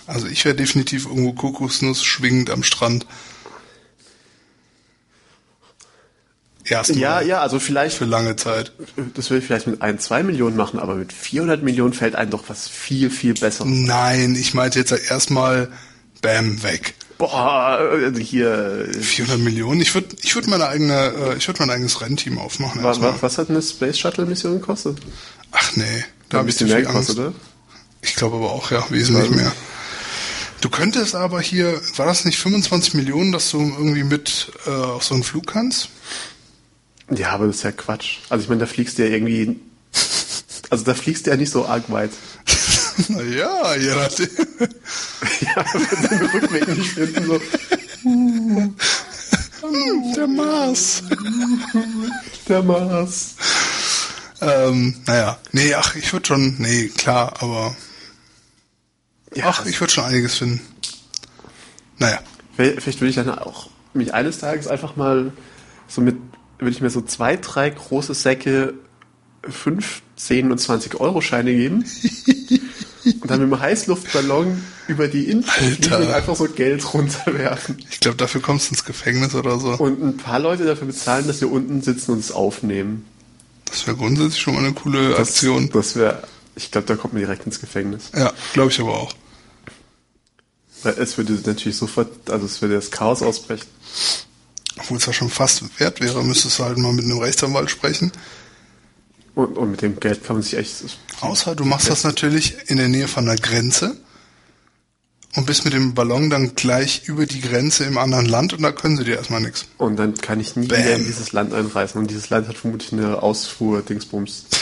Also 0.06 0.28
ich 0.28 0.44
wäre 0.44 0.54
definitiv 0.54 1.06
irgendwo 1.06 1.32
Kokosnuss 1.32 2.04
schwingend 2.04 2.50
am 2.50 2.62
Strand. 2.62 3.06
Erstmal. 6.64 6.98
Ja, 6.98 7.20
ja, 7.20 7.40
also 7.40 7.60
vielleicht, 7.60 7.98
Für 7.98 8.06
lange 8.06 8.34
Zeit. 8.34 8.72
das 9.14 9.30
will 9.30 9.38
ich 9.38 9.44
vielleicht 9.44 9.68
mit 9.68 9.82
ein, 9.82 10.00
zwei 10.00 10.22
Millionen 10.24 10.56
machen, 10.56 10.80
aber 10.80 10.96
mit 10.96 11.12
400 11.12 11.62
Millionen 11.62 11.92
fällt 11.92 12.16
einem 12.16 12.30
doch 12.30 12.48
was 12.48 12.68
viel, 12.68 13.10
viel 13.10 13.34
besser. 13.34 13.64
Nein, 13.66 14.34
ich 14.34 14.52
meinte 14.52 14.78
jetzt 14.80 14.90
erstmal, 14.90 15.70
bam, 16.22 16.62
weg. 16.62 16.94
Boah, 17.18 17.78
also 17.78 18.20
hier, 18.20 18.88
400 19.00 19.40
Millionen? 19.40 19.80
Ich 19.80 19.94
würde 19.94 20.08
ich 20.22 20.34
würd 20.34 20.48
meine 20.48 20.68
eigene, 20.68 21.12
äh, 21.32 21.36
ich 21.36 21.46
würde 21.48 21.60
mein 21.60 21.70
eigenes 21.70 22.00
Rennteam 22.00 22.38
aufmachen. 22.38 22.82
was, 22.82 23.00
was, 23.00 23.22
was 23.22 23.38
hat 23.38 23.48
eine 23.48 23.62
Space 23.62 23.98
Shuttle 23.98 24.26
Mission 24.26 24.60
gekostet? 24.60 24.98
Ach 25.52 25.76
nee, 25.76 26.04
da 26.28 26.38
habe 26.38 26.50
ich 26.50 26.56
zu 26.56 26.66
viel 26.66 26.74
Angst. 26.74 26.88
gekostet, 26.88 27.18
oder? 27.18 27.34
Ich 28.02 28.14
glaube 28.16 28.36
aber 28.36 28.52
auch, 28.52 28.70
ja, 28.70 28.84
wesentlich 28.90 29.30
mehr. 29.30 29.52
Du 30.60 30.70
könntest 30.70 31.14
aber 31.14 31.40
hier, 31.40 31.80
war 31.96 32.06
das 32.06 32.24
nicht 32.24 32.38
25 32.38 32.94
Millionen, 32.94 33.32
dass 33.32 33.50
du 33.50 33.60
irgendwie 33.60 34.04
mit 34.04 34.52
äh, 34.66 34.70
auf 34.70 35.04
so 35.04 35.14
einen 35.14 35.22
Flug 35.22 35.46
kannst? 35.46 35.90
Ja, 37.10 37.30
aber 37.30 37.46
das 37.46 37.56
ist 37.56 37.62
ja 37.62 37.72
Quatsch. 37.72 38.18
Also 38.28 38.42
ich 38.42 38.48
meine, 38.48 38.60
da 38.60 38.66
fliegst 38.66 38.98
du 38.98 39.04
ja 39.06 39.14
irgendwie, 39.14 39.60
also 40.70 40.84
da 40.84 40.94
fliegst 40.94 41.26
du 41.26 41.30
ja 41.30 41.36
nicht 41.36 41.50
so 41.50 41.66
arg 41.66 41.90
weit. 41.90 42.10
naja, 43.08 43.74
je 43.76 43.94
nachdem. 43.94 44.28
ja, 45.40 45.64
wenn 45.72 46.18
den 46.18 46.26
Rückweg 46.30 46.68
nicht 46.68 46.90
finden, 46.92 47.24
so, 47.26 47.40
Der 50.16 50.26
Mars. 50.26 51.02
der 52.48 52.62
Mars. 52.62 53.34
ähm, 54.40 54.94
naja, 55.06 55.38
nee, 55.52 55.74
ach, 55.74 55.94
ich 55.96 56.12
würde 56.12 56.26
schon, 56.26 56.56
nee, 56.58 56.88
klar, 56.88 57.34
aber 57.40 57.74
Ja, 59.34 59.46
ach, 59.48 59.66
ich 59.66 59.80
würde 59.80 59.92
schon 59.92 60.04
einiges 60.04 60.36
finden. 60.36 60.60
Naja, 61.98 62.20
Vielleicht 62.54 62.82
vielleicht 62.82 63.00
würde 63.00 63.10
ich 63.10 63.16
dann 63.16 63.30
auch 63.38 63.70
mich 63.94 64.14
eines 64.14 64.38
Tages 64.38 64.66
einfach 64.68 64.96
mal 64.96 65.32
so 65.88 66.00
mit, 66.00 66.16
würde 66.58 66.70
ich 66.70 66.80
mir 66.80 66.90
so 66.90 67.00
zwei, 67.02 67.36
drei 67.36 67.70
große 67.70 68.14
Säcke 68.14 68.74
5, 69.48 70.02
10 70.16 70.50
und 70.52 70.58
20 70.58 71.00
Euro 71.00 71.20
Scheine 71.20 71.52
geben 71.54 71.84
und 73.06 73.30
dann 73.30 73.40
mit 73.40 73.52
einem 73.52 73.60
Heißluftballon 73.60 74.62
über 74.88 75.08
die 75.08 75.32
und 75.32 75.92
einfach 75.92 76.36
so 76.36 76.46
Geld 76.46 76.92
runterwerfen. 76.92 77.78
ich 77.90 78.00
glaube, 78.00 78.16
dafür 78.16 78.40
kommst 78.40 78.68
du 78.68 78.74
ins 78.74 78.84
Gefängnis 78.84 79.34
oder 79.34 79.58
so. 79.58 79.70
Und 79.72 80.02
ein 80.02 80.16
paar 80.16 80.38
Leute 80.38 80.64
dafür 80.64 80.86
bezahlen, 80.86 81.26
dass 81.26 81.40
wir 81.40 81.50
unten 81.50 81.82
sitzen 81.82 82.12
und 82.12 82.18
es 82.18 82.32
aufnehmen. 82.32 83.04
Das 83.66 83.86
wäre 83.86 83.96
grundsätzlich 83.96 84.40
schon 84.40 84.54
mal 84.54 84.64
eine 84.64 84.72
coole 84.72 85.16
Aktion. 85.16 85.70
Das 85.72 85.96
wäre, 85.96 86.22
ich 86.54 86.70
glaube, 86.70 86.86
da 86.86 86.96
kommt 86.96 87.14
man 87.14 87.22
direkt 87.22 87.46
ins 87.46 87.60
Gefängnis. 87.60 88.10
Ja, 88.14 88.32
glaube 88.52 88.70
ich 88.70 88.80
aber 88.80 88.94
auch. 88.94 89.14
Es 90.84 91.18
würde 91.18 91.32
natürlich 91.44 91.76
sofort, 91.76 92.30
also 92.30 92.46
es 92.46 92.62
würde 92.62 92.74
das 92.74 92.90
Chaos 92.90 93.22
ausbrechen. 93.22 93.66
Obwohl 94.78 94.98
es 94.98 95.06
ja 95.06 95.12
schon 95.12 95.30
fast 95.30 95.62
wert 95.80 96.00
wäre, 96.00 96.22
müsstest 96.22 96.58
du 96.58 96.64
halt 96.64 96.78
mal 96.78 96.92
mit 96.92 97.06
einem 97.06 97.18
Rechtsanwalt 97.18 97.70
sprechen. 97.70 98.12
Und, 99.36 99.56
und 99.58 99.70
mit 99.70 99.82
dem 99.82 100.00
Geld 100.00 100.24
kann 100.24 100.36
man 100.36 100.42
sich 100.42 100.56
echt, 100.56 100.98
Außer 101.20 101.54
du 101.54 101.66
machst 101.66 101.90
das 101.90 102.04
natürlich 102.04 102.56
in 102.68 102.78
der 102.78 102.88
Nähe 102.88 103.06
von 103.06 103.28
einer 103.28 103.38
Grenze 103.38 103.94
und 105.34 105.44
bist 105.44 105.66
mit 105.66 105.74
dem 105.74 105.92
Ballon 105.92 106.30
dann 106.30 106.54
gleich 106.54 107.02
über 107.04 107.26
die 107.26 107.42
Grenze 107.42 107.84
im 107.84 107.98
anderen 107.98 108.24
Land 108.24 108.54
und 108.54 108.62
da 108.62 108.72
können 108.72 108.96
sie 108.96 109.04
dir 109.04 109.16
erstmal 109.16 109.42
nichts. 109.42 109.66
Und 109.76 109.96
dann 109.96 110.14
kann 110.14 110.40
ich 110.40 110.56
nie 110.56 110.68
Bam. 110.68 110.80
mehr 110.80 110.96
in 110.96 111.04
dieses 111.04 111.32
Land 111.32 111.52
einreisen. 111.52 112.00
Und 112.00 112.10
dieses 112.10 112.30
Land 112.30 112.48
hat 112.48 112.56
vermutlich 112.56 112.94
eine 112.94 113.22
Ausfuhr-Dingsbums. 113.22 114.46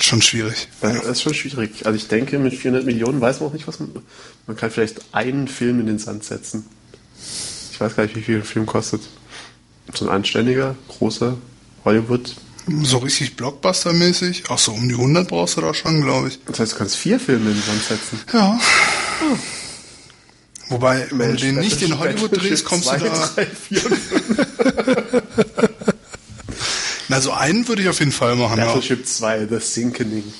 Schon 0.00 0.20
schwierig. 0.20 0.66
Das 0.80 1.04
ist 1.04 1.22
schon 1.22 1.34
schwierig. 1.34 1.86
Also 1.86 1.94
ich 1.94 2.08
denke, 2.08 2.40
mit 2.40 2.54
400 2.54 2.84
Millionen 2.84 3.20
weiß 3.20 3.38
man 3.38 3.50
auch 3.50 3.52
nicht, 3.52 3.68
was 3.68 3.78
man... 3.78 3.90
Man 4.48 4.56
kann 4.56 4.72
vielleicht 4.72 5.00
einen 5.12 5.46
Film 5.46 5.78
in 5.78 5.86
den 5.86 6.00
Sand 6.00 6.24
setzen. 6.24 6.66
Ich 7.70 7.80
weiß 7.80 7.94
gar 7.94 8.02
nicht, 8.02 8.16
wie 8.16 8.22
viel 8.22 8.38
ein 8.38 8.44
Film 8.44 8.66
kostet. 8.66 9.02
So 9.94 10.06
ein 10.06 10.10
anständiger, 10.10 10.74
großer 10.88 11.36
Hollywood. 11.84 12.34
So 12.82 12.98
richtig 12.98 13.36
Blockbuster-mäßig. 13.36 14.44
Ach 14.48 14.58
so, 14.58 14.72
um 14.72 14.88
die 14.88 14.94
100 14.94 15.26
brauchst 15.28 15.56
du 15.56 15.60
da 15.60 15.74
schon, 15.74 16.02
glaube 16.02 16.28
ich. 16.28 16.38
Das 16.44 16.60
heißt, 16.60 16.72
du 16.72 16.76
kannst 16.76 16.96
vier 16.96 17.18
Filme 17.18 17.50
in 17.50 17.56
den 17.56 17.62
Sand 17.62 17.82
setzen. 17.82 18.20
Ja. 18.32 18.60
Wobei, 20.68 21.06
wenn 21.10 21.18
Mensch, 21.18 21.40
du 21.40 21.46
den 21.46 21.56
nicht 21.56 21.82
in 21.82 21.98
Hollywood 21.98 22.40
drehst, 22.40 22.64
kommst 22.64 22.86
du 22.92 22.96
2, 22.96 23.08
da... 23.08 23.30
3, 23.34 23.46
4 23.46 23.86
und 23.86 23.96
5. 23.96 24.46
Na, 27.08 27.20
so 27.20 27.32
einen 27.32 27.66
würde 27.66 27.82
ich 27.82 27.88
auf 27.88 27.98
jeden 27.98 28.12
Fall 28.12 28.36
machen, 28.36 28.58
ja. 28.58 28.66
Battleship 28.66 29.04
2, 29.04 29.48
The 29.50 29.58
Sinkening. 29.58 30.32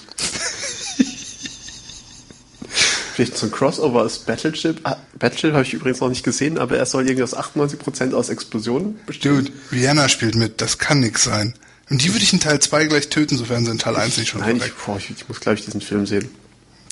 Vielleicht 3.21 3.37
so 3.37 3.49
ein 3.49 3.53
Crossover 3.53 4.01
aus 4.01 4.21
Battleship. 4.21 4.81
Ah, 4.85 4.97
Battleship 5.19 5.53
habe 5.53 5.63
ich 5.63 5.75
übrigens 5.75 6.01
noch 6.01 6.09
nicht 6.09 6.25
gesehen, 6.25 6.57
aber 6.57 6.79
er 6.79 6.87
soll 6.87 7.03
irgendwie 7.03 7.23
aus 7.23 7.37
98% 7.37 8.15
aus 8.15 8.31
Explosionen 8.31 8.99
bestehen. 9.05 9.45
Dude, 9.45 9.53
Rihanna 9.71 10.09
spielt 10.09 10.37
mit, 10.37 10.63
das 10.63 10.79
kann 10.79 11.01
nix 11.01 11.25
sein. 11.25 11.53
Und 11.91 12.03
die 12.03 12.15
würde 12.15 12.25
ich 12.25 12.33
in 12.33 12.41
Teil 12.41 12.61
2 12.61 12.87
gleich 12.87 13.11
töten, 13.11 13.37
sofern 13.37 13.67
sie 13.67 13.73
in 13.73 13.79
Teil 13.79 13.97
1 13.97 14.17
nicht 14.17 14.31
schon 14.31 14.41
Nein, 14.41 14.57
ich, 14.57 14.73
boah, 14.73 14.97
ich, 14.97 15.11
ich 15.11 15.29
muss, 15.29 15.39
glaube 15.39 15.59
ich, 15.59 15.67
diesen 15.67 15.83
Film 15.83 16.07
sehen. 16.07 16.31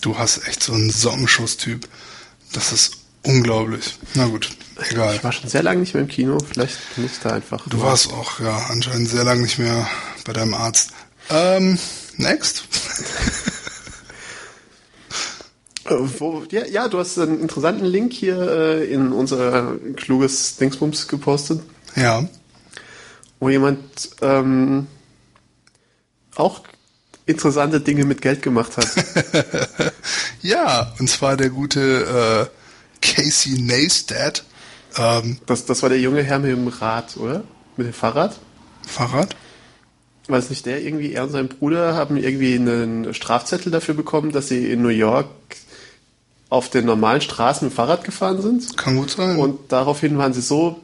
Du 0.02 0.18
hast 0.18 0.46
echt 0.46 0.62
so 0.62 0.74
einen 0.74 0.90
Sockenschuss-Typ. 0.90 1.88
Das 2.52 2.72
ist 2.72 2.98
unglaublich. 3.22 3.96
Na 4.12 4.26
gut, 4.26 4.50
egal. 4.90 5.14
Ich 5.16 5.24
war 5.24 5.32
schon 5.32 5.48
sehr 5.48 5.62
lange 5.62 5.80
nicht 5.80 5.94
mehr 5.94 6.02
im 6.02 6.08
Kino. 6.08 6.36
Vielleicht 6.46 6.76
muss 6.98 7.12
ich 7.12 7.20
da 7.20 7.30
einfach. 7.30 7.66
Du 7.66 7.80
warst 7.80 8.12
auch, 8.12 8.38
ja, 8.40 8.66
anscheinend 8.68 9.08
sehr 9.08 9.24
lange 9.24 9.40
nicht 9.40 9.58
mehr 9.58 9.88
bei 10.26 10.34
deinem 10.34 10.52
Arzt. 10.52 10.90
Ähm, 11.30 11.78
next. 12.18 12.64
Äh, 15.88 15.94
wo, 16.18 16.42
ja, 16.50 16.66
ja, 16.66 16.88
du 16.88 16.98
hast 16.98 17.18
einen 17.18 17.40
interessanten 17.40 17.84
Link 17.84 18.12
hier 18.12 18.40
äh, 18.40 18.84
in 18.92 19.12
unser 19.12 19.76
kluges 19.96 20.56
Dingsbums 20.56 21.08
gepostet, 21.08 21.60
Ja. 21.96 22.28
wo 23.40 23.48
jemand 23.48 23.78
ähm, 24.22 24.86
auch 26.36 26.60
interessante 27.26 27.80
Dinge 27.80 28.04
mit 28.04 28.22
Geld 28.22 28.42
gemacht 28.42 28.76
hat. 28.76 28.88
Ja, 30.40 30.94
und 31.00 31.10
zwar 31.10 31.36
der 31.36 31.50
gute 31.50 32.48
äh, 33.02 33.06
Casey 33.06 33.60
Neistat. 33.60 34.44
Ähm, 34.96 35.38
Das, 35.46 35.66
das 35.66 35.82
war 35.82 35.88
der 35.88 35.98
junge 36.00 36.22
Herr 36.22 36.38
mit 36.38 36.52
dem 36.52 36.68
Rad, 36.68 37.16
oder? 37.16 37.42
Mit 37.76 37.88
dem 37.88 37.92
Fahrrad? 37.92 38.38
Fahrrad? 38.86 39.34
Weiß 40.28 40.48
nicht, 40.50 40.64
der 40.66 40.80
irgendwie, 40.80 41.12
er 41.12 41.24
und 41.24 41.30
sein 41.30 41.48
Bruder 41.48 41.94
haben 41.96 42.16
irgendwie 42.16 42.54
einen 42.54 43.12
Strafzettel 43.14 43.72
dafür 43.72 43.94
bekommen, 43.94 44.30
dass 44.30 44.46
sie 44.48 44.70
in 44.70 44.80
New 44.80 44.88
York 44.90 45.28
auf 46.50 46.70
den 46.70 46.86
normalen 46.86 47.20
Straßen 47.20 47.66
mit 47.66 47.72
dem 47.72 47.76
Fahrrad 47.76 48.04
gefahren 48.04 48.40
sind. 48.40 48.76
Kann 48.76 48.96
gut 48.96 49.10
sein. 49.10 49.36
Und 49.38 49.70
daraufhin 49.72 50.16
waren 50.18 50.32
sie 50.32 50.40
so 50.40 50.80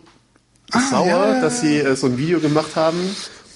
Ah, 0.73 0.81
sauer, 0.91 1.07
ja, 1.07 1.35
ja, 1.35 1.41
dass 1.41 1.61
sie 1.61 1.79
äh, 1.79 1.95
so 1.97 2.07
ein 2.07 2.19
Video 2.19 2.41
gemacht 2.41 2.75
haben, 2.77 2.99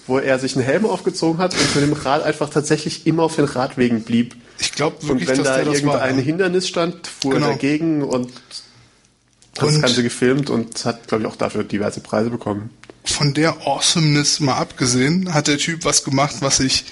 wo 0.06 0.18
er 0.18 0.38
sich 0.38 0.54
einen 0.56 0.64
Helm 0.64 0.86
aufgezogen 0.86 1.38
hat 1.40 1.54
und 1.54 1.74
mit 1.74 1.84
dem 1.84 1.92
Rad 1.94 2.22
einfach 2.22 2.48
tatsächlich 2.50 3.06
immer 3.06 3.24
auf 3.24 3.36
den 3.36 3.44
Radwegen 3.46 4.02
blieb. 4.02 4.36
Ich 4.58 4.72
glaube 4.72 4.96
Und 5.02 5.08
wirklich, 5.08 5.28
wenn 5.28 5.38
dass 5.38 5.46
da 5.46 5.56
der 5.56 5.64
das 5.66 5.84
war. 5.84 5.94
irgendein 5.94 6.16
ja. 6.18 6.22
Hindernis 6.24 6.68
stand, 6.68 7.06
fuhr 7.06 7.34
Genau. 7.34 7.46
er 7.46 7.52
dagegen 7.52 8.02
und 8.04 8.30
hat 8.30 9.68
das 9.68 9.74
Und- 9.74 9.80
Ganze 9.82 10.02
gefilmt 10.02 10.50
und 10.50 10.84
hat, 10.84 11.08
glaube 11.08 11.24
ich, 11.24 11.28
auch 11.28 11.36
dafür 11.36 11.64
diverse 11.64 12.00
Preise 12.00 12.30
bekommen. 12.30 12.70
Von 13.04 13.34
der 13.34 13.56
Awesomeness 13.66 14.40
mal 14.40 14.56
abgesehen, 14.58 15.32
hat 15.34 15.46
der 15.48 15.58
Typ 15.58 15.84
was 15.84 16.04
gemacht, 16.04 16.36
was 16.40 16.60
ich, 16.60 16.84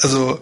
also, 0.00 0.38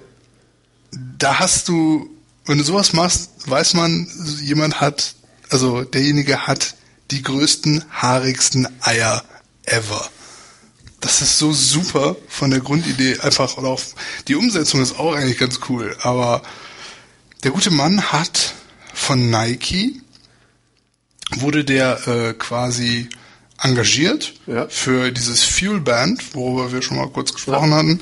da 1.18 1.38
hast 1.40 1.68
du, 1.68 2.08
wenn 2.46 2.58
du 2.58 2.64
sowas 2.64 2.92
machst, 2.92 3.30
weiß 3.46 3.74
man, 3.74 4.08
jemand 4.42 4.80
hat, 4.80 5.14
also 5.50 5.82
derjenige 5.84 6.46
hat 6.46 6.74
die 7.10 7.22
größten, 7.22 7.84
haarigsten 7.90 8.68
Eier 8.80 9.24
ever. 9.64 10.08
Das 11.00 11.22
ist 11.22 11.38
so 11.38 11.52
super 11.52 12.16
von 12.28 12.50
der 12.50 12.60
Grundidee 12.60 13.18
einfach, 13.20 13.56
oder 13.58 13.68
auch 13.68 13.80
die 14.28 14.34
Umsetzung 14.34 14.80
ist 14.82 14.98
auch 14.98 15.14
eigentlich 15.14 15.38
ganz 15.38 15.60
cool, 15.68 15.96
aber 16.00 16.42
der 17.44 17.50
gute 17.50 17.70
Mann 17.70 18.12
hat 18.12 18.54
von 18.94 19.30
Nike 19.30 20.00
wurde 21.36 21.64
der 21.64 22.06
äh, 22.08 22.32
quasi 22.34 23.08
engagiert 23.60 24.34
Ja. 24.46 24.68
für 24.68 25.10
dieses 25.12 25.44
Fuel 25.44 25.80
Band, 25.80 26.34
worüber 26.34 26.72
wir 26.72 26.82
schon 26.82 26.96
mal 26.96 27.08
kurz 27.08 27.32
gesprochen 27.32 27.72
hatten, 27.74 28.00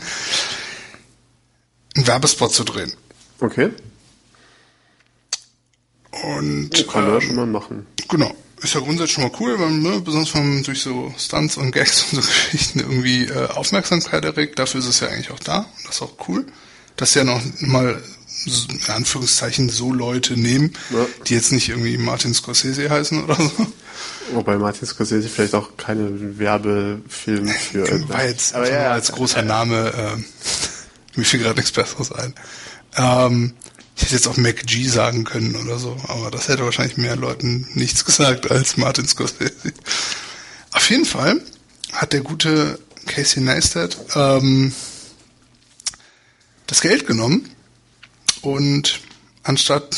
einen 1.97 2.07
Werbespot 2.07 2.53
zu 2.53 2.65
drehen. 2.65 2.93
Okay. 3.41 3.71
Und 6.23 6.71
Kann 6.89 7.07
er 7.07 7.15
ähm, 7.15 7.21
schon 7.21 7.37
mal 7.37 7.47
machen. 7.47 7.87
Genau. 8.09 8.35
Ist 8.62 8.75
ja 8.75 8.81
grundsätzlich 8.81 9.12
schon 9.12 9.25
mal 9.25 9.33
cool, 9.41 9.59
weil 9.59 9.71
ne, 9.73 10.01
besonders 10.01 10.35
wenn 10.35 10.55
man 10.55 10.62
durch 10.62 10.81
so 10.83 11.12
Stunts 11.19 11.57
und 11.57 11.73
Gags 11.73 12.03
und 12.12 12.23
so 12.23 12.29
Geschichten 12.29 12.81
irgendwie 12.81 13.25
äh, 13.27 13.49
Aufmerksamkeit 13.49 14.25
erregt. 14.25 14.59
Dafür 14.59 14.81
ist 14.81 14.87
es 14.87 15.01
ja 15.01 15.09
eigentlich 15.09 15.31
auch 15.31 15.41
da. 15.41 15.59
Und 15.59 15.87
das 15.87 15.97
ist 15.97 16.03
auch 16.03 16.15
cool. 16.29 16.47
Dass 16.97 17.15
ja 17.15 17.25
noch 17.25 17.41
mal 17.61 18.01
so, 18.47 18.69
in 18.71 18.93
Anführungszeichen 18.93 19.69
so 19.69 19.93
Leute 19.93 20.39
nehmen, 20.39 20.73
Ja. 20.91 21.07
die 21.27 21.35
jetzt 21.35 21.53
nicht 21.53 21.69
irgendwie 21.69 21.99
Martin 21.99 22.33
Scorsese 22.35 22.89
heißen 22.89 23.25
oder 23.25 23.35
so. 23.37 23.67
Wobei 24.33 24.57
Martin 24.57 24.87
Scorsese 24.87 25.29
vielleicht 25.29 25.55
auch 25.55 25.77
keine 25.77 26.39
Werbefilm 26.39 27.49
für 27.49 27.87
War 28.09 28.25
jetzt 28.25 28.55
Aber 28.55 28.71
ja, 28.71 28.93
als 28.93 29.12
großer 29.12 29.43
Name, 29.43 29.93
äh, 30.17 31.19
mir 31.19 31.25
fiel 31.25 31.41
gerade 31.41 31.57
nichts 31.57 31.73
Besseres 31.73 32.12
ein. 32.12 32.35
Ähm, 32.97 33.55
ich 33.97 34.03
hätte 34.03 34.15
jetzt 34.15 34.27
auch 34.27 34.37
Mac 34.37 34.67
G 34.67 34.89
sagen 34.89 35.25
können 35.25 35.55
oder 35.57 35.79
so, 35.79 35.97
aber 36.09 36.31
das 36.31 36.49
hätte 36.49 36.65
wahrscheinlich 36.65 36.97
mehr 36.97 37.17
Leuten 37.17 37.69
nichts 37.75 38.05
gesagt 38.05 38.51
als 38.51 38.77
Martin 38.77 39.07
Scorsese. 39.07 39.53
Auf 40.73 40.91
jeden 40.91 41.05
Fall 41.05 41.41
hat 41.93 42.13
der 42.13 42.21
gute 42.23 42.79
Casey 43.07 43.43
Neistat 43.43 43.97
ähm, 44.17 44.75
das 46.67 46.81
Geld 46.81 47.07
genommen 47.07 47.49
und 48.41 49.01
anstatt, 49.45 49.97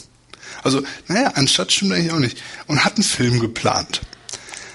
also 0.64 0.82
naja, 1.06 1.32
anstatt 1.34 1.72
stimmt 1.72 1.92
eigentlich 1.92 2.12
auch 2.12 2.18
nicht, 2.18 2.42
und 2.66 2.84
hat 2.84 2.94
einen 2.96 3.04
Film 3.04 3.38
geplant. 3.40 4.00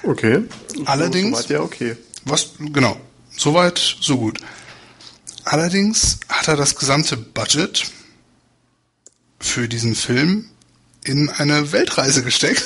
Okay. 0.03 0.43
Allerdings- 0.85 1.37
Soweit 1.37 1.49
ja 1.49 1.59
okay. 1.61 1.97
Was, 2.25 2.51
genau. 2.59 2.99
Soweit, 3.35 3.97
so 3.99 4.17
gut. 4.17 4.39
Allerdings 5.43 6.19
hat 6.29 6.47
er 6.47 6.55
das 6.55 6.75
gesamte 6.75 7.17
Budget 7.17 7.83
für 9.43 9.67
diesen 9.67 9.95
Film 9.95 10.49
in 11.03 11.29
eine 11.29 11.71
Weltreise 11.71 12.23
gesteckt, 12.23 12.63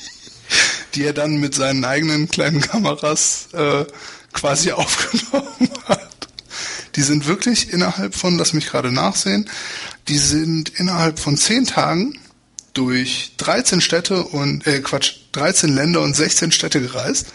die 0.94 1.04
er 1.04 1.12
dann 1.12 1.40
mit 1.40 1.54
seinen 1.54 1.84
eigenen 1.84 2.28
kleinen 2.28 2.60
Kameras 2.60 3.48
äh, 3.52 3.86
quasi 4.32 4.72
aufgenommen 4.72 5.70
hat. 5.86 6.28
Die 6.96 7.02
sind 7.02 7.26
wirklich 7.26 7.72
innerhalb 7.72 8.14
von, 8.14 8.36
lass 8.36 8.52
mich 8.52 8.66
gerade 8.66 8.92
nachsehen, 8.92 9.48
die 10.08 10.18
sind 10.18 10.70
innerhalb 10.70 11.18
von 11.18 11.36
zehn 11.36 11.64
Tagen 11.64 12.18
durch 12.74 13.32
13 13.38 13.80
Städte 13.80 14.24
und, 14.24 14.66
äh, 14.66 14.80
Quatsch, 14.80 15.14
13 15.32 15.74
Länder 15.74 16.02
und 16.02 16.14
16 16.14 16.52
Städte 16.52 16.80
gereist 16.80 17.28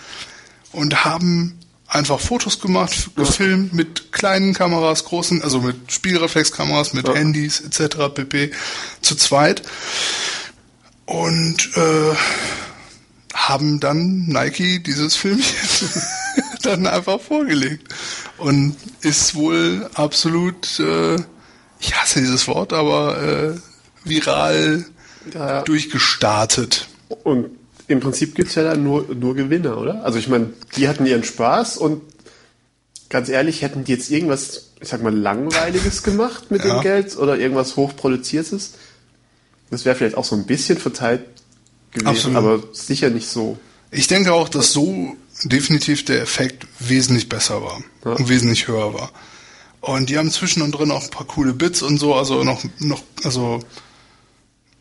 und 0.72 1.04
haben 1.04 1.60
einfach 1.96 2.20
Fotos 2.20 2.60
gemacht, 2.60 3.10
gefilmt 3.16 3.74
mit 3.74 4.12
kleinen 4.12 4.54
Kameras, 4.54 5.06
großen, 5.06 5.42
also 5.42 5.62
mit 5.62 5.92
Spielreflexkameras, 5.92 6.94
mit 6.94 7.08
Ja. 7.08 7.16
Handys 7.16 7.60
etc. 7.62 7.98
pp. 8.14 8.52
zu 9.02 9.16
zweit 9.16 9.62
und 11.06 11.58
äh, 11.76 12.16
haben 13.34 13.80
dann 13.80 14.26
Nike 14.28 14.80
dieses 14.82 15.16
Filmchen 15.16 15.90
dann 16.64 16.88
einfach 16.88 17.20
vorgelegt 17.20 17.94
und 18.38 18.76
ist 19.02 19.36
wohl 19.36 19.90
absolut, 19.94 20.80
äh, 20.80 21.16
ich 21.80 21.96
hasse 21.96 22.20
dieses 22.22 22.48
Wort, 22.48 22.74
aber 22.74 23.22
äh, 23.22 23.56
viral 24.04 24.86
Ja. 25.34 25.62
durchgestartet. 25.64 26.88
Und 27.24 27.50
im 27.88 28.00
Prinzip 28.00 28.36
gibt's 28.36 28.56
ja 28.56 28.64
da 28.64 28.76
nur, 28.76 29.06
nur 29.14 29.36
Gewinner, 29.36 29.78
oder? 29.78 30.04
Also 30.04 30.18
ich 30.18 30.28
meine, 30.28 30.54
die 30.76 30.88
hatten 30.88 31.06
ihren 31.06 31.24
Spaß 31.24 31.78
und 31.78 32.02
ganz 33.10 33.30
ehrlich, 33.30 33.62
hätten 33.62 33.84
die 33.84 33.92
jetzt 33.92 34.10
irgendwas, 34.10 34.72
ich 34.82 34.88
sag 34.90 35.04
mal, 35.04 35.14
Langweiliges 35.16 36.04
gemacht 36.04 36.50
mit 36.52 36.64
Ja. 36.66 36.76
dem 36.80 36.82
Geld 36.84 37.16
oder 37.18 37.38
irgendwas 37.38 37.76
Hochproduziertes, 37.76 38.74
das 39.70 39.86
wäre 39.86 39.96
vielleicht 39.96 40.18
auch 40.18 40.26
so 40.26 40.36
ein 40.36 40.46
bisschen 40.46 40.78
verteilt 40.78 41.22
gewesen, 41.92 42.08
Absolut. 42.08 42.38
aber 42.38 42.64
sicher 42.74 43.10
nicht 43.10 43.28
so. 43.28 43.58
Ich 43.92 44.08
denke 44.08 44.34
auch, 44.34 44.50
dass 44.50 44.72
so 44.74 45.16
definitiv 45.44 46.04
der 46.06 46.22
Effekt 46.22 46.66
wesentlich 46.80 47.30
besser 47.30 47.62
war 47.62 47.82
Ja. 48.04 48.12
und 48.14 48.30
wesentlich 48.30 48.68
höher 48.68 48.94
war. 48.94 49.12
Und 49.82 50.10
die 50.10 50.18
haben 50.18 50.32
zwischen 50.32 50.64
und 50.64 50.72
drin 50.72 50.90
auch 50.92 51.04
ein 51.04 51.10
paar 51.12 51.28
coole 51.28 51.54
Bits 51.54 51.84
und 51.84 52.00
so, 52.00 52.16
also 52.16 52.44
noch, 52.44 52.64
noch, 52.80 53.04
also 53.24 53.60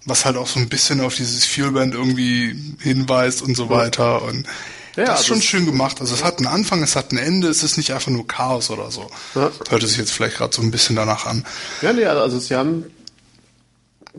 was 0.06 0.24
halt 0.24 0.36
auch 0.36 0.46
so 0.46 0.58
ein 0.60 0.68
bisschen 0.68 1.00
auf 1.00 1.14
dieses 1.14 1.44
Fuelband 1.46 1.94
irgendwie 1.94 2.54
hinweist 2.80 3.42
und 3.42 3.56
so 3.56 3.70
weiter. 3.70 4.22
Und 4.22 4.46
Ja, 4.96 5.04
das 5.06 5.06
ist 5.06 5.10
also 5.20 5.24
schon 5.28 5.38
es- 5.38 5.44
schön 5.44 5.66
gemacht. 5.66 6.00
Also 6.00 6.14
es 6.14 6.22
hat 6.22 6.38
einen 6.38 6.46
Anfang, 6.46 6.82
es 6.82 6.94
hat 6.94 7.12
ein 7.12 7.18
Ende, 7.18 7.48
es 7.48 7.62
ist 7.62 7.76
nicht 7.76 7.92
einfach 7.92 8.10
nur 8.12 8.26
Chaos 8.26 8.70
oder 8.70 8.90
so. 8.90 9.10
Ja. 9.34 9.50
Hört 9.68 9.82
es 9.82 9.90
sich 9.90 9.98
jetzt 9.98 10.12
vielleicht 10.12 10.36
gerade 10.36 10.54
so 10.54 10.62
ein 10.62 10.70
bisschen 10.70 10.94
danach 10.96 11.26
an. 11.26 11.44
Ja, 11.82 11.92
nee, 11.92 12.04
also 12.04 12.38
sie 12.38 12.54
haben, 12.54 12.84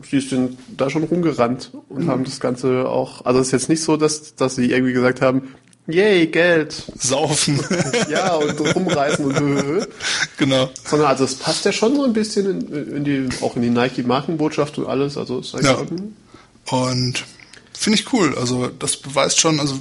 sie 0.08 0.20
sind 0.20 0.58
da 0.76 0.90
schon 0.90 1.04
rumgerannt 1.04 1.70
und 1.88 2.04
Mhm. 2.04 2.10
haben 2.10 2.24
das 2.24 2.40
Ganze 2.40 2.88
auch, 2.88 3.24
also 3.24 3.40
es 3.40 3.46
ist 3.48 3.52
jetzt 3.52 3.68
nicht 3.68 3.82
so, 3.82 3.96
dass, 3.96 4.34
dass 4.34 4.56
sie 4.56 4.70
irgendwie 4.70 4.92
gesagt 4.92 5.22
haben, 5.22 5.54
yay, 5.86 6.26
Geld, 6.26 6.82
Saufen. 6.98 7.60
ja, 8.10 8.34
und 8.34 8.58
rumreißen 8.60 9.24
und 9.24 9.86
genau. 10.36 10.70
Sondern 10.84 11.08
also 11.08 11.24
es 11.24 11.34
passt 11.36 11.64
ja 11.64 11.72
schon 11.72 11.96
so 11.96 12.04
ein 12.04 12.12
bisschen 12.12 12.70
in, 12.70 12.96
in 12.96 13.04
die, 13.04 13.28
auch 13.42 13.56
in 13.56 13.62
die 13.62 13.70
Nike-Markenbotschaft 13.70 14.78
und 14.78 14.86
alles. 14.86 15.16
Also 15.16 15.40
ist 15.40 15.54
Ja. 15.62 15.78
Und 16.70 17.24
finde 17.78 17.98
ich 17.98 18.12
cool. 18.12 18.36
Also 18.38 18.68
das 18.68 18.96
beweist 18.96 19.40
schon, 19.40 19.60
also 19.60 19.78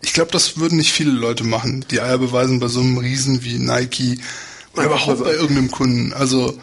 ich 0.00 0.12
glaube, 0.14 0.30
das 0.30 0.56
würden 0.58 0.78
nicht 0.78 0.92
viele 0.92 1.10
Leute 1.12 1.44
machen, 1.44 1.84
die 1.90 2.00
Eier 2.00 2.18
beweisen 2.18 2.58
bei 2.60 2.68
so 2.68 2.80
einem 2.80 2.98
Riesen 2.98 3.44
wie 3.44 3.58
Nike 3.58 4.18
oder 4.72 4.82
Ja, 4.82 4.88
überhaupt 4.88 5.08
also- 5.10 5.24
bei 5.24 5.32
irgendeinem 5.32 5.70
Kunden. 5.70 6.12
Also 6.12 6.58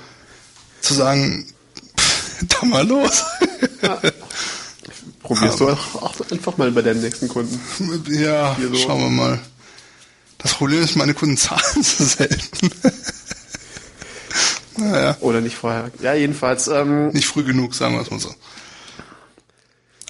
zu 0.82 0.94
sagen, 0.94 1.46
pff, 1.98 2.46
da 2.62 2.66
mal 2.66 2.88
los. 2.88 3.24
Probierst 5.30 5.60
du 5.60 5.70
auch, 5.70 6.32
einfach 6.32 6.58
mal 6.58 6.72
bei 6.72 6.82
deinen 6.82 7.02
nächsten 7.02 7.28
Kunden. 7.28 7.62
ja, 8.10 8.58
so. 8.60 8.76
schauen 8.76 9.02
wir 9.02 9.10
mal. 9.10 9.40
Das 10.40 10.56
Problem 10.56 10.82
ist, 10.82 10.96
meine 10.96 11.14
Kunden 11.14 11.38
zahlen 11.38 11.84
so 11.84 12.04
selten. 12.04 12.72
naja, 14.78 15.18
Oder 15.20 15.42
nicht 15.42 15.56
vorher. 15.56 15.92
Ja, 16.02 16.16
jedenfalls, 16.16 16.68
ähm, 16.68 17.10
nicht 17.10 17.28
früh 17.28 17.44
genug, 17.44 17.76
sagen 17.76 17.94
wir 17.94 18.02
es 18.02 18.10
mal 18.10 18.20
so. 18.20 18.34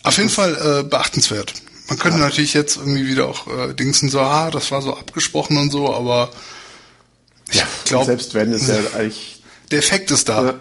Auf 0.04 0.18
jeden 0.18 0.30
Fall 0.30 0.56
äh, 0.56 0.84
beachtenswert. 0.84 1.54
Man 1.90 2.00
könnte 2.00 2.20
natürlich 2.20 2.54
jetzt 2.54 2.78
irgendwie 2.78 3.08
wieder 3.08 3.28
auch 3.28 3.48
äh, 3.48 3.74
dingsen 3.74 4.10
so, 4.10 4.22
ah, 4.22 4.50
das 4.52 4.72
war 4.72 4.82
so 4.82 4.96
abgesprochen 4.96 5.58
und 5.58 5.72
so, 5.72 5.94
aber 5.94 6.32
ich 7.52 7.62
glaube, 7.86 8.06
selbst 8.06 8.34
wenn 8.36 8.54
es 8.54 8.68
ja 8.68 8.76
eigentlich, 8.96 9.42
der 9.72 9.80
Effekt 9.80 10.12
ist 10.12 10.30
da. 10.30 10.46
Ja. 10.46 10.54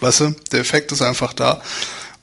Weißt 0.00 0.20
du? 0.20 0.34
Der 0.52 0.60
Effekt 0.60 0.92
ist 0.92 1.02
einfach 1.02 1.32
da. 1.32 1.60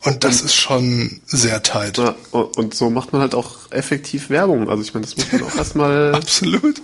Und 0.06 0.24
das 0.24 0.41
ist 0.41 0.56
schon 0.56 1.22
sehr 1.26 1.64
tight. 1.64 1.97
ja, 1.97 2.16
und 2.32 2.58
und 2.58 2.74
so 2.74 2.89
macht 2.89 3.14
man 3.14 3.22
halt 3.22 3.36
auch 3.36 3.72
effektiv 3.72 4.30
Werbung. 4.30 4.70
Also 4.70 4.84
ich 4.84 4.93
meine, 4.93 5.06
das 5.06 5.16
muss 5.16 5.32
man 5.32 5.43
auch 5.43 5.56
erstmal, 5.56 6.16
Absolut. 6.16 6.82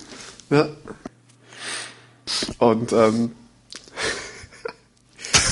ja. 0.49 0.67
Und, 2.59 2.93
ähm, 2.93 3.31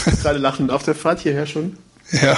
gerade 0.21 0.39
lachen 0.39 0.69
auf 0.69 0.83
der 0.83 0.95
Fahrt 0.95 1.19
hierher 1.19 1.45
schon. 1.45 1.77
Ja. 2.11 2.37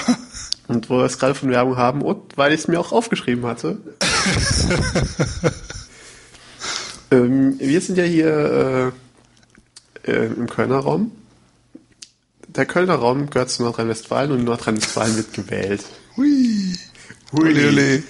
Und 0.68 0.90
wo 0.90 0.98
wir 0.98 1.06
es 1.06 1.20
gerade 1.20 1.36
von 1.36 1.50
Werbung 1.50 1.78
haben 1.78 2.02
und 2.02 2.38
weil 2.38 2.54
ich 2.54 2.62
es 2.62 2.68
mir 2.68 2.80
auch 2.80 2.92
aufgeschrieben 2.92 3.46
hatte. 3.46 3.78
ähm, 7.12 7.60
wir 7.60 7.82
sind 7.82 7.98
ja 7.98 8.04
hier 8.04 8.94
äh, 10.06 10.12
äh, 10.12 10.26
im 10.26 10.48
Kölner 10.48 10.80
Raum. 10.80 11.12
Der 12.60 12.66
Kölner 12.66 12.96
Raum 12.96 13.30
gehört 13.30 13.50
zu 13.50 13.64
Nordrhein-Westfalen 13.64 14.32
und 14.32 14.44
Nordrhein-Westfalen 14.44 15.16
wird 15.16 15.32
gewählt. 15.32 15.86
Hui. 16.18 16.76
Hui. 17.32 17.52
Ole, 17.52 17.70
ole. 17.70 18.04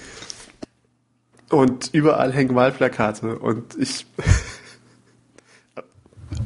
Und 1.51 1.91
überall 1.93 2.33
hängen 2.33 2.55
Wahlplakate. 2.55 3.37
Und 3.37 3.77
ich 3.77 4.07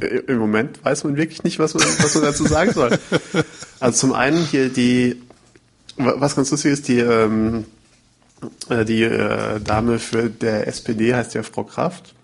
Im 0.28 0.38
Moment 0.38 0.84
weiß 0.84 1.06
man 1.06 1.16
wirklich 1.16 1.46
nicht, 1.46 1.60
was 1.60 1.76
man, 1.76 1.84
was 1.86 2.14
man 2.16 2.26
dazu 2.26 2.46
sagen 2.46 2.74
soll. 2.74 3.00
Also 3.80 4.00
zum 4.00 4.12
einen 4.12 4.44
hier 4.48 4.68
die, 4.68 5.22
was 5.96 6.36
ganz 6.36 6.52
lustig 6.52 6.74
ist, 6.74 6.90
die, 6.90 7.00
ähm, 7.00 7.64
äh, 8.68 8.84
die 8.84 9.04
äh, 9.04 9.62
Dame 9.62 9.98
für 9.98 10.30
der 10.30 10.68
SPD 10.68 11.16
heißt 11.16 11.36
ja 11.36 11.44
Frau 11.44 11.64
Kraft. 11.64 12.16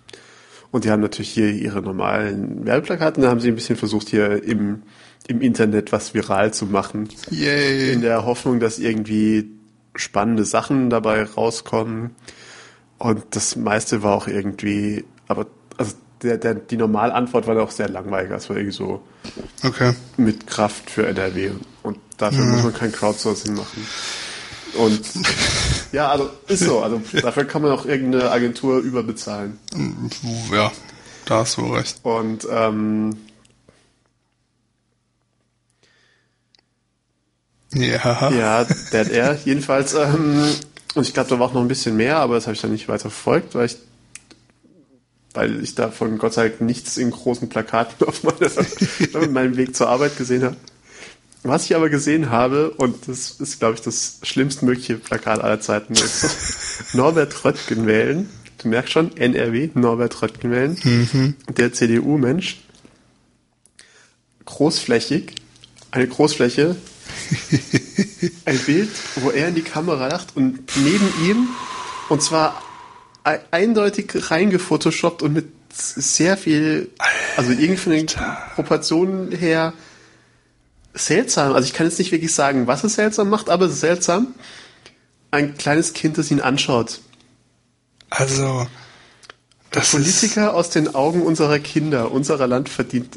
Und 0.71 0.83
die 0.83 0.91
haben 0.91 0.99
natürlich 0.99 1.29
hier 1.29 1.49
ihre 1.51 1.81
normalen 1.81 2.65
Werbeplakate. 2.65 3.21
Da 3.21 3.29
haben 3.29 3.39
sie 3.39 3.47
ein 3.47 3.55
bisschen 3.55 3.77
versucht, 3.77 4.09
hier 4.09 4.43
im, 4.43 4.83
im 5.29 5.41
Internet 5.41 5.91
was 5.91 6.15
viral 6.15 6.51
zu 6.53 6.65
machen. 6.65 7.07
Yay. 7.29 7.93
In 7.93 8.01
der 8.01 8.25
Hoffnung, 8.25 8.59
dass 8.59 8.79
irgendwie 8.79 9.47
spannende 9.95 10.43
Sachen 10.43 10.89
dabei 10.89 11.23
rauskommen. 11.23 12.15
Und 12.97 13.23
das 13.31 13.55
meiste 13.55 14.01
war 14.01 14.15
auch 14.15 14.27
irgendwie, 14.27 15.05
aber 15.27 15.45
also 15.77 15.93
der, 16.23 16.37
der, 16.37 16.55
die 16.55 16.77
Normalantwort 16.77 17.45
war 17.45 17.61
auch 17.61 17.69
sehr 17.71 17.89
langweilig. 17.89 18.31
Es 18.31 18.49
war 18.49 18.57
irgendwie 18.57 18.75
so 18.75 19.03
Okay. 19.63 19.93
mit 20.17 20.47
Kraft 20.47 20.89
für 20.89 21.05
NRW. 21.07 21.51
Und 21.83 21.99
dafür 22.17 22.43
muss 22.45 22.63
man 22.63 22.73
kein 22.73 22.91
Crowdsourcing 22.91 23.53
machen. 23.53 23.85
Und 24.79 25.01
ja, 25.91 26.09
also 26.09 26.29
ist 26.47 26.63
so. 26.63 26.79
Also 26.79 27.01
dafür 27.21 27.45
kann 27.45 27.61
man 27.61 27.71
auch 27.71 27.85
irgendeine 27.85 28.31
Agentur 28.31 28.79
überbezahlen. 28.79 29.59
Ja, 30.51 30.71
da 31.25 31.35
hast 31.41 31.57
du 31.57 31.71
recht. 31.73 31.99
Und 32.01 32.47
ähm, 32.51 33.15
Ja. 37.73 38.31
ja, 38.31 38.63
Dead 38.91 39.09
Air 39.11 39.37
jedenfalls. 39.45 39.93
Ähm, 39.93 40.43
und 40.95 41.07
ich 41.07 41.13
glaube, 41.13 41.29
da 41.29 41.39
war 41.39 41.47
auch 41.47 41.53
noch 41.53 41.61
ein 41.61 41.67
bisschen 41.67 41.95
mehr, 41.95 42.17
aber 42.17 42.35
das 42.35 42.45
habe 42.45 42.55
ich 42.55 42.61
dann 42.61 42.71
nicht 42.71 42.87
weiter 42.87 43.09
verfolgt, 43.09 43.55
weil 43.55 43.67
ich 43.67 43.77
weil 45.33 45.63
ich 45.63 45.75
davon 45.75 46.17
Gott 46.17 46.33
sei 46.33 46.49
Dank 46.49 46.61
nichts 46.61 46.97
in 46.97 47.11
großen 47.11 47.49
Plakaten 47.49 48.07
auf 48.07 48.23
meiner, 48.23 49.27
meinem 49.27 49.57
Weg 49.57 49.75
zur 49.75 49.89
Arbeit 49.89 50.17
gesehen 50.17 50.43
habe. 50.43 50.55
Was 51.43 51.65
ich 51.65 51.75
aber 51.75 51.89
gesehen 51.89 52.31
habe, 52.31 52.71
und 52.71 53.07
das 53.07 53.31
ist, 53.39 53.59
glaube 53.59 53.75
ich, 53.75 53.81
das 53.81 54.19
schlimmstmögliche 54.23 54.95
Plakat 54.95 55.39
aller 55.39 55.61
Zeiten, 55.61 55.93
ist 55.93 56.93
Norbert 56.93 57.45
Röttgen 57.45 57.87
wählen. 57.87 58.29
Du 58.57 58.67
merkst 58.67 58.91
schon, 58.91 59.15
NRW, 59.15 59.69
Norbert 59.73 60.21
Röttgen 60.21 60.51
wählen. 60.51 61.35
Der 61.47 61.71
CDU-Mensch. 61.71 62.57
Großflächig. 64.43 65.35
Eine 65.91 66.07
Großfläche. 66.07 66.75
Ein 68.45 68.59
Bild, 68.59 68.89
wo 69.15 69.31
er 69.31 69.49
in 69.49 69.55
die 69.55 69.61
Kamera 69.61 70.07
lacht 70.07 70.35
und 70.35 70.59
neben 70.75 71.11
ihm, 71.25 71.47
und 72.09 72.21
zwar 72.21 72.61
e- 73.25 73.39
eindeutig 73.51 74.31
reingefotoshoppt 74.31 75.21
und 75.21 75.33
mit 75.33 75.47
sehr 75.71 76.37
viel, 76.37 76.89
also 77.37 77.51
irgendwie 77.51 77.77
von 77.77 77.91
den 77.91 78.07
Proportionen 78.55 79.31
her 79.31 79.73
seltsam. 80.93 81.53
Also 81.53 81.67
ich 81.67 81.73
kann 81.73 81.85
jetzt 81.87 81.99
nicht 81.99 82.11
wirklich 82.11 82.33
sagen, 82.33 82.67
was 82.67 82.83
es 82.83 82.95
seltsam 82.95 83.29
macht, 83.29 83.49
aber 83.49 83.65
es 83.65 83.73
ist 83.73 83.81
seltsam. 83.81 84.33
Ein 85.31 85.57
kleines 85.57 85.93
Kind, 85.93 86.17
das 86.17 86.31
ihn 86.31 86.41
anschaut. 86.41 87.01
Also, 88.09 88.67
das 89.71 89.91
Politiker 89.91 90.53
aus 90.55 90.69
den 90.69 90.95
Augen 90.95 91.21
unserer 91.21 91.59
Kinder. 91.59 92.11
Unser 92.11 92.45
Land 92.47 92.69
verdient, 92.69 93.15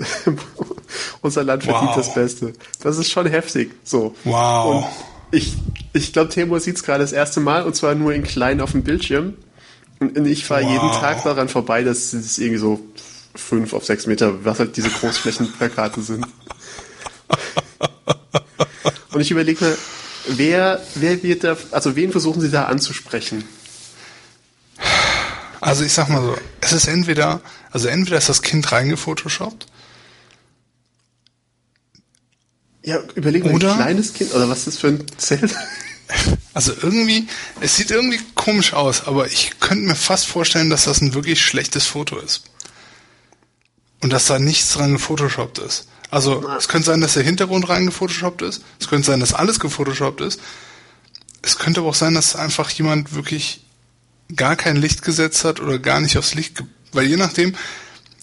unser 1.23 1.45
Land 1.45 1.65
verdient 1.65 1.91
Wow. 1.91 1.97
das 1.97 2.15
Beste. 2.15 2.53
Das 2.81 2.99
ist 2.99 3.11
schon 3.11 3.27
heftig. 3.27 3.73
So. 3.85 4.15
Wow. 4.25 4.85
Und 4.85 4.85
ich, 5.31 5.55
ich 5.93 6.13
glaube, 6.13 6.31
Timur 6.31 6.61
sieht 6.61 6.77
es 6.77 6.83
gerade 6.83 7.03
das 7.03 7.13
erste 7.13 7.41
Mal 7.41 7.63
und 7.65 7.75
zwar 7.75 7.95
nur 7.95 8.13
in 8.13 8.23
klein 8.23 8.61
auf 8.61 8.73
dem 8.73 8.83
Bildschirm. 8.83 9.35
Und 10.01 10.19
und 10.19 10.27
ich 10.27 10.45
fahre 10.45 10.65
Wow. 10.65 10.71
jeden 10.73 10.91
Tag 10.93 11.23
daran 11.25 11.49
vorbei, 11.49 11.83
dass 11.85 12.13
es 12.13 12.39
irgendwie 12.39 12.59
so 12.59 12.81
fünf 13.35 13.73
auf 13.73 13.85
sechs 13.87 14.07
Meter, 14.07 14.45
was 14.45 14.59
halt 14.59 14.77
diese 14.77 14.91
Großflächenplakate 14.91 16.03
sind. 16.03 16.27
Und 19.13 19.21
ich 19.21 19.31
überlege 19.31 19.65
mir, 19.65 19.77
wer, 20.29 20.83
wer 20.97 21.23
wird 21.23 21.45
da, 21.45 21.57
also 21.71 21.97
wen 21.97 22.11
versuchen 22.13 22.41
sie 22.41 22.51
da 22.51 22.65
anzusprechen? 22.65 23.45
Also 25.63 25.85
ich 25.85 25.93
sag 25.93 26.09
mal 26.09 26.21
so, 26.21 26.37
es 26.61 26.73
ist 26.73 26.89
entweder, 26.89 27.41
also 27.71 27.87
entweder 27.87 28.19
ist 28.19 28.29
das 28.29 28.43
Kind 28.43 28.73
reingefotoshoppt, 28.73 29.67
Ja, 32.85 32.99
überleg 33.15 33.45
mal, 33.45 33.55
Oder- 33.55 33.71
ein 33.75 33.77
kleines 33.79 34.13
Kind, 34.13 34.35
oder 34.35 34.49
was 34.49 34.59
ist 34.59 34.67
das 34.67 34.79
für 34.79 34.89
ein 34.89 35.07
Zelt? 35.17 35.55
also 36.53 36.73
irgendwie, 36.83 37.29
es 37.61 37.77
sieht 37.77 37.93
irgendwie 37.93 38.19
komisch 38.35 38.73
aus, 38.73 39.07
aber 39.07 39.29
ich 39.29 39.61
könnte 39.61 39.85
mir 39.85 39.95
fast 39.95 40.27
vorstellen, 40.27 40.69
dass 40.69 40.87
das 40.87 41.01
ein 41.01 41.15
wirklich 41.15 41.41
schlechtes 41.41 41.87
Foto 41.87 42.19
ist. 42.19 42.43
Und 44.01 44.13
dass 44.13 44.27
da 44.27 44.41
nichts 44.41 44.73
dran 44.73 44.95
gefotoshoppt 44.95 45.59
ist. 45.59 45.87
Also 46.11 46.45
es 46.59 46.67
könnte 46.67 46.87
sein, 46.87 47.01
dass 47.01 47.15
der 47.15 47.23
Hintergrund 47.23 47.69
rein 47.69 47.87
gefotoshoppt 47.87 48.43
ist, 48.43 48.65
es 48.81 48.89
könnte 48.89 49.07
sein, 49.07 49.21
dass 49.21 49.33
alles 49.33 49.61
gefotoshoppt 49.61 50.23
ist. 50.23 50.41
Es 51.41 51.57
könnte 51.57 51.81
aber 51.81 51.91
auch 51.91 51.95
sein, 51.95 52.15
dass 52.15 52.35
einfach 52.35 52.69
jemand 52.71 53.15
wirklich 53.15 53.62
gar 54.35 54.57
kein 54.57 54.77
Licht 54.77 55.03
gesetzt 55.03 55.45
hat 55.45 55.61
oder 55.61 55.79
gar 55.79 56.01
nicht 56.01 56.17
aufs 56.17 56.35
Licht, 56.35 56.63
weil 56.93 57.07
je 57.07 57.17
nachdem 57.17 57.55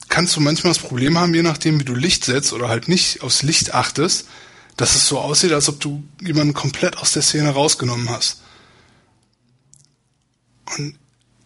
kannst 0.09 0.35
du 0.35 0.39
manchmal 0.41 0.73
das 0.73 0.81
Problem 0.81 1.17
haben, 1.17 1.33
je 1.33 1.43
nachdem 1.43 1.79
wie 1.79 1.85
du 1.85 1.95
Licht 1.95 2.25
setzt 2.25 2.51
oder 2.53 2.67
halt 2.67 2.87
nicht 2.87 3.21
aufs 3.21 3.43
Licht 3.43 3.73
achtest, 3.73 4.27
dass 4.75 4.95
es 4.95 5.07
so 5.07 5.19
aussieht, 5.19 5.51
als 5.51 5.69
ob 5.69 5.79
du 5.79 6.03
jemanden 6.21 6.53
komplett 6.53 6.97
aus 6.97 7.13
der 7.13 7.21
Szene 7.21 7.49
rausgenommen 7.49 8.09
hast. 8.09 8.41
Und 10.77 10.95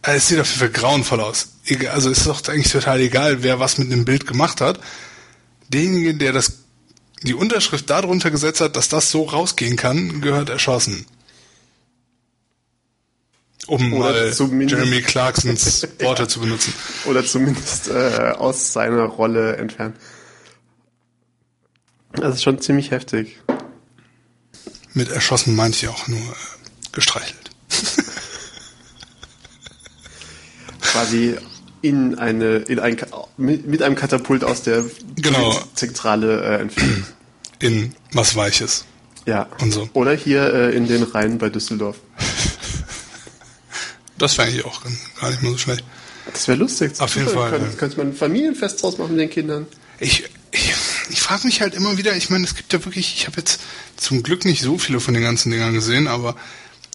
äh, 0.02 0.16
es 0.16 0.28
sieht 0.28 0.38
auf 0.38 0.48
jeden 0.48 0.60
Fall 0.60 0.70
grauenvoll 0.70 1.20
aus. 1.20 1.48
Also 1.90 2.10
es 2.10 2.18
ist 2.18 2.26
doch 2.26 2.46
eigentlich 2.48 2.72
total 2.72 3.00
egal, 3.00 3.42
wer 3.42 3.58
was 3.58 3.78
mit 3.78 3.90
dem 3.90 4.04
Bild 4.04 4.26
gemacht 4.26 4.60
hat. 4.60 4.80
Derjenige, 5.68 6.14
der 6.14 6.32
das 6.32 6.64
die 7.22 7.34
Unterschrift 7.34 7.88
darunter 7.88 8.30
gesetzt 8.30 8.60
hat, 8.60 8.76
dass 8.76 8.88
das 8.88 9.10
so 9.10 9.24
rausgehen 9.24 9.76
kann, 9.76 10.20
gehört 10.20 10.50
erschossen. 10.50 11.06
Um 13.66 13.94
Oder 13.94 14.12
mal 14.12 14.66
Jeremy 14.66 15.00
Clarksons 15.00 15.86
Worte 16.00 16.28
zu 16.28 16.40
benutzen. 16.40 16.74
Oder 17.06 17.24
zumindest 17.24 17.88
äh, 17.88 18.34
aus 18.36 18.72
seiner 18.72 19.04
Rolle 19.04 19.56
entfernen. 19.56 19.94
Das 22.12 22.36
ist 22.36 22.42
schon 22.42 22.60
ziemlich 22.60 22.90
heftig. 22.90 23.38
Mit 24.92 25.10
erschossen 25.10 25.56
meinte 25.56 25.78
ich 25.78 25.88
auch 25.88 26.06
nur 26.08 26.18
äh, 26.18 26.92
gestreichelt. 26.92 27.50
Quasi 30.80 31.36
in 31.82 32.18
eine, 32.18 32.56
in 32.56 32.78
ein, 32.78 32.96
mit, 33.36 33.66
mit 33.66 33.82
einem 33.82 33.96
Katapult 33.96 34.44
aus 34.44 34.62
der 34.62 34.84
Genau. 35.16 35.58
Zentrale 35.74 36.42
äh, 36.42 36.60
entfernt. 36.60 37.04
In 37.60 37.94
was 38.12 38.36
Weiches. 38.36 38.84
Ja. 39.26 39.48
Und 39.60 39.72
so. 39.72 39.88
Oder 39.94 40.12
hier 40.12 40.52
äh, 40.52 40.76
in 40.76 40.86
den 40.86 41.02
Rhein 41.02 41.38
bei 41.38 41.48
Düsseldorf. 41.48 41.96
Das 44.18 44.38
wäre 44.38 44.48
eigentlich 44.48 44.64
auch 44.64 44.82
gar 45.20 45.30
nicht 45.30 45.42
mal 45.42 45.50
so 45.52 45.58
schlecht. 45.58 45.84
Das 46.32 46.48
wäre 46.48 46.58
lustig. 46.58 46.92
Auf 47.00 47.14
jeden 47.16 47.28
Fall, 47.28 47.50
Könnte, 47.50 47.70
ja. 47.70 47.76
könnte 47.76 47.96
man 47.98 48.08
ein 48.08 48.14
Familienfest 48.14 48.82
draus 48.82 48.98
machen 48.98 49.12
mit 49.12 49.20
den 49.20 49.30
Kindern. 49.30 49.66
Ich, 49.98 50.24
ich, 50.52 50.74
ich 51.10 51.20
frage 51.20 51.46
mich 51.46 51.60
halt 51.60 51.74
immer 51.74 51.98
wieder, 51.98 52.16
ich 52.16 52.30
meine, 52.30 52.44
es 52.44 52.54
gibt 52.54 52.72
ja 52.72 52.84
wirklich, 52.84 53.14
ich 53.16 53.26
habe 53.26 53.38
jetzt 53.38 53.60
zum 53.96 54.22
Glück 54.22 54.44
nicht 54.44 54.62
so 54.62 54.78
viele 54.78 55.00
von 55.00 55.14
den 55.14 55.22
ganzen 55.22 55.50
Dingern 55.50 55.74
gesehen, 55.74 56.08
aber 56.08 56.36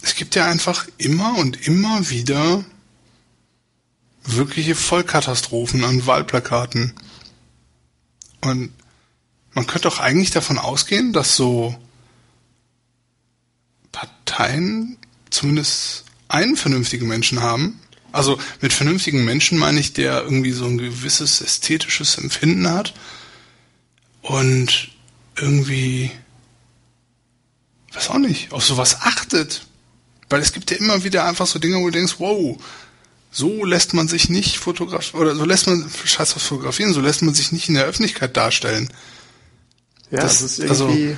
es 0.02 0.14
gibt 0.14 0.34
ja 0.34 0.46
einfach 0.46 0.86
immer 0.98 1.36
und 1.38 1.66
immer 1.66 2.08
wieder 2.10 2.64
wirkliche 4.24 4.74
Vollkatastrophen 4.74 5.84
an 5.84 6.06
Wahlplakaten. 6.06 6.94
Und 8.40 8.72
man 9.52 9.66
könnte 9.66 9.88
doch 9.88 10.00
eigentlich 10.00 10.30
davon 10.30 10.58
ausgehen, 10.58 11.12
dass 11.12 11.36
so 11.36 11.76
Parteien 13.92 14.96
zumindest 15.30 16.04
einen 16.30 16.56
vernünftigen 16.56 17.06
Menschen 17.06 17.40
haben. 17.42 17.80
Also 18.12 18.38
mit 18.60 18.72
vernünftigen 18.72 19.24
Menschen 19.24 19.58
meine 19.58 19.78
ich, 19.78 19.92
der 19.92 20.22
irgendwie 20.22 20.52
so 20.52 20.64
ein 20.66 20.78
gewisses 20.78 21.40
ästhetisches 21.40 22.18
Empfinden 22.18 22.68
hat 22.68 22.92
und 24.22 24.88
irgendwie, 25.36 26.10
weiß 27.92 28.08
auch 28.10 28.18
nicht, 28.18 28.52
auf 28.52 28.64
sowas 28.64 29.02
achtet. 29.02 29.66
Weil 30.28 30.40
es 30.40 30.52
gibt 30.52 30.70
ja 30.70 30.76
immer 30.76 31.04
wieder 31.04 31.24
einfach 31.24 31.46
so 31.46 31.58
Dinge, 31.58 31.76
wo 31.80 31.86
du 31.86 31.92
denkst, 31.92 32.16
wow, 32.18 32.56
so 33.32 33.64
lässt 33.64 33.94
man 33.94 34.08
sich 34.08 34.28
nicht 34.28 34.58
fotografieren, 34.58 35.20
oder 35.20 35.34
so 35.36 35.44
lässt 35.44 35.66
man, 35.68 35.88
scheiß 36.04 36.34
auf 36.34 36.42
fotografieren, 36.42 36.92
so 36.92 37.00
lässt 37.00 37.22
man 37.22 37.34
sich 37.34 37.52
nicht 37.52 37.68
in 37.68 37.74
der 37.74 37.84
Öffentlichkeit 37.84 38.36
darstellen. 38.36 38.92
Ja, 40.10 40.20
Das- 40.22 40.40
das, 40.40 40.58
ist 40.58 40.68
also- 40.68 40.88
irgendwie. 40.88 41.16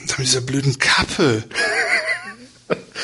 Und 0.00 0.18
mit 0.18 0.26
dieser 0.28 0.40
blöden 0.40 0.78
Kappe. 0.78 1.44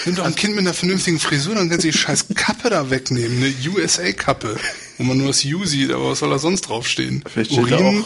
Nimm 0.04 0.16
doch 0.16 0.24
ein 0.24 0.34
Kind 0.34 0.54
mit 0.54 0.60
einer 0.60 0.74
vernünftigen 0.74 1.18
Frisur, 1.18 1.54
dann 1.54 1.68
kannst 1.68 1.84
du 1.84 1.90
die 1.90 1.96
scheiß 1.96 2.26
Kappe 2.34 2.70
da 2.70 2.90
wegnehmen. 2.90 3.36
Eine 3.38 3.54
USA-Kappe, 3.74 4.56
wo 4.98 5.04
man 5.04 5.18
nur 5.18 5.28
das 5.28 5.44
U 5.44 5.64
sieht, 5.64 5.92
aber 5.92 6.10
was 6.10 6.18
soll 6.18 6.30
da 6.30 6.38
sonst 6.38 6.62
draufstehen? 6.62 7.22
Vielleicht 7.32 7.52
steht. 7.52 8.04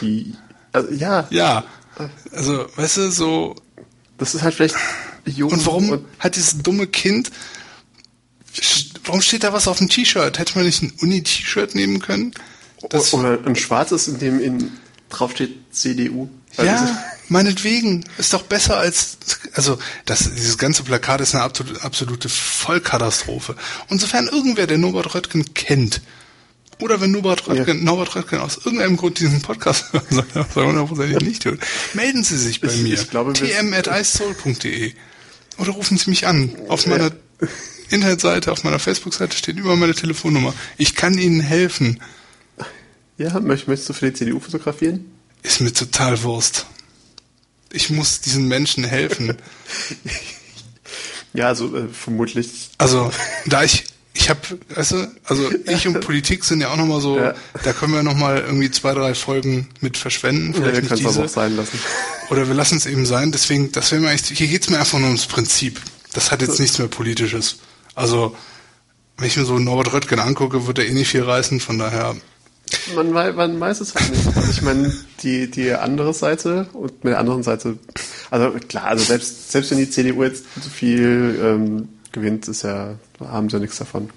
Die, 0.00 0.34
also, 0.72 0.92
ja, 0.92 1.26
Ja, 1.30 1.64
also, 2.32 2.66
weißt 2.76 2.96
du, 2.98 3.10
so... 3.10 3.54
das 4.18 4.34
ist 4.34 4.42
halt 4.42 4.54
vielleicht 4.54 4.76
jung 5.24 5.52
Und 5.52 5.66
warum 5.66 5.88
und 5.90 6.04
hat 6.18 6.36
dieses 6.36 6.58
dumme 6.58 6.86
Kind 6.86 7.30
warum 9.04 9.20
steht 9.20 9.44
da 9.44 9.52
was 9.52 9.68
auf 9.68 9.78
dem 9.78 9.88
T-Shirt? 9.88 10.38
Hätte 10.38 10.54
man 10.56 10.64
nicht 10.66 10.82
ein 10.82 10.92
Uni-T-Shirt 11.00 11.74
nehmen 11.74 12.00
können? 12.00 12.32
Das, 12.90 13.14
Oder 13.14 13.38
ein 13.44 13.56
schwarzes, 13.56 14.08
in 14.08 14.18
dem 14.18 14.40
in 14.40 14.72
drauf 15.08 15.32
steht 15.32 15.54
CDU. 15.70 16.28
Weil 16.56 16.66
ist- 16.66 16.72
ja, 16.72 17.04
meinetwegen. 17.28 18.04
Ist 18.18 18.32
doch 18.32 18.42
besser 18.42 18.76
als, 18.78 19.18
also, 19.54 19.78
das, 20.04 20.30
dieses 20.34 20.58
ganze 20.58 20.82
Plakat 20.82 21.20
ist 21.20 21.34
eine 21.34 21.44
absolute, 21.44 21.82
absolute 21.82 22.28
Vollkatastrophe. 22.28 23.56
Und 23.88 24.00
sofern 24.00 24.26
irgendwer, 24.28 24.66
der 24.66 24.78
Norbert 24.78 25.14
Röttgen 25.14 25.54
kennt, 25.54 26.00
oder 26.80 27.00
wenn 27.00 27.12
Norbert 27.12 27.46
Röttgen, 27.48 27.84
Norbert 27.84 28.14
Röttgen 28.16 28.40
aus 28.40 28.58
irgendeinem 28.64 28.96
Grund 28.96 29.20
diesen 29.20 29.42
Podcast 29.42 29.86
hören 29.92 30.04
soll, 30.10 30.24
was 30.34 30.56
er 30.56 30.66
hundertprozentig 30.66 31.20
nicht 31.20 31.42
tut, 31.42 31.58
melden 31.94 32.24
Sie 32.24 32.36
sich 32.36 32.60
bei 32.60 32.68
Ich- 32.68 32.82
mir. 32.82 32.94
ich 32.94 33.10
glaube, 33.10 33.32
wir- 33.40 33.48
tm.icesoul.de 33.48 34.92
Oder 35.58 35.70
rufen 35.72 35.96
Sie 35.96 36.10
mich 36.10 36.26
an. 36.26 36.50
Auf 36.68 36.86
meiner 36.86 37.12
Internetseite, 37.90 38.50
auf 38.50 38.64
meiner 38.64 38.78
Facebook-Seite 38.80 39.36
steht 39.36 39.56
über 39.56 39.76
meine 39.76 39.94
Telefonnummer. 39.94 40.52
Ich 40.76 40.94
kann 40.96 41.16
Ihnen 41.16 41.40
helfen. 41.40 42.00
Ja, 43.18 43.38
möcht- 43.38 43.68
möchtest 43.68 43.88
du 43.90 43.92
für 43.92 44.06
die 44.10 44.14
CDU 44.14 44.40
fotografieren? 44.40 45.12
Ist 45.44 45.60
mir 45.60 45.72
total 45.72 46.20
Wurst. 46.24 46.66
Ich 47.70 47.90
muss 47.90 48.20
diesen 48.20 48.48
Menschen 48.48 48.82
helfen. 48.82 49.36
Ja, 51.32 51.48
also 51.48 51.76
äh, 51.76 51.88
vermutlich. 51.88 52.48
Also, 52.78 53.10
da 53.46 53.64
ich, 53.64 53.84
ich 54.14 54.30
habe, 54.30 54.40
weißt 54.74 54.92
du, 54.92 55.12
also 55.24 55.50
ich 55.66 55.86
und 55.88 56.00
Politik 56.00 56.44
sind 56.44 56.60
ja 56.60 56.68
auch 56.70 56.76
nochmal 56.76 57.00
so, 57.00 57.18
Ja. 57.18 57.34
da 57.64 57.72
können 57.72 57.92
wir 57.92 58.02
nochmal 58.02 58.38
irgendwie 58.38 58.70
zwei, 58.70 58.94
drei 58.94 59.14
Folgen 59.14 59.68
mit 59.80 59.96
verschwenden, 59.98 60.52
Ja, 60.52 60.60
vielleicht 60.60 60.74
wir 60.76 60.80
nicht 60.82 60.88
können 61.04 61.06
es 61.06 61.18
auch 61.18 61.28
sein 61.28 61.56
lassen. 61.56 61.78
Oder 62.30 62.46
wir 62.46 62.54
lassen 62.54 62.78
es 62.78 62.86
eben 62.86 63.04
sein, 63.06 63.32
deswegen, 63.32 63.72
das 63.72 63.90
wäre 63.90 64.00
mir 64.00 64.10
eigentlich, 64.10 64.38
hier 64.38 64.46
geht's 64.48 64.70
mir 64.70 64.78
einfach 64.78 64.98
nur 64.98 65.08
ums 65.08 65.26
Prinzip. 65.26 65.80
Das 66.12 66.30
hat 66.30 66.42
jetzt 66.42 66.60
nichts 66.60 66.78
mehr 66.78 66.88
Politisches. 66.88 67.56
Also, 67.96 68.36
wenn 69.18 69.26
ich 69.26 69.36
mir 69.36 69.44
so 69.44 69.58
Norbert 69.58 69.92
Röttgen 69.92 70.20
angucke, 70.20 70.66
wird 70.68 70.78
er 70.78 70.86
eh 70.86 70.92
nicht 70.92 71.08
viel 71.10 71.22
reißen, 71.24 71.58
von 71.60 71.78
daher, 71.78 72.16
Man, 72.94 73.12
man 73.12 73.60
weiß 73.60 73.80
es 73.80 73.94
halt 73.94 74.10
nicht. 74.10 74.26
Also 74.36 74.50
ich 74.50 74.62
meine, 74.62 74.92
die, 75.22 75.50
die 75.50 75.72
andere 75.72 76.12
Seite 76.12 76.66
und 76.72 77.04
mit 77.04 77.12
der 77.12 77.18
anderen 77.18 77.42
Seite, 77.42 77.78
also 78.30 78.50
klar, 78.68 78.86
also 78.86 79.04
selbst, 79.04 79.52
selbst 79.52 79.70
wenn 79.70 79.78
die 79.78 79.90
CDU 79.90 80.24
jetzt 80.24 80.44
so 80.60 80.68
viel 80.68 81.38
ähm, 81.42 81.88
gewinnt, 82.12 82.48
ist 82.48 82.62
ja, 82.62 82.94
haben 83.20 83.48
sie 83.48 83.56
ja 83.56 83.60
nichts 83.60 83.78
davon. 83.78 84.10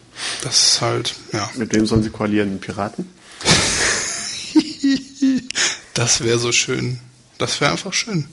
das 0.43 0.73
ist 0.73 0.81
halt, 0.81 1.15
ja. 1.33 1.49
Mit 1.55 1.73
wem 1.73 1.85
sollen 1.85 2.03
sie 2.03 2.09
koalieren? 2.09 2.59
Piraten? 2.59 3.09
Das 5.93 6.23
wäre 6.23 6.37
so 6.37 6.51
schön. 6.51 6.99
Das 7.39 7.59
wäre 7.59 7.71
einfach 7.71 7.91
schön. 7.91 8.27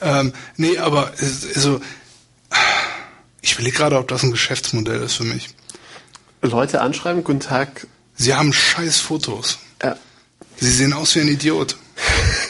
Ähm, 0.00 0.32
nee, 0.56 0.78
aber 0.78 1.12
also 1.54 1.82
ich 3.42 3.52
überlege 3.52 3.76
gerade, 3.76 3.98
ob 3.98 4.08
das 4.08 4.22
ein 4.22 4.30
Geschäftsmodell 4.30 5.02
ist 5.02 5.16
für 5.16 5.24
mich. 5.24 5.50
Leute 6.40 6.80
anschreiben, 6.80 7.22
guten 7.22 7.40
Tag. 7.40 7.86
Sie 8.20 8.34
haben 8.34 8.52
scheiß 8.52 9.00
Fotos. 9.00 9.58
Äh, 9.78 9.94
Sie 10.58 10.70
sehen 10.70 10.92
aus 10.92 11.14
wie 11.14 11.20
ein 11.20 11.28
Idiot. 11.28 11.78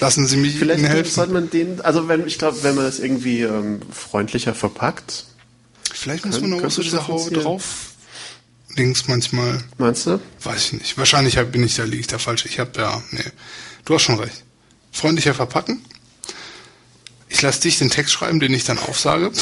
Lassen 0.01 0.27
Sie 0.27 0.37
mich 0.37 0.55
vielleicht 0.59 0.81
Ihnen 0.81 0.89
helfen. 0.91 1.13
sollte 1.13 1.33
man 1.33 1.49
den, 1.49 1.81
also 1.81 2.09
wenn, 2.09 2.27
ich 2.27 2.39
glaube, 2.39 2.61
wenn 2.65 2.75
man 2.75 2.87
das 2.87 2.99
irgendwie 2.99 3.43
ähm, 3.43 3.81
freundlicher 3.93 4.53
verpackt, 4.53 5.27
Vielleicht 5.93 6.27
muss 6.27 6.41
man 6.41 6.55
auch 6.55 6.69
so 6.71 6.83
diese 6.83 7.01
funktionieren. 7.01 7.45
drauf. 7.45 7.93
Links 8.75 9.07
manchmal, 9.07 9.63
meinst 9.79 10.07
du? 10.07 10.19
weiß 10.43 10.67
ich 10.67 10.73
nicht. 10.73 10.99
Wahrscheinlich 10.99 11.37
bin 11.53 11.63
ich 11.63 11.77
da, 11.77 11.85
liege 11.85 12.01
ich 12.01 12.07
da 12.09 12.19
falsch. 12.19 12.47
Ich 12.47 12.59
habe 12.59 12.81
ja, 12.81 13.01
nee. 13.13 13.23
Du 13.85 13.95
hast 13.95 14.03
schon 14.03 14.19
recht. 14.19 14.43
Freundlicher 14.91 15.35
verpacken. 15.35 15.85
Ich 17.29 17.43
lasse 17.43 17.61
dich 17.61 17.79
den 17.79 17.91
Text 17.91 18.13
schreiben, 18.13 18.41
den 18.41 18.53
ich 18.55 18.65
dann 18.65 18.79
aufsage. 18.79 19.31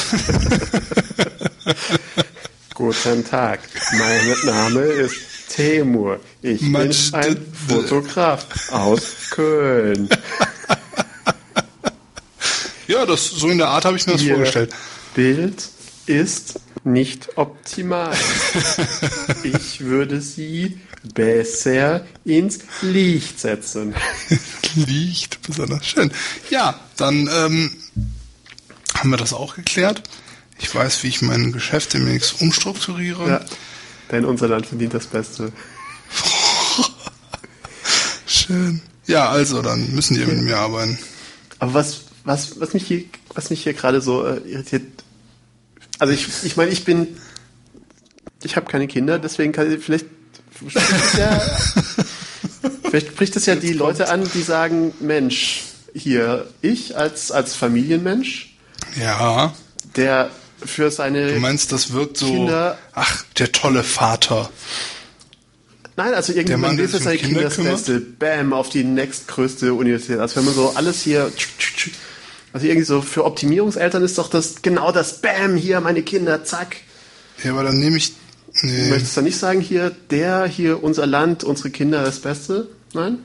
Guten 2.75 3.25
Tag, 3.25 3.61
mein 3.97 4.35
Name 4.45 4.81
ist 4.81 5.15
Temur. 5.49 6.21
Ich 6.41 6.61
bin 6.61 6.71
Mensch, 6.71 7.13
ein 7.13 7.35
d- 7.35 7.41
d- 7.41 7.73
Fotograf 7.73 8.45
aus 8.71 9.01
Köln. 9.31 10.07
ja, 12.87 13.05
das 13.05 13.25
so 13.25 13.49
in 13.49 13.57
der 13.57 13.67
Art 13.69 13.85
habe 13.85 13.97
ich 13.97 14.05
mir 14.07 14.13
das 14.13 14.21
Ihr 14.21 14.35
vorgestellt. 14.35 14.73
Bild 15.15 15.63
ist 16.05 16.59
nicht 16.83 17.37
optimal. 17.37 18.15
Ich 19.43 19.79
würde 19.81 20.21
sie 20.21 20.79
besser 21.13 22.05
ins 22.25 22.59
Licht 22.81 23.39
setzen. 23.39 23.93
Liegt 24.75 25.41
besonders 25.43 25.85
schön. 25.87 26.11
Ja, 26.49 26.79
dann 26.97 27.29
ähm, 27.33 27.71
haben 28.95 29.09
wir 29.09 29.17
das 29.17 29.33
auch 29.33 29.55
geklärt. 29.55 30.03
Ich 30.59 30.73
weiß, 30.75 31.03
wie 31.03 31.07
ich 31.07 31.21
mein 31.21 31.51
Geschäft 31.53 31.93
demnächst 31.93 32.41
umstrukturiere. 32.41 33.29
Ja, 33.29 33.45
denn 34.11 34.25
unser 34.25 34.47
Land 34.47 34.65
verdient 34.65 34.93
das 34.93 35.07
Beste. 35.07 35.51
Schön. 38.25 38.81
Ja, 39.05 39.29
also, 39.29 39.61
dann 39.61 39.93
müssen 39.93 40.15
die 40.15 40.25
mit 40.25 40.41
mir 40.41 40.57
arbeiten. 40.57 40.97
Aber 41.59 41.73
was, 41.73 42.01
was, 42.23 42.59
was 42.59 42.73
mich 42.73 42.85
hier, 42.85 43.03
was 43.33 43.49
mich 43.49 43.63
hier 43.63 43.73
gerade 43.73 44.01
so 44.01 44.25
äh, 44.25 44.37
irritiert, 44.39 44.83
also 45.99 46.13
ich, 46.13 46.27
ich 46.43 46.55
meine, 46.55 46.71
ich 46.71 46.85
bin, 46.85 47.17
ich 48.43 48.55
habe 48.55 48.67
keine 48.67 48.87
Kinder, 48.87 49.19
deswegen 49.19 49.51
kann 49.51 49.71
ich, 49.71 49.83
vielleicht 49.83 50.05
spricht 50.67 51.17
ja, 51.17 51.39
vielleicht 52.89 53.07
spricht 53.07 53.35
es 53.35 53.45
ja 53.45 53.55
die 53.57 53.73
Leute 53.73 54.09
an, 54.09 54.29
die 54.33 54.41
sagen, 54.41 54.93
Mensch, 54.99 55.63
hier, 55.93 56.47
ich 56.61 56.97
als, 56.97 57.31
als 57.31 57.55
Familienmensch, 57.55 58.55
Ja, 58.99 59.53
der 59.95 60.29
für 60.65 60.91
seine, 60.91 61.33
du 61.33 61.39
meinst, 61.39 61.71
das 61.71 61.93
wirkt 61.93 62.17
so, 62.17 62.27
Kinder- 62.27 62.77
ach, 62.93 63.23
der 63.37 63.51
tolle 63.51 63.83
Vater. 63.83 64.49
nein, 65.95 66.13
also 66.13 66.31
irgendwie, 66.31 66.45
Der 66.47 66.57
Mann, 66.57 66.69
man 66.71 66.77
der 66.77 66.85
will 66.85 66.91
für 66.91 66.97
sich 66.97 67.01
um 67.01 67.03
seine 67.05 67.17
Kinder 67.17 67.33
Kinder 67.35 67.43
das 67.49 67.55
kümmert? 67.55 67.75
Beste, 67.75 67.99
bam, 67.99 68.53
auf 68.53 68.69
die 68.69 68.83
nächstgrößte 68.83 69.73
Universität, 69.73 70.19
also 70.19 70.35
wenn 70.37 70.45
man 70.45 70.53
so 70.53 70.73
alles 70.75 71.01
hier, 71.01 71.31
also 72.53 72.65
irgendwie 72.65 72.85
so 72.85 73.01
für 73.01 73.25
Optimierungseltern 73.25 74.03
ist 74.03 74.17
doch 74.17 74.29
das, 74.29 74.61
genau 74.61 74.91
das, 74.91 75.21
bam, 75.21 75.55
hier, 75.55 75.79
meine 75.81 76.01
Kinder, 76.03 76.43
zack, 76.43 76.77
Ja, 77.43 77.51
aber 77.51 77.63
dann 77.63 77.79
nehme 77.79 77.97
ich, 77.97 78.13
Du 78.61 78.67
nee, 78.67 78.89
möchtest 78.89 79.15
du 79.15 79.21
nicht 79.21 79.37
sagen, 79.37 79.61
hier, 79.61 79.91
der, 80.09 80.45
hier, 80.47 80.83
unser 80.83 81.05
Land, 81.05 81.43
unsere 81.43 81.69
Kinder, 81.69 82.03
das 82.03 82.19
Beste? 82.19 82.67
Nein? 82.93 83.19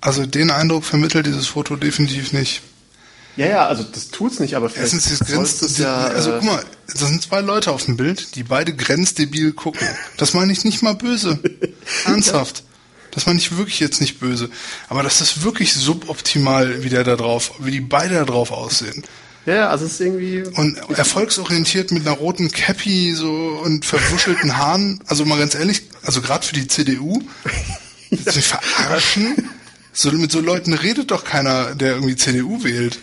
also 0.00 0.26
den 0.26 0.50
Eindruck 0.50 0.82
vermittelt 0.84 1.26
dieses 1.26 1.46
Foto 1.46 1.76
definitiv 1.76 2.32
nicht. 2.32 2.62
Ja, 3.36 3.46
ja, 3.46 3.66
also 3.66 3.82
das 3.82 4.08
tut's 4.08 4.40
nicht, 4.40 4.54
aber 4.56 4.68
vielleicht 4.68 4.92
Erstens, 4.92 5.18
das 5.18 5.28
grenzt, 5.28 5.62
du's 5.62 5.78
ja, 5.78 5.96
also 6.08 6.32
guck 6.32 6.44
mal, 6.44 6.64
das 6.86 7.00
sind 7.00 7.22
zwei 7.22 7.40
Leute 7.40 7.70
auf 7.70 7.84
dem 7.84 7.96
Bild, 7.96 8.36
die 8.36 8.42
beide 8.42 8.74
grenzdebil 8.74 9.52
gucken. 9.52 9.86
Das 10.18 10.34
meine 10.34 10.52
ich 10.52 10.64
nicht 10.64 10.82
mal 10.82 10.94
böse. 10.94 11.38
Ernsthaft. 12.04 12.64
Das 13.10 13.26
meine 13.26 13.38
ich 13.38 13.56
wirklich 13.56 13.80
jetzt 13.80 14.00
nicht 14.00 14.20
böse. 14.20 14.50
Aber 14.88 15.02
das 15.02 15.20
ist 15.20 15.44
wirklich 15.44 15.72
suboptimal, 15.74 16.82
wie 16.82 16.88
der 16.88 17.04
da 17.04 17.16
drauf, 17.16 17.52
wie 17.58 17.70
die 17.70 17.80
beide 17.80 18.16
da 18.16 18.24
drauf 18.24 18.50
aussehen. 18.50 19.02
ja, 19.46 19.54
ja, 19.54 19.68
also 19.70 19.86
es 19.86 19.92
ist 19.92 20.00
irgendwie, 20.00 20.42
Und 20.42 20.78
erfolgsorientiert 20.96 21.90
mit 21.90 22.06
einer 22.06 22.16
roten 22.16 22.50
Cappy 22.50 23.14
so 23.14 23.30
und 23.62 23.84
verwuschelten 23.84 24.56
Haaren. 24.58 25.00
Also 25.06 25.24
mal 25.24 25.38
ganz 25.38 25.54
ehrlich, 25.54 25.82
also 26.02 26.20
gerade 26.20 26.46
für 26.46 26.54
die 26.54 26.68
CDU, 26.68 27.22
mich 28.10 28.20
verarschen? 28.46 29.48
So, 29.94 30.10
mit 30.12 30.32
so 30.32 30.40
Leuten 30.40 30.72
redet 30.72 31.10
doch 31.10 31.24
keiner, 31.24 31.74
der 31.74 31.94
irgendwie 31.94 32.16
CDU 32.16 32.64
wählt. 32.64 32.98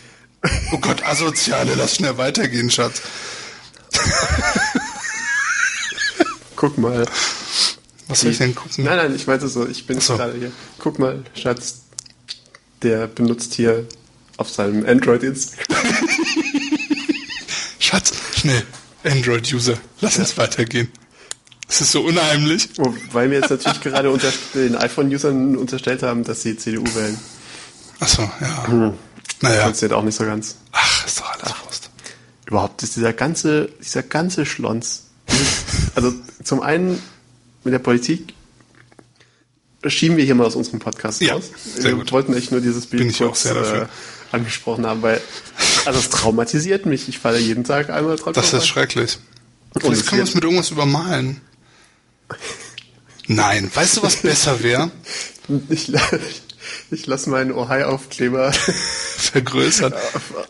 Oh 0.71 0.77
Gott, 0.77 1.03
Asoziale, 1.03 1.73
lass 1.75 1.95
schnell 1.95 2.17
weitergehen, 2.17 2.69
Schatz. 2.69 3.01
guck 6.55 6.77
mal. 6.77 7.05
Was 8.07 8.21
soll 8.21 8.31
ich 8.31 8.37
denn 8.37 8.55
gucken? 8.55 8.85
Nein, 8.85 8.97
nein, 8.97 9.15
ich 9.15 9.27
meinte 9.27 9.47
so, 9.47 9.67
ich 9.67 9.85
bin 9.85 9.99
so. 9.99 10.17
gerade 10.17 10.37
hier. 10.37 10.51
Guck 10.79 10.99
mal, 10.99 11.23
Schatz, 11.35 11.81
der 12.81 13.07
benutzt 13.07 13.53
hier 13.53 13.87
auf 14.37 14.49
seinem 14.49 14.85
Android 14.85 15.23
Instagram. 15.23 15.77
Schatz, 17.79 18.13
schnell. 18.35 18.63
Android-User, 19.03 19.77
lass 20.01 20.17
uns 20.17 20.37
weitergehen. 20.37 20.91
Es 21.67 21.81
ist 21.81 21.91
so 21.91 22.01
unheimlich. 22.01 22.69
Wobei 22.77 23.29
wir 23.29 23.39
jetzt 23.39 23.51
natürlich 23.51 23.79
gerade 23.81 24.09
unter, 24.09 24.31
den 24.55 24.75
iPhone-Usern 24.75 25.55
unterstellt 25.55 26.03
haben, 26.03 26.23
dass 26.23 26.41
sie 26.41 26.57
CDU 26.57 26.83
wählen. 26.95 27.17
Achso, 27.99 28.29
ja. 28.41 28.93
Naja. 29.41 29.63
Funktioniert 29.63 29.97
auch 29.97 30.03
nicht 30.03 30.15
so 30.17 30.25
ganz. 30.25 30.55
Ach, 30.71 31.05
ist 31.05 31.19
doch 31.19 31.31
alles 31.31 31.53
Wurst. 31.65 31.89
überhaupt 32.45 32.83
ist 32.83 32.95
dieser 32.95 33.13
ganze, 33.13 33.69
dieser 33.81 34.03
ganze 34.03 34.45
Schlons. 34.45 35.03
Also 35.95 36.13
zum 36.43 36.61
einen 36.61 37.01
mit 37.63 37.73
der 37.73 37.79
Politik 37.79 38.33
schieben 39.87 40.17
wir 40.17 40.23
hier 40.23 40.35
mal 40.35 40.45
aus 40.45 40.55
unserem 40.55 40.79
Podcast 40.79 41.19
Ja, 41.21 41.33
raus. 41.33 41.45
wir 41.77 41.93
gut. 41.95 42.11
wollten 42.11 42.33
echt 42.33 42.51
nur 42.51 42.61
dieses 42.61 42.85
Bild 42.85 43.01
Bin 43.01 43.09
ich 43.09 43.21
auch 43.23 43.27
kurz 43.27 43.43
sehr 43.43 43.53
dafür. 43.55 43.81
Äh, 43.83 44.35
angesprochen 44.35 44.85
haben, 44.85 45.01
weil 45.01 45.19
also 45.85 45.99
es 45.99 46.09
traumatisiert 46.09 46.85
mich. 46.85 47.09
Ich 47.09 47.17
falle 47.19 47.39
jeden 47.39 47.63
Tag 47.63 47.89
einmal 47.89 48.15
dran 48.17 48.33
Das 48.33 48.53
ist 48.53 48.67
schrecklich. 48.67 49.17
Und 49.73 49.81
Vielleicht 49.81 50.01
es 50.01 50.07
können 50.07 50.19
wir 50.19 50.23
es 50.25 50.35
mit 50.35 50.43
irgendwas 50.43 50.69
übermalen. 50.71 51.41
Nein, 53.27 53.69
weißt 53.73 53.97
du, 53.97 54.03
was 54.03 54.17
besser 54.17 54.61
wäre? 54.63 54.91
Ich, 55.69 55.87
la- 55.87 56.01
ich 56.91 57.05
lasse 57.07 57.29
meinen 57.29 57.51
Ohio-Aufkleber. 57.51 58.51
Vergrößern. 59.17 59.93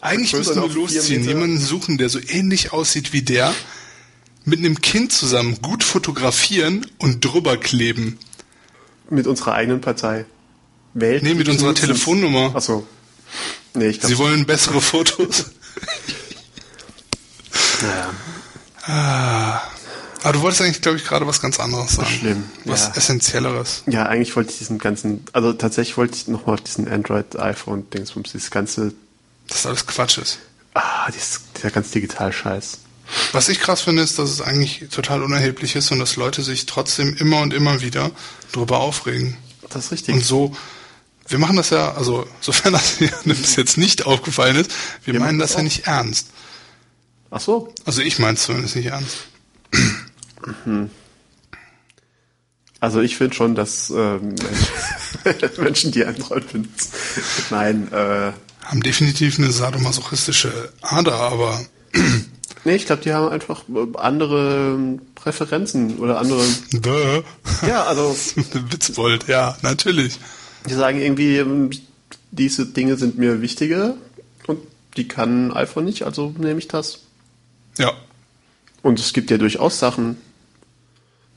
Eigentlich 0.01 0.33
müssten 0.33 0.61
wir 0.61 0.69
losziehen, 0.69 1.23
jemanden 1.23 1.57
suchen, 1.59 1.97
der 1.97 2.09
so 2.09 2.19
ähnlich 2.27 2.71
aussieht 2.71 3.13
wie 3.13 3.21
der, 3.21 3.53
mit 4.45 4.59
einem 4.59 4.81
Kind 4.81 5.11
zusammen 5.11 5.61
gut 5.61 5.83
fotografieren 5.83 6.85
und 6.97 7.23
drüber 7.25 7.57
kleben. 7.57 8.17
Mit 9.09 9.27
unserer 9.27 9.53
eigenen 9.53 9.81
Partei. 9.81 10.25
Welt 10.93 11.23
Nee, 11.23 11.33
mit 11.33 11.49
unserer. 11.49 11.73
Telefonnummer. 11.73 12.53
Ach 12.55 12.61
so. 12.61 12.87
Nee, 13.73 13.87
ich 13.89 13.99
glaube. 13.99 14.15
Sie 14.15 14.19
wollen 14.19 14.45
bessere 14.45 14.81
Fotos. 14.81 15.45
Naja. 17.81 18.13
Ah. 18.83 19.61
Aber 20.21 20.33
du 20.33 20.41
wolltest 20.41 20.61
eigentlich, 20.61 20.81
glaube 20.81 20.97
ich, 20.97 21.05
gerade 21.05 21.25
was 21.27 21.41
ganz 21.41 21.59
anderes 21.59 21.93
sagen. 21.93 22.09
Schlimm, 22.09 22.43
Was 22.65 22.87
ja. 22.87 22.93
Essentielleres. 22.95 23.83
Ja, 23.87 24.05
eigentlich 24.05 24.35
wollte 24.35 24.51
ich 24.51 24.57
diesen 24.57 24.77
ganzen, 24.77 25.23
also 25.33 25.53
tatsächlich 25.53 25.97
wollte 25.97 26.15
ich 26.15 26.27
nochmal 26.27 26.55
auf 26.55 26.61
diesen 26.61 26.87
Android-iPhone-Dingsbums, 26.87 28.31
dieses 28.33 28.51
ganze, 28.51 28.93
Das 29.47 29.65
alles 29.65 29.87
Quatsch 29.87 30.17
ist. 30.17 30.39
ah, 30.73 31.09
dieses, 31.11 31.41
dieser 31.55 31.71
ganz 31.71 31.91
Digital-Scheiß. 31.91 32.79
Was 33.31 33.49
ich 33.49 33.59
krass 33.59 33.81
finde, 33.81 34.03
ist, 34.03 34.19
dass 34.19 34.29
es 34.29 34.41
eigentlich 34.41 34.87
total 34.91 35.23
unerheblich 35.23 35.75
ist 35.75 35.91
und 35.91 35.99
dass 35.99 36.15
Leute 36.15 36.43
sich 36.43 36.65
trotzdem 36.67 37.15
immer 37.15 37.39
und 37.39 37.53
immer 37.53 37.81
wieder 37.81 38.11
drüber 38.51 38.79
aufregen. 38.79 39.35
Das 39.69 39.85
ist 39.85 39.91
richtig. 39.91 40.15
Und 40.15 40.23
so, 40.23 40.55
wir 41.27 41.39
machen 41.39 41.55
das 41.55 41.69
ja, 41.71 41.93
also 41.93 42.27
sofern 42.41 42.73
das 42.73 42.97
hier 42.97 43.11
bis 43.25 43.55
jetzt 43.55 43.77
nicht 43.77 44.05
aufgefallen 44.05 44.57
ist, 44.57 44.71
wir, 45.05 45.13
Wir 45.13 45.19
meinen 45.21 45.39
das 45.39 45.51
das 45.51 45.57
ja 45.57 45.63
nicht 45.63 45.87
ernst. 45.87 46.27
Ach 47.31 47.39
so. 47.39 47.73
Also 47.85 48.01
ich 48.01 48.19
meine 48.19 48.33
es 48.33 48.43
zumindest 48.43 48.75
nicht 48.75 48.87
ernst. 48.87 49.17
Also 52.79 53.01
ich 53.01 53.17
finde 53.17 53.35
schon, 53.35 53.55
dass 53.55 53.89
ähm, 53.89 54.35
Menschen, 55.57 55.91
die 55.91 56.05
Android 56.05 56.45
finden, 56.45 56.73
nein, 57.49 57.91
äh, 57.91 58.31
Haben 58.63 58.81
definitiv 58.81 59.37
eine 59.37 59.51
sadomasochistische 59.51 60.71
Ader, 60.81 61.15
aber 61.15 61.59
nee, 62.63 62.75
ich 62.75 62.85
glaube, 62.85 63.01
die 63.01 63.11
haben 63.13 63.29
einfach 63.29 63.63
äh, 63.67 63.97
andere 63.97 64.75
ähm, 64.75 65.01
Präferenzen 65.15 65.97
oder 65.99 66.19
andere, 66.19 66.45
Bäh. 66.71 67.21
ja, 67.67 67.83
also 67.83 68.15
Witzbold, 68.71 69.27
ja, 69.27 69.57
natürlich. 69.61 70.19
die 70.69 70.73
sagen 70.73 71.01
irgendwie, 71.01 71.37
ähm, 71.37 71.71
diese 72.31 72.65
Dinge 72.67 72.95
sind 72.95 73.17
mir 73.17 73.41
wichtiger 73.41 73.95
und 74.47 74.59
die 74.95 75.07
kann 75.07 75.51
iPhone 75.51 75.85
nicht, 75.85 76.03
also 76.03 76.33
nehme 76.37 76.59
ich 76.59 76.67
das. 76.69 76.99
Ja, 77.77 77.91
Und 78.83 78.99
es 78.99 79.11
gibt 79.13 79.31
ja 79.31 79.37
durchaus 79.37 79.79
Sachen, 79.79 80.17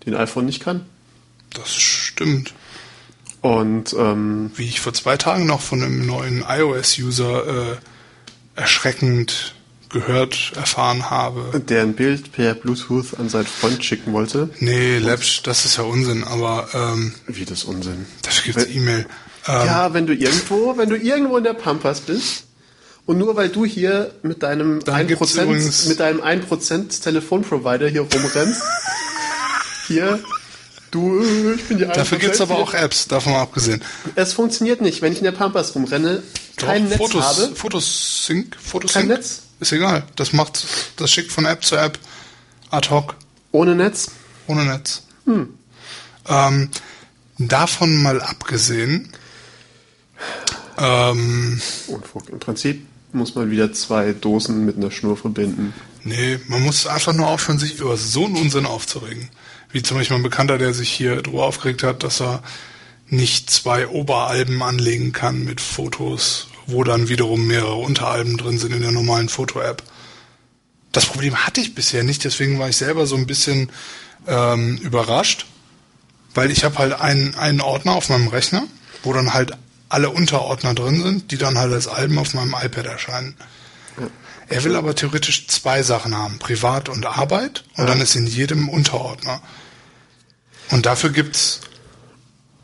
die 0.04 0.10
ein 0.10 0.16
iPhone 0.16 0.46
nicht 0.46 0.62
kann. 0.62 0.84
das 1.54 1.72
stimmt. 1.74 2.54
Und 3.40 3.92
ähm, 3.94 4.52
Wie 4.54 4.68
ich 4.68 4.80
vor 4.80 4.92
zwei 4.94 5.16
Tagen 5.16 5.46
noch 5.46 5.60
von 5.60 5.82
einem 5.82 6.06
neuen 6.06 6.44
iOS-User 6.48 7.72
äh, 7.72 7.76
erschreckend 8.54 9.54
gehört, 9.88 10.52
erfahren 10.56 11.10
habe. 11.10 11.60
der 11.60 11.82
ein 11.82 11.94
Bild 11.94 12.32
per 12.32 12.54
Bluetooth 12.54 13.18
an 13.18 13.28
seinen 13.28 13.46
Freund 13.46 13.84
schicken 13.84 14.12
wollte. 14.12 14.48
Nee, 14.60 14.98
Läppsch, 14.98 15.42
das 15.42 15.64
ist 15.66 15.76
ja 15.76 15.82
Unsinn, 15.82 16.24
aber 16.24 16.68
ähm, 16.72 17.12
Wie 17.26 17.44
das 17.44 17.64
Unsinn. 17.64 18.06
dafür 18.22 18.54
gibt's 18.54 18.70
E-Mail. 18.74 19.06
Ähm, 19.48 19.66
Ja, 19.66 19.92
wenn 19.92 20.06
du 20.06 20.14
irgendwo, 20.14 20.76
wenn 20.78 20.88
du 20.88 20.96
irgendwo 20.96 21.36
in 21.36 21.44
der 21.44 21.52
Pampas 21.54 22.00
bist 22.00 22.44
und 23.04 23.18
nur 23.18 23.36
weil 23.36 23.48
du 23.50 23.64
hier 23.66 24.14
mit 24.22 24.42
deinem 24.42 24.80
Da 24.84 25.02
gibt's 25.02 25.36
1%, 25.36 25.42
übrigens- 25.42 25.86
mit 25.86 26.00
deinem 26.00 26.20
1% 26.22 27.02
Telefonprovider 27.02 27.88
hier 27.88 28.02
rumrennst, 28.02 28.62
hier, 29.86 30.22
du, 30.90 31.22
ich 31.54 31.64
bin 31.64 31.78
die 31.78 31.86
1%. 31.86 31.94
Dafür 31.94 32.18
gibt's 32.18 32.40
aber 32.40 32.54
hier. 32.56 32.64
auch 32.64 32.74
Apps, 32.74 33.08
davon 33.08 33.32
mal 33.32 33.42
abgesehen. 33.42 33.82
Es 34.14 34.32
funktioniert 34.32 34.80
nicht, 34.80 35.02
wenn 35.02 35.12
ich 35.12 35.18
in 35.18 35.24
der 35.24 35.32
Pampas 35.32 35.74
rumrenne, 35.74 36.22
kein 36.56 36.84
Doch, 36.84 36.90
Netz 36.90 36.98
Fotos, 36.98 37.24
habe, 37.24 37.54
Fotosync, 37.56 38.56
Fotosync. 38.60 38.92
kein 38.92 39.16
Netz, 39.16 39.42
Ist 39.60 39.72
egal. 39.72 40.04
Das 40.16 40.32
macht, 40.32 40.64
das 40.96 41.10
schickt 41.10 41.32
von 41.32 41.44
App 41.46 41.64
zu 41.64 41.76
App 41.76 41.98
ad 42.70 42.90
hoc, 42.90 43.14
ohne 43.52 43.74
Netz. 43.74 44.10
ohne 44.46 44.64
Netz. 44.64 45.02
Hm. 45.24 45.54
Ähm, 46.28 46.70
davon 47.38 48.02
mal 48.02 48.20
abgesehen, 48.20 49.12
ähm, 50.78 51.60
Unfug. 51.88 52.28
Im 52.30 52.38
Prinzip 52.38 52.86
muss 53.12 53.34
man 53.34 53.50
wieder 53.50 53.72
zwei 53.72 54.12
Dosen 54.12 54.64
mit 54.64 54.76
einer 54.76 54.90
Schnur 54.90 55.16
verbinden. 55.16 55.74
nee, 56.02 56.38
man 56.48 56.62
muss 56.62 56.86
einfach 56.86 57.12
nur 57.12 57.28
aufhören, 57.28 57.58
sich 57.58 57.78
über 57.78 57.96
so 57.96 58.24
einen 58.24 58.36
Unsinn 58.36 58.66
aufzuregen. 58.66 59.28
Wie 59.72 59.82
zum 59.82 59.96
Beispiel 59.96 60.16
ein 60.16 60.22
Bekannter, 60.22 60.58
der 60.58 60.74
sich 60.74 60.90
hier 60.90 61.22
drüber 61.22 61.44
aufgeregt 61.44 61.82
hat, 61.82 62.02
dass 62.02 62.20
er 62.20 62.42
nicht 63.08 63.50
zwei 63.50 63.88
Oberalben 63.88 64.62
anlegen 64.62 65.12
kann 65.12 65.44
mit 65.44 65.60
Fotos, 65.60 66.48
wo 66.66 66.84
dann 66.84 67.08
wiederum 67.08 67.46
mehrere 67.46 67.74
Unteralben 67.74 68.36
drin 68.36 68.58
sind 68.58 68.72
in 68.72 68.82
der 68.82 68.92
normalen 68.92 69.28
Foto-App. 69.28 69.82
Das 70.92 71.06
Problem 71.06 71.36
hatte 71.36 71.60
ich 71.60 71.74
bisher 71.74 72.04
nicht, 72.04 72.24
deswegen 72.24 72.58
war 72.58 72.68
ich 72.68 72.76
selber 72.76 73.06
so 73.06 73.16
ein 73.16 73.26
bisschen 73.26 73.70
ähm, 74.26 74.76
überrascht, 74.78 75.46
weil 76.34 76.50
ich 76.50 76.64
habe 76.64 76.78
halt 76.78 76.92
einen, 76.92 77.34
einen 77.34 77.60
Ordner 77.60 77.92
auf 77.92 78.08
meinem 78.08 78.28
Rechner, 78.28 78.64
wo 79.02 79.12
dann 79.12 79.34
halt 79.34 79.52
alle 79.88 80.10
Unterordner 80.10 80.74
drin 80.74 81.02
sind, 81.02 81.30
die 81.30 81.38
dann 81.38 81.58
halt 81.58 81.72
als 81.72 81.88
Alben 81.88 82.18
auf 82.18 82.32
meinem 82.34 82.54
iPad 82.58 82.86
erscheinen. 82.86 83.36
Er 84.48 84.64
will 84.64 84.76
aber 84.76 84.94
theoretisch 84.94 85.48
zwei 85.48 85.82
Sachen 85.82 86.16
haben, 86.16 86.38
Privat 86.38 86.88
und 86.88 87.06
Arbeit, 87.06 87.64
und 87.76 87.88
dann 87.88 88.00
ist 88.00 88.16
in 88.16 88.26
jedem 88.26 88.68
Unterordner. 88.68 89.42
Und 90.72 90.86
dafür 90.86 91.10
gibt's 91.10 91.60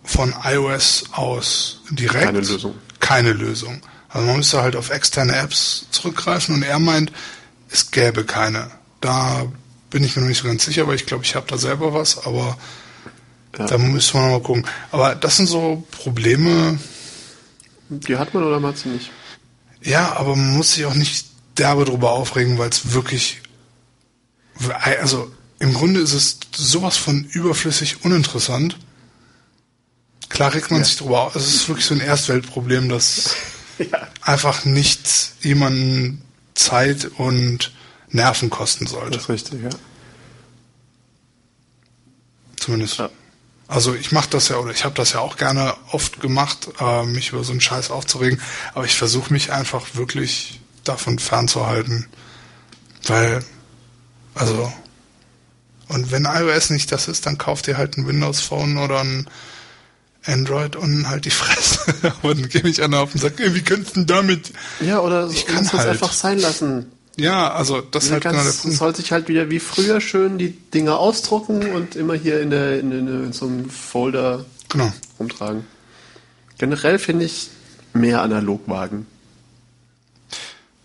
von 0.02 0.34
iOS 0.42 1.04
aus 1.12 1.80
direkt 1.90 2.24
Keine 2.24 2.40
Lösung. 2.40 2.74
Keine 3.00 3.32
Lösung. 3.32 3.80
Also 4.08 4.26
man 4.26 4.36
müsste 4.38 4.62
halt 4.62 4.74
auf 4.74 4.90
externe 4.90 5.36
Apps 5.36 5.86
zurückgreifen 5.90 6.54
und 6.54 6.62
er 6.62 6.78
meint, 6.78 7.12
es 7.70 7.90
gäbe 7.90 8.24
keine. 8.24 8.70
Da 9.00 9.46
bin 9.90 10.02
ich 10.02 10.16
mir 10.16 10.22
noch 10.22 10.28
nicht 10.28 10.38
so 10.42 10.48
ganz 10.48 10.64
sicher, 10.64 10.82
aber 10.82 10.94
ich 10.94 11.06
glaube, 11.06 11.24
ich 11.24 11.34
habe 11.34 11.46
da 11.46 11.58
selber 11.58 11.92
was, 11.94 12.26
aber 12.26 12.56
Ja. 13.58 13.66
da 13.66 13.78
müssen 13.78 14.14
wir 14.14 14.22
noch 14.22 14.30
mal 14.38 14.42
gucken. 14.42 14.66
Aber 14.90 15.14
das 15.14 15.36
sind 15.36 15.46
so 15.46 15.86
Probleme, 15.90 16.78
Die 17.90 18.16
hat 18.16 18.32
man 18.34 18.44
oder 18.44 18.60
hat 18.66 18.78
sie 18.78 18.88
nicht? 18.88 19.10
ja, 19.82 20.12
aber 20.16 20.34
man 20.36 20.56
muss 20.56 20.72
sich 20.74 20.84
auch 20.86 20.94
nicht 20.94 21.26
derbe 21.58 21.84
drüber 21.84 22.10
aufregen, 22.12 22.56
weil 22.58 22.68
es 22.70 22.92
wirklich, 22.92 23.40
also 25.00 25.30
im 25.60 25.74
Grunde 25.74 26.00
ist 26.00 26.12
es 26.12 26.38
sowas 26.54 26.96
von 26.96 27.24
überflüssig 27.24 28.04
uninteressant. 28.04 28.78
Klar 30.28 30.54
regt 30.54 30.70
man 30.70 30.80
Ja. 30.80 30.86
sich 30.86 30.96
drüber 30.96 31.22
auf. 31.22 31.36
Es 31.36 31.54
ist 31.54 31.68
wirklich 31.68 31.86
so 31.86 31.94
ein 31.94 32.00
Erstweltproblem, 32.00 32.88
das 32.88 33.34
Ja. 33.78 34.08
einfach 34.22 34.64
nicht 34.64 35.08
jemanden 35.40 36.22
Zeit 36.54 37.06
und 37.16 37.72
Nerven 38.10 38.50
kosten 38.50 38.86
sollte. 38.86 39.12
Das 39.12 39.22
ist 39.24 39.28
richtig, 39.28 39.62
ja. 39.62 39.70
Zumindest. 42.56 42.98
Ja. 42.98 43.10
Also 43.68 43.94
ich 43.94 44.12
mache 44.12 44.30
das 44.30 44.48
ja 44.48 44.56
oder 44.56 44.70
ich 44.72 44.84
habe 44.84 44.94
das 44.94 45.12
ja 45.12 45.20
auch 45.20 45.36
gerne 45.36 45.74
oft 45.92 46.20
gemacht, 46.20 46.68
äh, 46.80 47.04
mich 47.04 47.30
über 47.32 47.44
so 47.44 47.52
einen 47.52 47.60
Scheiß 47.60 47.90
aufzuregen, 47.90 48.40
aber 48.74 48.84
ich 48.86 48.96
versuche 48.96 49.32
mich 49.32 49.52
einfach 49.52 49.94
wirklich 49.94 50.60
davon 50.84 51.18
fernzuhalten, 51.18 52.06
weil 53.04 53.44
also 54.34 54.72
und 55.88 56.10
wenn 56.10 56.24
iOS 56.24 56.70
nicht 56.70 56.90
das 56.92 57.08
ist, 57.08 57.26
dann 57.26 57.38
kauft 57.38 57.68
ihr 57.68 57.76
halt 57.78 57.96
ein 57.96 58.06
Windows 58.06 58.40
Phone 58.40 58.78
oder 58.78 59.00
ein 59.00 59.26
Android 60.26 60.76
und 60.76 61.08
halt 61.08 61.24
die 61.24 61.30
Fresse. 61.30 61.80
Aber 62.22 62.34
dann 62.34 62.48
gebe 62.48 62.68
ich 62.68 62.82
einer 62.82 63.00
auf 63.00 63.14
und 63.14 63.20
sage, 63.20 63.54
wie 63.54 63.62
könntest 63.62 63.96
du 63.96 64.00
denn 64.00 64.06
damit? 64.06 64.52
Ja, 64.80 65.00
oder 65.00 65.28
Ich 65.30 65.46
kann 65.46 65.58
uns 65.58 65.72
halt. 65.72 65.88
einfach 65.88 66.12
sein 66.12 66.38
lassen. 66.38 66.86
Ja, 67.16 67.52
also 67.52 67.80
das 67.80 68.04
ist 68.06 68.12
halt 68.12 68.22
genau 68.22 68.42
der 68.44 68.50
Punkt. 68.52 68.76
soll 68.76 68.94
sich 68.94 69.10
halt 69.10 69.26
wieder 69.28 69.50
wie 69.50 69.58
früher 69.58 70.00
schön 70.00 70.38
die 70.38 70.50
Dinger 70.52 70.98
ausdrucken 70.98 71.72
und 71.72 71.96
immer 71.96 72.14
hier 72.14 72.40
in, 72.40 72.50
der, 72.50 72.78
in, 72.78 72.92
in, 72.92 73.24
in 73.24 73.32
so 73.32 73.46
einem 73.46 73.68
Folder 73.70 74.44
Genau. 74.68 74.92
rumtragen. 75.18 75.64
Generell 76.58 76.98
finde 76.98 77.24
ich 77.24 77.48
mehr 77.94 78.22
Analogwagen. 78.22 79.06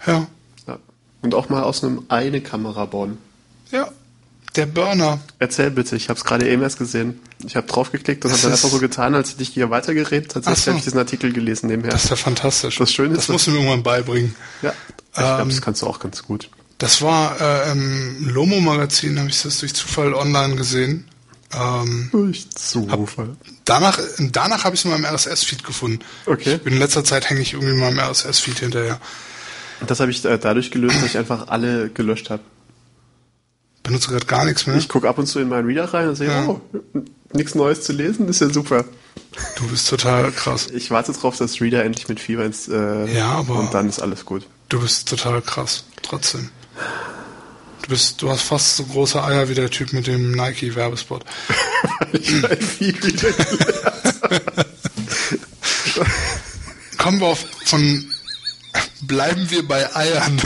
Ja. 0.08 0.28
Ja. 0.68 0.80
Und 1.22 1.36
auch 1.36 1.50
mal 1.50 1.64
aus 1.64 1.84
einem 1.84 2.04
Ei 2.08 2.28
eine 2.28 2.42
Kamera 2.42 2.86
bauen. 2.86 3.18
Ja. 3.72 3.92
Der 4.56 4.66
Burner. 4.68 5.20
Erzähl 5.40 5.72
bitte, 5.72 5.96
ich 5.96 6.10
habe 6.10 6.18
es 6.20 6.24
gerade 6.26 6.48
eben 6.48 6.62
erst 6.62 6.78
gesehen. 6.78 7.20
Ich 7.46 7.56
habe 7.56 7.66
draufgeklickt 7.68 8.24
und 8.24 8.32
habe 8.32 8.36
Das 8.38 8.44
dann 8.44 8.52
einfach 8.52 8.70
so 8.70 8.78
getan, 8.80 9.16
als 9.16 9.32
hätte 9.32 9.42
ich 9.44 9.50
hier 9.50 9.70
weitergeredet. 9.72 10.32
Tatsächlich 10.32 10.64
so. 10.64 10.72
habe 10.72 10.78
ich 10.78 10.84
diesen 10.84 11.00
Artikel 11.00 11.34
gelesen 11.34 11.68
nebenher. 11.68 11.92
Das 11.92 12.04
ist 12.06 12.10
ja 12.12 12.16
fantastisch. 12.16 12.78
Das 12.78 12.92
Schöne 12.92 13.16
Das 13.16 13.24
ist, 13.26 13.30
musst 13.30 13.48
du 13.48 13.52
mir 13.52 13.58
irgendwann 13.58 13.84
beibringen. 13.84 14.36
ja, 14.62 14.74
ich 15.12 15.18
glaube, 15.18 15.42
Ähm, 15.42 15.50
das 15.50 15.62
kannst 15.62 15.82
du 15.82 15.88
auch 15.88 16.00
ganz 16.00 16.24
gut. 16.24 16.50
Das 16.78 17.02
war 17.02 17.40
äh, 17.42 17.72
im 17.72 18.28
Lomo-Magazin, 18.30 19.18
habe 19.20 19.30
ich 19.30 19.42
das 19.42 19.60
durch 19.60 19.74
Zufall 19.74 20.14
online 20.14 20.56
gesehen. 20.56 21.06
Ähm, 21.56 22.10
Durch 22.12 22.50
Zufall. 22.52 23.38
danach 23.66 24.00
danach 24.20 24.64
habe 24.64 24.74
ich 24.76 24.82
es 24.82 24.86
in 24.86 24.92
meinem 24.92 25.06
RSS-Feed 25.06 25.64
gefunden. 25.64 26.00
Okay. 26.26 26.56
Ich 26.56 26.62
bin 26.64 26.74
in 26.74 26.80
letzter 26.80 27.04
Zeit 27.04 27.30
hänge 27.30 27.42
ich 27.42 27.54
irgendwie 27.54 27.74
in 27.74 27.80
meinem 27.80 28.00
RSS-Feed 28.00 28.58
hinterher. 28.60 29.00
Das 29.86 30.00
habe 30.00 30.10
ich 30.10 30.26
äh, 30.26 30.40
dadurch 30.40 30.72
gelöst, 30.72 30.96
dass 30.98 31.06
ich 31.06 31.18
einfach 31.18 31.50
alle 31.50 31.90
gelöscht 31.90 32.32
habe. 32.32 32.42
Benutze 33.84 34.10
gerade 34.10 34.26
gar 34.26 34.46
nichts 34.46 34.66
mehr. 34.66 34.78
Ich 34.78 34.88
gucke 34.90 35.08
ab 35.10 35.18
und 35.18 35.28
zu 35.28 35.40
in 35.40 35.50
meinen 35.50 35.68
Reader 35.68 35.94
rein 35.94 36.08
und 36.10 36.16
sehe, 36.16 36.30
Ja. 36.30 36.48
oh, 36.48 36.62
nichts 37.34 37.54
Neues 37.56 37.82
zu 37.82 37.92
lesen, 37.94 38.28
ist 38.30 38.40
ja 38.42 38.50
super. 38.50 38.86
Du 39.58 39.68
bist 39.68 39.90
total 39.90 40.32
krass. 40.32 40.68
Ich 40.74 40.90
warte 40.92 41.12
drauf, 41.12 41.38
dass 41.38 41.60
Reader 41.60 41.84
endlich 41.84 42.08
mit 42.08 42.20
Fieber 42.20 42.46
ins 42.46 42.68
äh, 42.68 43.06
Ja, 43.14 43.32
aber- 43.32 43.56
und 43.60 43.74
dann 43.74 43.90
ist 43.90 44.00
alles 44.00 44.26
gut. 44.26 44.48
Du 44.70 44.80
bist 44.80 45.08
total 45.10 45.42
krass. 45.42 45.84
Trotzdem. 46.02 46.50
Du 47.82 47.90
bist, 47.90 48.22
du 48.22 48.30
hast 48.30 48.42
fast 48.44 48.78
so 48.78 48.84
große 48.86 49.22
Eier 49.22 49.50
wie 49.50 49.56
der 49.56 49.70
Typ 49.70 49.92
mit 49.92 50.08
dem 50.08 50.32
Nike-Werbespot. 50.32 51.26
ich 52.14 52.42
halt 52.42 52.64
viel 52.64 53.04
wieder 53.04 53.34
Kommen 56.98 57.20
wir 57.20 57.28
auf, 57.28 57.46
von, 57.66 58.06
bleiben 59.02 59.50
wir 59.50 59.68
bei 59.68 59.94
Eiern. 59.96 60.42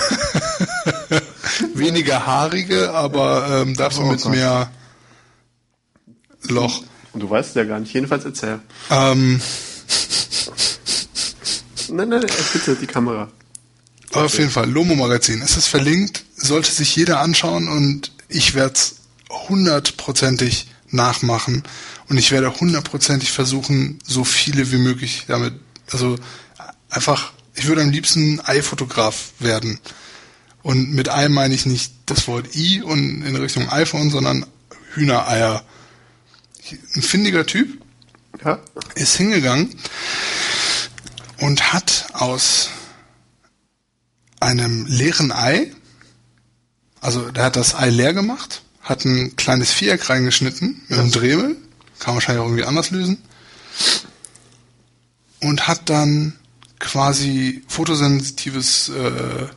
Weniger 1.74 2.26
haarige, 2.26 2.92
aber 2.92 3.62
ähm, 3.62 3.76
dafür 3.76 4.04
Oh 4.06 4.12
mit 4.12 4.22
Gott. 4.22 4.32
mehr 4.32 4.72
Loch. 6.44 6.84
Und 7.14 7.22
du 7.22 7.30
weißt 7.30 7.50
es 7.50 7.56
ja 7.56 7.64
gar 7.64 7.80
nicht. 7.80 7.94
Jedenfalls 7.94 8.26
erzähl. 8.26 8.60
Ähm, 8.90 9.42
Nein, 11.90 12.10
nein, 12.10 12.20
nein, 12.20 12.30
bitte 12.54 12.76
die 12.76 12.86
Kamera. 12.88 13.30
aber 14.12 14.26
auf 14.26 14.38
jeden 14.38 14.50
Fall, 14.50 14.70
Lomo 14.70 14.96
Magazin. 14.96 15.42
Es 15.42 15.56
ist 15.56 15.68
verlinkt, 15.68 16.24
sollte 16.36 16.70
sich 16.72 16.94
jeder 16.96 17.22
anschauen 17.22 17.70
und 17.70 18.12
ich 18.28 18.56
werde 18.56 18.74
es 18.74 18.96
hundertprozentig 19.48 20.68
nachmachen 20.90 21.64
und 22.10 22.18
ich 22.18 22.32
werde 22.32 22.54
hundertprozentig 22.60 23.32
versuchen, 23.32 24.00
so 24.06 24.24
viele 24.26 24.70
wie 24.74 24.78
möglich 24.78 25.26
damit, 25.30 25.54
also 25.92 26.18
einfach, 26.90 27.32
ich 27.56 27.68
würde 27.68 27.82
am 27.84 27.90
liebsten 27.90 28.42
Eifotograf 28.42 29.30
werden. 29.40 29.80
Und 30.68 30.94
mit 30.94 31.08
Ei 31.08 31.30
meine 31.30 31.56
ich 31.56 31.66
nicht 31.66 31.94
das 32.08 32.28
Wort 32.28 32.54
I 32.54 32.82
und 32.82 33.22
in 33.22 33.38
Richtung 33.38 33.70
iPhone, 33.70 34.10
sondern 34.10 34.46
Hühnereier. 34.96 35.64
Ein 36.94 37.02
findiger 37.02 37.46
Typ, 37.46 37.82
Ja? 38.44 38.60
ist 38.96 39.16
hingegangen 39.16 39.74
und 41.38 41.72
hat 41.72 42.08
aus 42.12 42.68
einem 44.42 44.86
leeren 44.88 45.32
Ei, 45.32 45.72
also 47.00 47.32
der 47.32 47.46
hat 47.46 47.56
das 47.56 47.74
Ei 47.74 47.90
leer 47.90 48.14
gemacht, 48.14 48.62
hat 48.82 49.06
ein 49.06 49.38
kleines 49.38 49.72
Viereck 49.72 50.10
reingeschnitten 50.10 50.82
mit 50.90 51.00
einem 51.00 51.12
Dremel, 51.12 51.56
kann 52.00 52.08
man 52.08 52.16
wahrscheinlich 52.16 52.42
auch 52.42 52.48
irgendwie 52.48 52.66
anders 52.66 52.90
lösen, 52.90 53.20
und 55.40 55.66
hat 55.66 55.90
dann 55.90 56.34
quasi 56.80 57.64
fotosensitives 57.70 58.90
äh, 58.90 59.48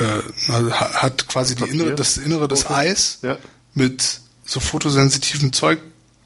äh, 0.00 0.52
also 0.52 0.72
ha- 0.72 1.02
hat 1.02 1.28
quasi 1.28 1.54
innere, 1.54 1.94
das 1.94 2.16
Innere 2.16 2.48
des 2.48 2.62
Foto? 2.62 2.74
Eis 2.74 3.18
Ja. 3.22 3.38
mit 3.74 4.20
so 4.44 4.60
fotosensitivem 4.60 5.52
Zeug 5.52 5.78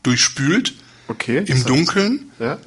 durchspült 0.02 0.74
Okay. 1.08 1.38
im 1.46 1.58
Das- 1.58 1.64
Dunkeln. 1.64 2.30
Ja. 2.38 2.58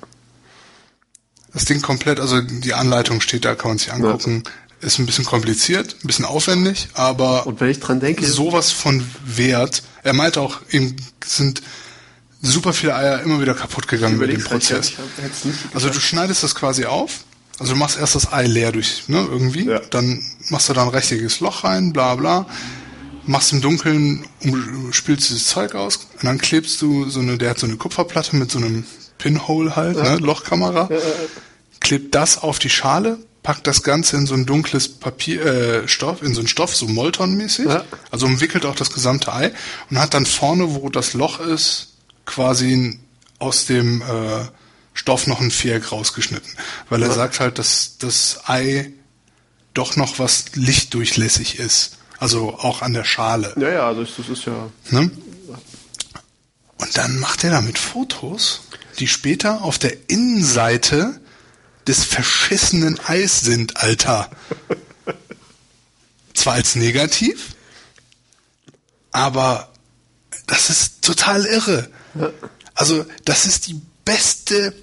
Das 1.54 1.66
Ding 1.66 1.82
komplett, 1.82 2.20
also 2.20 2.42
die 2.42 2.74
Anleitung 2.74 3.22
steht 3.22 3.46
da, 3.46 3.56
kann 3.56 3.72
man 3.72 3.78
sich 3.78 3.92
angucken. 3.92 4.44
Ist 4.80 5.00
ein 5.00 5.08
bisschen 5.08 5.26
kompliziert, 5.26 5.96
ein 6.04 6.08
bisschen 6.08 6.26
aufwendig, 6.26 6.90
aber 6.94 7.48
Und 7.48 7.60
wenn 7.62 7.70
ich 7.70 7.80
dran 7.80 8.00
denke, 8.00 8.26
sowas 8.28 8.72
von 8.72 9.04
Wert. 9.26 9.82
Er 10.04 10.14
meinte 10.14 10.40
auch, 10.40 10.60
ihm 10.70 10.96
sind 11.26 11.64
super 12.44 12.74
viele 12.74 12.94
Eier 12.96 13.22
immer 13.22 13.42
wieder 13.42 13.56
kaputt 13.56 13.88
gegangen 13.88 14.20
mit 14.20 14.32
dem 14.32 14.44
Prozess. 14.44 14.92
hab- 15.00 15.76
Also 15.76 15.90
du 15.90 16.00
schneidest 16.00 16.44
das 16.44 16.54
quasi 16.54 16.86
auf. 16.86 17.22
Also 17.60 17.74
du 17.74 17.80
machst 17.80 17.98
erst 17.98 18.16
das 18.16 18.32
Ei 18.32 18.46
leer 18.46 18.72
durch, 18.72 19.08
ne, 19.08 19.26
irgendwie. 19.30 19.66
Ja. 19.66 19.80
Dann 19.80 20.24
machst 20.50 20.70
du 20.70 20.74
da 20.74 20.84
ein 20.84 20.90
rechteckes 20.90 21.40
Loch 21.40 21.64
rein, 21.64 21.92
bla 21.92 22.16
bla. 22.16 22.46
Machst 23.26 23.52
im 23.52 23.62
Dunkeln, 23.62 24.26
um, 24.44 24.94
spülst 24.94 25.30
dieses 25.30 25.48
Zeug 25.48 25.76
aus 25.76 26.08
und 26.14 26.24
dann 26.24 26.38
klebst 26.38 26.82
du 26.82 27.10
so 27.10 27.20
eine, 27.20 27.38
der 27.38 27.50
hat 27.50 27.60
so 27.60 27.68
eine 27.68 27.76
Kupferplatte 27.76 28.36
mit 28.36 28.52
so 28.52 28.60
einem 28.60 28.86
Pinhole 29.18 29.76
halt, 29.76 29.98
ne, 29.98 30.18
Lochkamera. 30.18 30.90
Klebt 31.80 32.16
das 32.16 32.38
auf 32.38 32.60
die 32.60 32.70
Schale, 32.70 33.18
packt 33.44 33.66
das 33.66 33.82
Ganze 33.82 34.18
in 34.18 34.28
so 34.28 34.34
ein 34.34 34.46
dunkles 34.46 34.88
Papier, 34.88 35.46
äh, 35.46 35.88
Stoff, 35.88 36.22
in 36.22 36.34
so 36.34 36.42
einen 36.42 36.48
Stoff, 36.48 36.76
so 36.76 36.86
Molton-mäßig. 36.86 37.66
Ja. 37.66 37.86
Also 38.12 38.28
umwickelt 38.28 38.66
auch 38.66 38.76
das 38.76 38.92
gesamte 38.92 39.34
Ei 39.34 39.52
und 39.90 40.00
hat 40.00 40.14
dann 40.14 40.26
vorne, 40.26 40.76
wo 40.76 40.90
das 40.90 41.14
Loch 41.14 41.40
ist, 41.40 41.94
quasi 42.26 43.00
aus 43.40 43.66
dem 43.66 44.02
äh, 44.02 44.46
Stoff 44.98 45.28
noch 45.28 45.40
ein 45.40 45.52
Viereck 45.52 45.92
rausgeschnitten. 45.92 46.50
Weil 46.90 47.04
er 47.04 47.12
sagt 47.12 47.40
halt, 47.40 47.60
dass 47.60 48.00
das 48.00 48.42
Ei 48.48 48.92
doch 49.76 49.96
noch 49.96 50.18
was 50.18 50.56
lichtdurchlässig 50.56 51.60
ist. 51.60 51.98
Also 52.18 52.58
auch 52.58 52.82
an 52.82 52.94
der 52.94 53.04
Schale. 53.04 53.54
Ja, 53.58 53.70
ja, 53.70 53.88
also 53.88 54.04
das 54.04 54.28
ist 54.28 54.46
ja. 54.46 54.72
Ne? 54.90 55.12
Und 56.78 56.98
dann 56.98 57.20
macht 57.20 57.44
er 57.44 57.52
damit 57.52 57.78
Fotos, 57.78 58.62
die 58.98 59.08
später 59.08 59.62
auf 59.62 59.78
der 59.78 60.10
Innenseite 60.10 61.22
des 61.86 62.04
verschissenen 62.04 63.00
Eis 63.06 63.42
sind, 63.42 63.78
Alter. 63.78 64.32
Zwar 66.34 66.54
als 66.54 66.76
negativ, 66.76 67.56
aber 69.12 69.72
das 70.48 70.72
ist 70.72 71.04
total 71.04 71.46
irre. 71.46 71.88
Also, 72.74 73.06
das 73.26 73.46
ist 73.46 73.68
die 73.68 73.80
beste, 74.06 74.74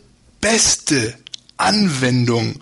beste 0.45 1.14
Anwendung 1.57 2.61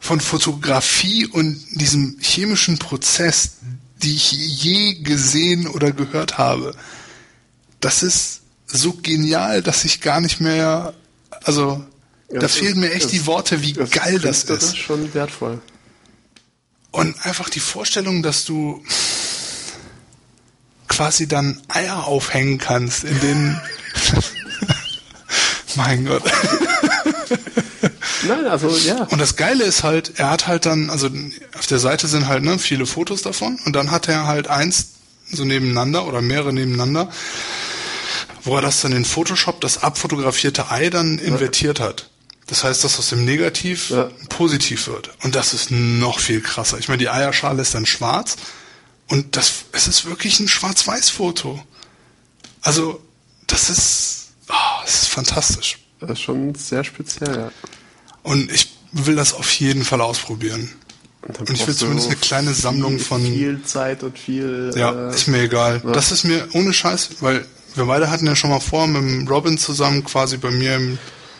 von 0.00 0.18
Fotografie 0.18 1.26
und 1.26 1.62
diesem 1.72 2.16
chemischen 2.22 2.78
Prozess, 2.78 3.56
die 4.02 4.14
ich 4.14 4.32
je 4.32 4.94
gesehen 4.94 5.66
oder 5.68 5.92
gehört 5.92 6.38
habe. 6.38 6.74
Das 7.80 8.02
ist 8.02 8.40
so 8.66 8.94
genial, 8.94 9.62
dass 9.62 9.84
ich 9.84 10.00
gar 10.00 10.22
nicht 10.22 10.40
mehr, 10.40 10.94
also 11.44 11.84
Ja, 12.32 12.40
da 12.40 12.48
fehlen 12.48 12.72
ist- 12.72 12.76
mir 12.78 12.92
echt 12.92 13.04
es- 13.06 13.10
die 13.12 13.26
Worte, 13.26 13.60
wie 13.60 13.74
das 13.74 13.90
geil 13.90 14.18
das 14.18 14.46
künstlerisch 14.46 14.64
ist. 14.64 14.78
schon 14.78 15.12
wertvoll. 15.12 15.60
Und 16.92 17.14
einfach 17.26 17.50
die 17.50 17.60
Vorstellung, 17.60 18.22
dass 18.22 18.46
du 18.46 18.82
quasi 20.88 21.28
dann 21.28 21.60
Eier 21.68 22.06
aufhängen 22.06 22.56
kannst, 22.56 23.04
in 23.04 23.20
denen 23.20 23.60
mein 25.76 26.06
Gott. 26.06 26.22
Nein, 28.26 28.46
also 28.46 28.68
ja. 28.76 29.04
Und 29.04 29.20
das 29.20 29.36
Geile 29.36 29.64
ist 29.64 29.82
halt, 29.82 30.12
er 30.16 30.30
hat 30.30 30.46
halt 30.46 30.66
dann, 30.66 30.90
also 30.90 31.08
auf 31.58 31.66
der 31.66 31.78
Seite 31.78 32.06
sind 32.08 32.28
halt 32.28 32.42
ne, 32.42 32.58
viele 32.58 32.86
Fotos 32.86 33.22
davon 33.22 33.58
und 33.64 33.74
dann 33.74 33.90
hat 33.90 34.08
er 34.08 34.26
halt 34.26 34.48
eins 34.48 34.88
so 35.30 35.44
nebeneinander 35.44 36.06
oder 36.06 36.22
mehrere 36.22 36.52
nebeneinander, 36.52 37.10
wo 38.44 38.56
er 38.56 38.62
das 38.62 38.80
dann 38.80 38.92
in 38.92 39.04
Photoshop, 39.04 39.60
das 39.60 39.82
abfotografierte 39.82 40.70
Ei 40.70 40.88
dann 40.90 41.18
invertiert 41.18 41.80
hat. 41.80 42.10
Das 42.46 42.62
heißt, 42.62 42.84
dass 42.84 42.98
aus 42.98 43.08
dem 43.08 43.24
Negativ 43.24 43.90
Ja. 43.90 44.08
positiv 44.28 44.86
wird. 44.86 45.10
Und 45.24 45.34
das 45.34 45.52
ist 45.52 45.70
noch 45.72 46.20
viel 46.20 46.40
krasser. 46.40 46.78
Ich 46.78 46.86
meine, 46.88 46.98
die 46.98 47.08
Eierschale 47.08 47.60
ist 47.60 47.74
dann 47.74 47.86
schwarz 47.86 48.36
und 49.08 49.36
das, 49.36 49.64
es 49.72 49.88
ist 49.88 50.04
wirklich 50.04 50.38
ein 50.38 50.48
Schwarz-Weiß-Foto. 50.48 51.60
Also, 52.62 53.02
das 53.48 53.68
ist, 53.68 54.26
ah, 54.48 54.80
das 54.84 55.02
ist 55.02 55.08
fantastisch. 55.08 55.78
Das 56.06 56.18
ist 56.18 56.24
schon 56.24 56.54
sehr 56.54 56.84
speziell, 56.84 57.36
ja. 57.36 57.50
Und 58.22 58.50
ich 58.50 58.76
will 58.92 59.16
das 59.16 59.34
auf 59.34 59.50
jeden 59.52 59.84
Fall 59.84 60.00
ausprobieren. 60.00 60.70
Und, 61.22 61.40
Und 61.40 61.50
ich 61.50 61.66
will 61.66 61.74
zumindest 61.74 62.08
eine 62.08 62.16
kleine 62.16 62.54
Sammlung 62.54 62.98
von- 62.98 63.22
Viel 63.24 63.62
Zeit 63.64 64.02
und 64.04 64.18
viel. 64.18 64.70
Ja, 64.76 65.08
äh, 65.10 65.14
ist 65.14 65.26
mir 65.28 65.42
egal. 65.42 65.82
ja. 65.84 65.92
Das 65.92 66.12
ist 66.12 66.24
mir 66.24 66.46
ohne 66.52 66.72
Scheiß, 66.72 67.10
weil 67.20 67.44
wir 67.74 67.84
beide 67.86 68.10
hatten 68.10 68.26
ja 68.26 68.36
schon 68.36 68.50
mal 68.50 68.60
vor, 68.60 68.86
mit 68.86 69.28
Robin 69.28 69.58
zusammen 69.58 70.04
quasi 70.04 70.36
bei 70.36 70.50
mir 70.50 70.76
im 70.76 70.98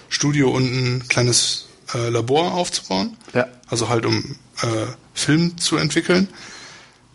Studio 0.09 0.51
unten 0.51 0.97
ein 0.97 1.09
kleines 1.09 1.67
äh, 1.95 2.09
Labor 2.09 2.53
aufzubauen. 2.55 3.17
Ja. 3.33 3.47
Also 3.69 3.89
halt 3.89 4.07
um 4.07 4.37
äh, 4.62 4.67
Film 5.14 5.57
zu 5.59 5.77
entwickeln. 5.77 6.29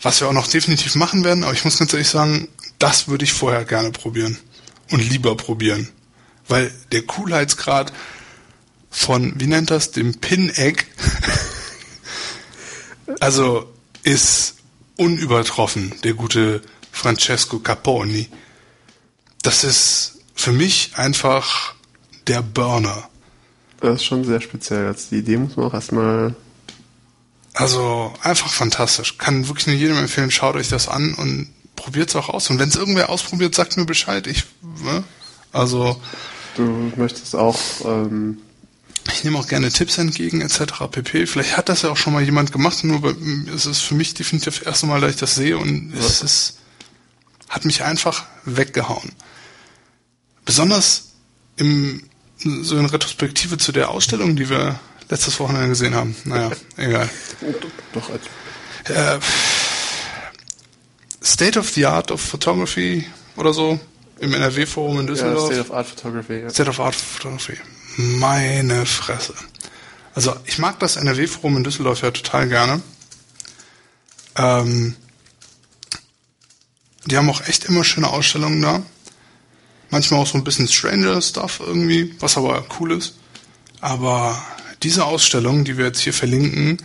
Was 0.01 0.19
wir 0.21 0.27
auch 0.29 0.33
noch 0.33 0.47
definitiv 0.47 0.95
machen 0.95 1.23
werden, 1.23 1.43
aber 1.43 1.53
ich 1.53 1.63
muss 1.63 1.77
ganz 1.77 1.93
ehrlich 1.93 2.09
sagen, 2.09 2.47
das 2.79 3.07
würde 3.07 3.23
ich 3.23 3.33
vorher 3.33 3.65
gerne 3.65 3.91
probieren. 3.91 4.37
Und 4.89 5.07
lieber 5.07 5.35
probieren. 5.37 5.89
Weil 6.47 6.71
der 6.91 7.03
Coolheitsgrad 7.03 7.93
von, 8.89 9.33
wie 9.39 9.47
nennt 9.47 9.71
das, 9.71 9.91
dem 9.91 10.19
Pin-Egg, 10.19 10.83
also 13.19 13.71
ist 14.03 14.55
unübertroffen, 14.97 15.93
der 16.03 16.13
gute 16.13 16.61
Francesco 16.91 17.59
Caponi. 17.59 18.29
Das 19.41 19.63
ist 19.63 20.19
für 20.35 20.51
mich 20.51 20.91
einfach 20.95 21.75
der 22.27 22.41
Burner. 22.41 23.09
Das 23.79 23.95
ist 23.95 24.05
schon 24.05 24.23
sehr 24.23 24.41
speziell. 24.41 24.87
Also 24.87 25.07
die 25.11 25.19
Idee 25.19 25.37
muss 25.37 25.55
man 25.55 25.65
auch 25.65 25.73
erstmal. 25.73 26.35
Also 27.53 28.13
einfach 28.21 28.51
fantastisch. 28.51 29.17
Kann 29.17 29.47
wirklich 29.47 29.67
nur 29.67 29.75
jedem 29.75 29.97
empfehlen, 29.97 30.31
schaut 30.31 30.55
euch 30.55 30.69
das 30.69 30.87
an 30.87 31.13
und 31.15 31.49
probiert 31.75 32.09
es 32.09 32.15
auch 32.15 32.29
aus. 32.29 32.49
Und 32.49 32.59
wenn 32.59 32.69
es 32.69 32.75
irgendwer 32.75 33.09
ausprobiert, 33.09 33.55
sagt 33.55 33.75
mir 33.75 33.85
Bescheid. 33.85 34.27
Ich, 34.27 34.45
ne? 34.83 35.03
Also 35.51 35.99
Du 36.55 36.91
möchtest 36.95 37.35
auch. 37.35 37.59
Ähm, 37.85 38.37
ich 39.07 39.23
nehme 39.23 39.39
auch 39.39 39.47
gerne 39.47 39.71
Tipps 39.71 39.97
entgegen 39.97 40.41
etc. 40.41 40.63
pp. 40.91 41.25
Vielleicht 41.25 41.57
hat 41.57 41.69
das 41.69 41.81
ja 41.81 41.89
auch 41.89 41.97
schon 41.97 42.13
mal 42.13 42.23
jemand 42.23 42.51
gemacht, 42.51 42.83
nur 42.83 43.01
bei, 43.01 43.13
es 43.53 43.65
ist 43.65 43.81
für 43.81 43.95
mich 43.95 44.13
definitiv 44.13 44.59
das 44.59 44.67
erste 44.67 44.85
Mal, 44.85 45.01
dass 45.01 45.11
ich 45.11 45.19
das 45.19 45.35
sehe 45.35 45.57
und 45.57 45.93
es 45.93 46.21
ist, 46.21 46.57
hat 47.49 47.65
mich 47.65 47.83
einfach 47.83 48.25
weggehauen. 48.45 49.11
Besonders 50.45 51.13
im, 51.57 52.03
so 52.37 52.77
in 52.77 52.85
Retrospektive 52.85 53.57
zu 53.57 53.71
der 53.71 53.89
Ausstellung, 53.89 54.35
die 54.35 54.49
wir 54.49 54.79
letztes 55.09 55.39
Wochenende 55.39 55.69
gesehen 55.69 55.95
haben. 55.95 56.15
Naja, 56.25 56.51
egal. 56.77 57.09
doch, 57.93 58.09
als, 58.09 58.23
Äh, 58.85 59.19
State 61.23 61.59
of 61.59 61.69
the 61.71 61.85
Art 61.85 62.11
of 62.11 62.21
Photography 62.21 63.05
oder 63.35 63.53
so 63.53 63.79
im 64.21 64.33
NRW-Forum 64.33 64.99
in 64.99 65.07
Ja, 65.07 65.11
Düsseldorf. 65.13 65.45
State 65.47 65.61
of 65.61 65.71
Art 65.71 65.87
Photography. 65.87 66.39
Ja. 66.41 66.49
State 66.49 66.69
of 66.69 66.79
Art 66.79 66.95
Photography. 66.95 67.57
Meine 67.97 68.85
Fresse. 68.85 69.33
Also 70.13 70.35
ich 70.45 70.57
mag 70.57 70.79
das 70.79 70.95
NRW-Forum 70.95 71.57
in 71.57 71.63
Düsseldorf 71.63 72.01
ja 72.01 72.11
total 72.11 72.47
gerne. 72.47 72.81
Ähm, 74.37 74.95
die 77.05 77.17
haben 77.17 77.29
auch 77.29 77.41
echt 77.47 77.65
immer 77.65 77.83
schöne 77.83 78.09
Ausstellungen 78.09 78.61
da. 78.61 78.83
Manchmal 79.89 80.21
auch 80.21 80.27
so 80.27 80.37
ein 80.37 80.43
bisschen 80.43 80.67
Stranger 80.67 81.21
Stuff 81.21 81.59
irgendwie, 81.59 82.15
was 82.19 82.37
aber 82.37 82.65
cool 82.79 82.91
ist. 82.93 83.15
Aber 83.81 84.41
diese 84.83 85.05
Ausstellung, 85.05 85.65
die 85.65 85.77
wir 85.77 85.85
jetzt 85.85 85.99
hier 85.99 86.13
verlinken, 86.13 86.77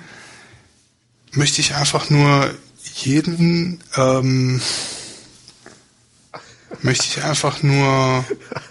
möchte 1.33 1.61
ich 1.61 1.75
einfach 1.75 2.11
nur 2.11 2.53
jeden, 2.95 3.83
ähm, 3.97 4.61
möchte 6.83 7.05
ich 7.07 7.25
einfach 7.25 7.63
nur 7.63 8.25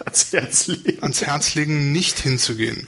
Ans 0.04 0.32
Herz 0.32 0.66
legen. 0.66 1.02
ans 1.02 1.22
Herz 1.22 1.54
legen, 1.54 1.92
nicht 1.92 2.18
hinzugehen. 2.18 2.86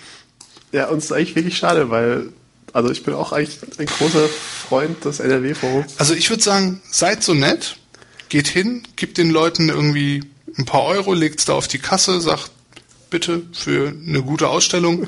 Ja, 0.73 0.89
uns 0.89 1.07
ist 1.07 1.13
eigentlich 1.13 1.35
wirklich 1.35 1.57
schade, 1.59 1.91
weil, 1.91 2.29
also 2.73 2.91
ich 2.91 3.03
bin 3.05 3.15
auch 3.15 3.33
eigentlich 3.33 3.59
ein 3.79 3.87
großer 3.87 4.29
Freund 4.29 5.05
des 5.05 5.21
NRW-Forums. 5.21 5.95
Also 5.99 6.15
ich 6.15 6.29
würde 6.31 6.43
sagen, 6.43 6.81
seid 6.91 7.23
so 7.23 7.35
nett, 7.35 7.79
geht 8.29 8.49
hin, 8.49 8.83
gebt 8.97 9.17
den 9.19 9.31
Leuten 9.31 9.69
irgendwie 9.71 10.23
ein 10.59 10.65
paar 10.67 10.85
Euro, 10.85 11.15
legt's 11.15 11.45
da 11.47 11.55
auf 11.55 11.69
die 11.69 11.79
Kasse, 11.79 12.21
sagt 12.21 12.51
bitte 13.11 13.43
für 13.53 13.89
eine 13.89 14.23
gute 14.23 14.49
Ausstellung 14.49 15.07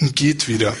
und 0.00 0.16
geht 0.16 0.48
wieder. 0.48 0.74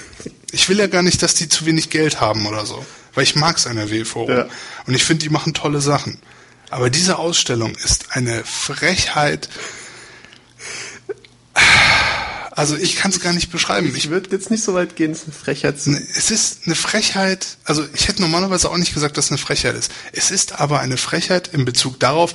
Ich 0.50 0.68
will 0.70 0.78
ja 0.78 0.86
gar 0.86 1.02
nicht, 1.02 1.22
dass 1.22 1.34
die 1.34 1.48
zu 1.50 1.66
wenig 1.66 1.90
Geld 1.90 2.20
haben 2.22 2.46
oder 2.46 2.64
so, 2.64 2.84
weil 3.14 3.24
ich 3.24 3.36
mag's 3.36 3.66
NRW-Forum 3.66 4.30
Ja. 4.30 4.48
und 4.86 4.94
ich 4.94 5.04
finde, 5.04 5.24
die 5.24 5.30
machen 5.30 5.52
tolle 5.52 5.82
Sachen. 5.82 6.18
Aber 6.70 6.90
diese 6.90 7.18
Ausstellung 7.18 7.74
ist 7.76 8.12
eine 8.16 8.44
Frechheit. 8.44 9.48
Also 12.50 12.76
ich 12.76 12.96
kann 12.96 13.12
es 13.12 13.20
gar 13.20 13.32
nicht 13.32 13.50
beschreiben. 13.52 13.94
Ich 13.94 14.10
würde 14.10 14.30
jetzt 14.32 14.50
nicht 14.50 14.64
so 14.64 14.74
weit 14.74 14.96
gehen, 14.96 15.12
es 15.12 15.18
ist 15.20 15.26
eine 15.26 15.32
Frechheit 15.34 15.80
zu 15.80 15.90
Ne, 15.90 16.06
Es 16.16 16.32
ist 16.32 16.62
eine 16.66 16.74
Frechheit, 16.74 17.46
also 17.64 17.86
ich 17.94 18.08
hätte 18.08 18.20
normalerweise 18.20 18.68
auch 18.68 18.76
nicht 18.76 18.92
gesagt, 18.92 19.16
dass 19.16 19.26
es 19.26 19.30
eine 19.30 19.38
Frechheit 19.38 19.76
ist. 19.76 19.92
Es 20.12 20.32
ist 20.32 20.60
aber 20.60 20.80
eine 20.80 20.96
Frechheit 20.96 21.48
in 21.48 21.64
Bezug 21.64 22.00
darauf, 22.00 22.34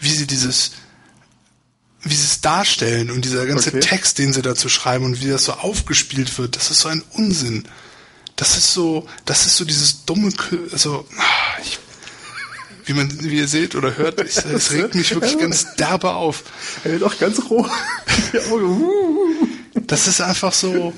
wie 0.00 0.10
sie 0.10 0.26
dieses, 0.26 0.72
wie 2.02 2.14
sie 2.14 2.26
es 2.26 2.42
darstellen 2.42 3.10
und 3.10 3.24
dieser 3.24 3.46
ganze 3.46 3.70
Okay. 3.70 3.80
Text, 3.80 4.18
den 4.18 4.34
sie 4.34 4.42
dazu 4.42 4.68
schreiben 4.68 5.06
und 5.06 5.22
wie 5.22 5.28
das 5.30 5.44
so 5.46 5.54
aufgespielt 5.54 6.36
wird, 6.36 6.56
das 6.56 6.70
ist 6.70 6.80
so 6.80 6.88
ein 6.88 7.02
Unsinn. 7.12 7.66
Das 8.36 8.58
ist 8.58 8.74
so, 8.74 9.08
das 9.24 9.46
ist 9.46 9.56
so 9.56 9.64
dieses 9.64 10.04
dumme, 10.04 10.30
also, 10.72 11.08
ah, 11.16 11.60
ich, 11.62 11.78
wie 12.86 12.92
man, 12.92 13.10
wie 13.22 13.38
ihr 13.38 13.48
seht 13.48 13.74
oder 13.74 13.96
hört, 13.96 14.20
es, 14.20 14.70
regt 14.72 14.94
mich 14.94 15.14
wirklich 15.14 15.38
ganz 15.38 15.74
derbe 15.78 16.12
auf. 16.12 16.44
Er 16.84 16.92
wird 16.92 17.02
auch 17.02 17.18
ganz 17.18 17.40
roh. 17.50 17.66
Die 18.32 18.38
Augen. 18.50 18.84
Das 19.86 20.06
ist 20.06 20.20
einfach 20.20 20.52
so, 20.52 20.92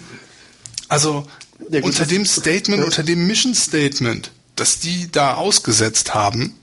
also 0.89 1.27
Ja, 1.71 1.81
gut, 1.81 1.91
unter 1.91 2.07
dem 2.07 2.27
Statement, 2.27 2.81
ja. 2.81 2.85
unter 2.85 3.03
dem 3.03 3.27
Mission 3.27 3.55
Statement, 3.55 4.31
das 4.57 4.79
die 4.79 5.11
da 5.11 5.35
ausgesetzt 5.35 6.15
haben, 6.15 6.55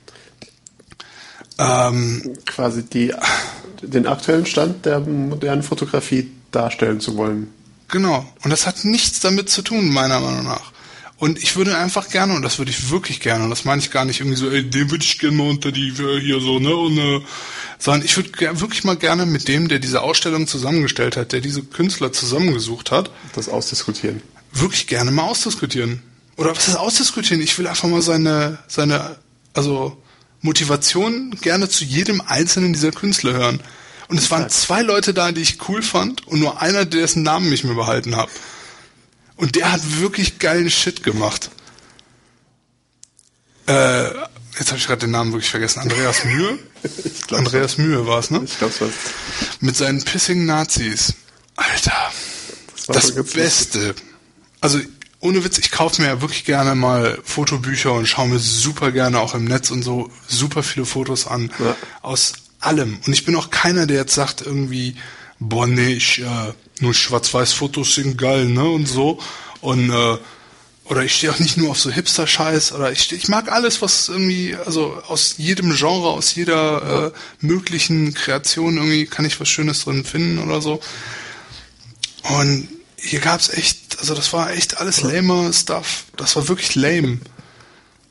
ähm, 1.60 2.34
Quasi 2.46 2.84
die, 2.84 3.14
den 3.82 4.08
aktuellen 4.08 4.46
Stand 4.46 4.86
der 4.86 5.00
modernen 5.00 5.64
Fotografie 5.64 6.32
darstellen 6.52 7.00
zu 7.00 7.16
wollen. 7.16 7.54
genau. 7.90 8.26
Und 8.44 8.50
das 8.50 8.66
hat 8.66 8.86
nichts 8.86 9.20
damit 9.20 9.50
zu 9.50 9.62
tun, 9.62 9.90
meiner 9.90 10.20
Meinung 10.20 10.46
nach. 10.46 10.72
Und 11.24 11.42
ich 11.42 11.56
würde 11.56 11.78
einfach 11.78 12.10
gerne, 12.10 12.34
und 12.36 12.42
das 12.42 12.58
würde 12.58 12.70
ich 12.70 12.90
wirklich 12.90 13.22
gerne, 13.22 13.46
und 13.46 13.50
das 13.50 13.64
meine 13.64 13.80
ich 13.82 13.92
gar 13.92 14.04
nicht 14.04 14.20
irgendwie 14.20 14.36
so, 14.36 14.50
ey, 14.50 14.62
den 14.62 14.92
würde 14.92 15.06
ich 15.06 15.20
gerne 15.20 15.38
mal 15.38 15.50
unter 15.52 15.72
die 15.72 15.88
äh, 15.88 16.20
hier 16.20 16.42
so, 16.42 16.60
ne, 16.60 16.76
und, 16.76 16.98
äh, 16.98 17.22
sondern 17.80 18.04
ich 18.04 18.18
würde 18.18 18.60
wirklich 18.60 18.84
mal 18.84 18.98
gerne 18.98 19.26
mit 19.26 19.48
dem, 19.48 19.70
der 19.70 19.80
diese 19.80 20.02
Ausstellung 20.02 20.48
zusammengestellt 20.48 21.16
hat, 21.16 21.32
der 21.32 21.40
diese 21.40 21.64
Künstler 21.64 22.12
zusammengesucht 22.12 22.92
hat, 22.92 23.10
Das 23.36 23.48
ausdiskutieren. 23.48 24.22
wirklich 24.52 24.86
gerne 24.88 25.12
mal 25.12 25.24
ausdiskutieren. 25.24 26.02
Oder 26.36 26.54
was 26.54 26.68
ist 26.68 26.76
ausdiskutieren? 26.76 27.42
Ich 27.42 27.58
will 27.58 27.68
einfach 27.68 27.88
mal 27.88 28.02
seine, 28.02 28.58
seine, 28.68 29.16
also 29.54 29.96
Motivation 30.42 31.38
gerne 31.40 31.70
zu 31.70 31.86
jedem 31.86 32.20
einzelnen 32.20 32.74
dieser 32.74 32.92
Künstler 32.92 33.32
hören. 33.32 33.62
Und 34.10 34.18
es 34.18 34.30
waren 34.30 34.50
zwei 34.50 34.82
Leute 34.82 35.14
da, 35.14 35.32
die 35.32 35.40
ich 35.40 35.70
cool 35.70 35.84
fand 35.84 36.28
und 36.28 36.42
nur 36.42 36.62
einer, 36.62 36.84
dessen 36.84 37.24
Namen 37.24 37.50
ich 37.54 37.64
mir 37.64 37.76
behalten 37.76 38.18
habe. 38.18 38.30
Und 39.36 39.56
der 39.56 39.72
hat 39.72 40.00
wirklich 40.00 40.40
geilen 40.40 40.70
Shit 40.70 41.04
gemacht. 41.04 41.50
Äh, 43.68 44.04
jetzt 44.60 44.68
habe 44.68 44.78
ich 44.78 44.86
gerade 44.88 45.02
den 45.02 45.12
Namen 45.12 45.32
wirklich 45.32 45.50
vergessen. 45.50 45.80
Andreas 45.80 46.24
Mühe? 46.26 46.60
Andreas 47.32 47.78
Mühe 47.78 48.06
war 48.06 48.20
es, 48.20 48.30
ne? 48.30 48.42
Ich 48.44 48.58
glaube, 48.58 48.74
was. 48.80 48.90
Mit 49.62 49.76
seinen 49.76 50.04
pissing 50.04 50.46
Nazis. 50.46 51.14
Alter. 51.56 52.12
Das 52.88 53.16
ganz 53.16 53.32
Beste. 53.32 53.96
Also, 54.60 54.80
ohne 55.20 55.44
Witz, 55.46 55.58
ich 55.58 55.72
kaufe 55.72 56.02
mir 56.02 56.10
ja 56.10 56.22
wirklich 56.22 56.44
gerne 56.44 56.76
mal 56.76 57.18
Fotobücher 57.24 57.94
und 57.94 58.08
schaue 58.08 58.28
mir 58.28 58.40
super 58.40 58.92
gerne 58.92 59.20
auch 59.20 59.36
im 59.36 59.46
Netz 59.46 59.72
und 59.72 59.82
so 59.82 60.12
super 60.28 60.64
viele 60.64 60.86
Fotos 60.86 61.28
an. 61.28 61.50
Ja. 61.60 61.76
Aus 62.02 62.34
allem. 62.60 63.00
Und 63.06 63.14
ich 63.14 63.26
bin 63.26 63.36
auch 63.36 63.50
keiner, 63.50 63.88
der 63.88 63.98
jetzt 63.98 64.16
sagt 64.16 64.42
irgendwie, 64.42 64.96
boah, 65.50 65.68
nee, 65.68 65.94
ich, 65.94 66.20
äh, 66.20 66.54
nur 66.80 66.94
Schwarz-Weiß-Fotos 66.94 67.96
sind 67.96 68.18
geil, 68.18 68.46
ne, 68.46 68.64
und 68.64 68.88
so. 68.88 69.20
Und, 69.62 69.90
äh, 69.90 70.18
oder 70.86 71.04
ich 71.04 71.16
stehe 71.16 71.32
auch 71.32 71.40
nicht 71.40 71.58
nur 71.58 71.72
auf 71.72 71.80
so 71.80 71.90
Hipster-Scheiß, 71.92 72.74
oder 72.74 72.92
ich, 72.92 73.04
steh, 73.04 73.16
ich 73.16 73.28
mag 73.28 73.52
alles, 73.52 73.82
was 73.82 74.10
irgendwie, 74.10 74.56
also 74.56 75.02
aus 75.08 75.36
jedem 75.38 75.76
Genre, 75.76 76.10
aus 76.10 76.36
jeder 76.36 77.14
äh, 77.14 77.46
möglichen 77.46 78.14
Kreation 78.14 78.78
irgendwie 78.78 79.06
kann 79.06 79.26
ich 79.26 79.40
was 79.40 79.50
Schönes 79.50 79.84
drin 79.84 80.04
finden 80.04 80.40
oder 80.40 80.62
so. 80.62 80.80
Und 82.24 82.68
hier 82.98 83.20
gab's 83.20 83.50
echt, 83.50 84.00
also 84.00 84.16
das 84.16 84.32
war 84.34 84.52
echt 84.52 84.78
alles 84.78 85.02
lame 85.02 85.52
Stuff. 85.54 86.06
Das 86.16 86.36
war 86.36 86.48
wirklich 86.48 86.76
lame. 86.76 87.20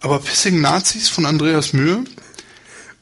Aber 0.00 0.18
Pissing 0.18 0.60
Nazis 0.60 1.08
von 1.08 1.26
Andreas 1.26 1.72
Mühe, 1.72 2.04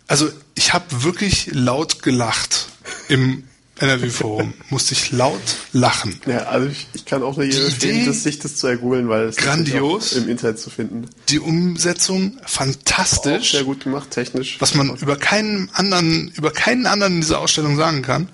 also 0.07 0.31
ich 0.55 0.73
habe 0.73 1.03
wirklich 1.05 1.49
laut 1.53 2.03
gelacht 2.03 2.67
im 3.09 3.45
NRW-Forum. 3.81 4.53
Musste 4.69 4.93
ich 4.95 5.11
laut 5.11 5.41
lachen. 5.73 6.21
Ja, 6.27 6.39
also 6.45 6.69
ich, 6.69 6.87
ich 6.93 7.05
kann 7.07 7.23
auch 7.23 7.37
nur 7.37 7.47
jedem 7.47 7.65
empfehlen, 7.67 8.07
das, 8.07 8.23
sich 8.23 8.39
das 8.39 8.57
zu 8.57 8.67
ergoogeln, 8.67 9.09
weil 9.09 9.25
es 9.25 9.37
ist 9.37 9.43
Grandios. 9.45 10.13
auch 10.13 10.17
im 10.19 10.29
Internet 10.29 10.59
zu 10.59 10.71
finden. 10.71 11.07
Die 11.31 11.39
Umsetzung 11.41 12.39
Auch 12.45 12.49
fantastisch. 12.49 13.53
sehr 13.53 13.65
gut 13.65 13.85
gemacht, 13.85 14.11
technisch. 14.11 14.61
was 14.61 14.75
man 14.75 14.95
über 14.97 15.17
keinen 15.17 15.71
anderen, 15.73 16.31
über 16.37 16.51
keinen 16.53 16.87
anderen 16.87 17.15
in 17.15 17.21
dieser 17.23 17.41
Ausstellung 17.41 17.77
sagen 17.77 18.03
kann. 18.03 18.29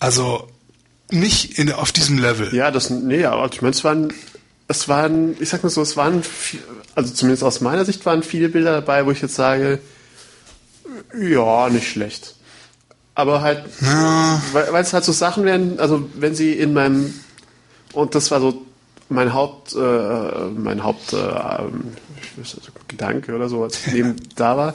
Also 0.00 0.48
nicht 1.10 1.58
in, 1.58 1.70
auf 1.70 1.92
diesem 1.92 2.18
Level. 2.18 2.54
Ja, 2.54 2.70
das, 2.70 2.90
nee, 2.90 3.24
aber 3.24 3.52
ich 3.52 3.60
meine, 3.62 3.72
es 3.74 3.84
waren, 3.84 4.12
es 4.68 4.88
waren, 4.88 5.36
ich 5.40 5.48
sag 5.50 5.62
mal 5.62 5.68
so, 5.70 5.82
es 5.82 5.96
waren, 5.96 6.22
viel, 6.22 6.60
also 6.94 7.12
zumindest 7.12 7.44
aus 7.44 7.60
meiner 7.60 7.84
Sicht 7.84 8.04
waren 8.06 8.22
viele 8.22 8.48
Bilder 8.48 8.72
dabei, 8.72 9.04
wo 9.06 9.10
ich 9.10 9.20
jetzt 9.20 9.34
sage, 9.34 9.78
ja, 11.18 11.68
nicht 11.68 11.88
schlecht. 11.88 12.34
Aber 13.14 13.42
halt, 13.42 13.64
Ja. 13.80 14.42
weil, 14.52 14.82
es 14.82 14.92
halt 14.92 15.04
so 15.04 15.12
Sachen 15.12 15.44
wären, 15.44 15.78
also 15.78 16.08
wenn 16.14 16.34
sie 16.34 16.52
in 16.52 16.72
meinem, 16.72 17.14
und 17.92 18.14
das 18.14 18.30
war 18.30 18.40
so 18.40 18.62
mein 19.08 19.32
Haupt, 19.32 19.74
äh, 19.74 20.48
mein 20.56 20.82
Haupt, 20.82 21.12
äh, 21.12 21.16
nicht, 22.36 22.56
Gedanke 22.88 23.34
oder 23.34 23.48
so, 23.48 23.62
als 23.62 23.86
ich 23.86 23.94
eben 23.94 24.16
da 24.36 24.56
war. 24.56 24.74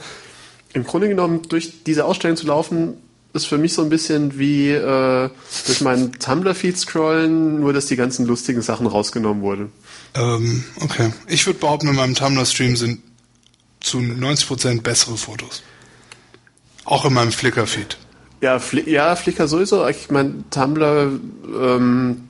Im 0.72 0.84
Grunde 0.84 1.08
genommen, 1.08 1.42
durch 1.48 1.82
diese 1.84 2.04
Ausstellung 2.04 2.36
zu 2.36 2.46
laufen, 2.46 2.94
ist 3.32 3.46
für 3.46 3.58
mich 3.58 3.74
so 3.74 3.82
ein 3.82 3.90
bisschen 3.90 4.38
wie 4.38 4.70
äh, 4.70 5.30
durch 5.66 5.80
meinen 5.82 6.12
Tumblr-Feed 6.18 6.78
scrollen, 6.78 7.60
nur 7.60 7.72
dass 7.72 7.86
die 7.86 7.96
ganzen 7.96 8.26
lustigen 8.26 8.62
Sachen 8.62 8.86
rausgenommen 8.86 9.42
wurden. 9.42 9.72
Ähm, 10.14 10.64
okay. 10.80 11.12
Ich 11.28 11.46
würde 11.46 11.58
behaupten, 11.58 11.88
in 11.88 11.96
meinem 11.96 12.14
Tumblr-Stream 12.14 12.76
sind 12.76 13.00
zu 13.80 13.98
90% 13.98 14.82
bessere 14.82 15.16
Fotos. 15.16 15.62
Auch 16.84 17.04
in 17.04 17.12
meinem 17.14 17.32
Flickr-Feed. 17.32 17.96
Ja, 18.40 18.58
Fli 18.58 18.88
ja, 18.90 19.14
Flickr 19.16 19.46
sowieso. 19.48 19.86
Ich 19.88 20.10
meine, 20.10 20.44
Tumblr, 20.50 21.12
ähm, 21.60 22.28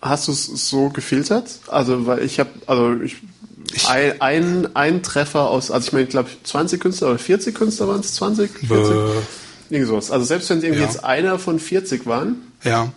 hast 0.00 0.28
du 0.28 0.32
es 0.32 0.46
so 0.46 0.90
gefiltert? 0.90 1.58
Also, 1.66 2.06
weil 2.06 2.22
ich 2.22 2.38
habe, 2.38 2.50
also 2.66 3.00
ich, 3.02 3.16
ein, 3.88 4.20
ein, 4.20 4.76
ein 4.76 5.02
Treffer 5.02 5.48
aus, 5.50 5.70
also 5.70 5.88
ich 5.88 5.92
meine, 5.92 6.04
ich 6.04 6.10
glaube 6.10 6.30
20 6.44 6.80
Künstler 6.80 7.08
oder 7.08 7.18
40 7.18 7.54
Künstler 7.54 7.88
waren 7.88 8.00
es, 8.00 8.14
20? 8.14 8.50
40? 8.50 8.68
Bäh. 8.68 9.10
Irgendwie 9.70 9.84
sowas. 9.88 10.10
Also 10.10 10.24
selbst 10.24 10.48
wenn 10.50 10.58
es 10.58 10.64
irgendwie 10.64 10.82
Ja. 10.82 10.86
jetzt 10.88 11.04
einer 11.04 11.38
von 11.38 11.58
40 11.58 12.06
waren, 12.06 12.36
Ja. 12.64 12.90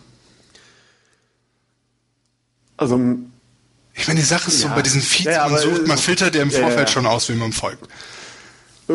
also 2.77 2.99
Ich 3.93 4.07
meine, 4.07 4.19
die 4.21 4.25
Sache 4.25 4.47
ist 4.49 4.61
so, 4.61 4.67
Ja. 4.67 4.75
bei 4.75 4.81
diesen 4.81 5.01
Feeds, 5.01 5.25
Ja, 5.25 5.49
man 5.49 5.59
sucht, 5.59 5.85
man 5.87 5.97
filtert 5.97 6.33
ja 6.35 6.41
im 6.41 6.51
Vorfeld 6.51 6.87
ja. 6.87 6.87
schon 6.87 7.05
aus, 7.05 7.27
wem 7.29 7.39
man 7.39 7.51
folgt. 7.51 7.83
äh, 8.89 8.93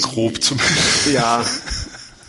Grob 0.00 0.42
zumindest. 0.42 1.06
ja, 1.12 1.44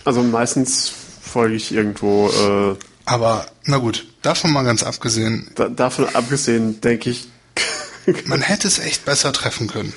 also 0.06 0.22
meistens 0.24 0.92
folge 1.22 1.56
ich 1.56 1.72
irgendwo, 1.72 2.30
äh, 2.30 2.86
Aber, 3.06 3.48
na 3.66 3.78
gut, 3.78 4.08
davon 4.22 4.52
mal 4.52 4.64
ganz 4.64 4.84
abgesehen, 4.84 5.52
da, 5.56 5.70
davon 5.70 6.08
abgesehen 6.16 6.82
denke 6.82 7.10
ich, 7.12 7.28
Man 8.26 8.42
hätte 8.42 8.68
es 8.68 8.80
echt 8.80 9.06
besser 9.06 9.32
treffen 9.34 9.68
können. 9.68 9.94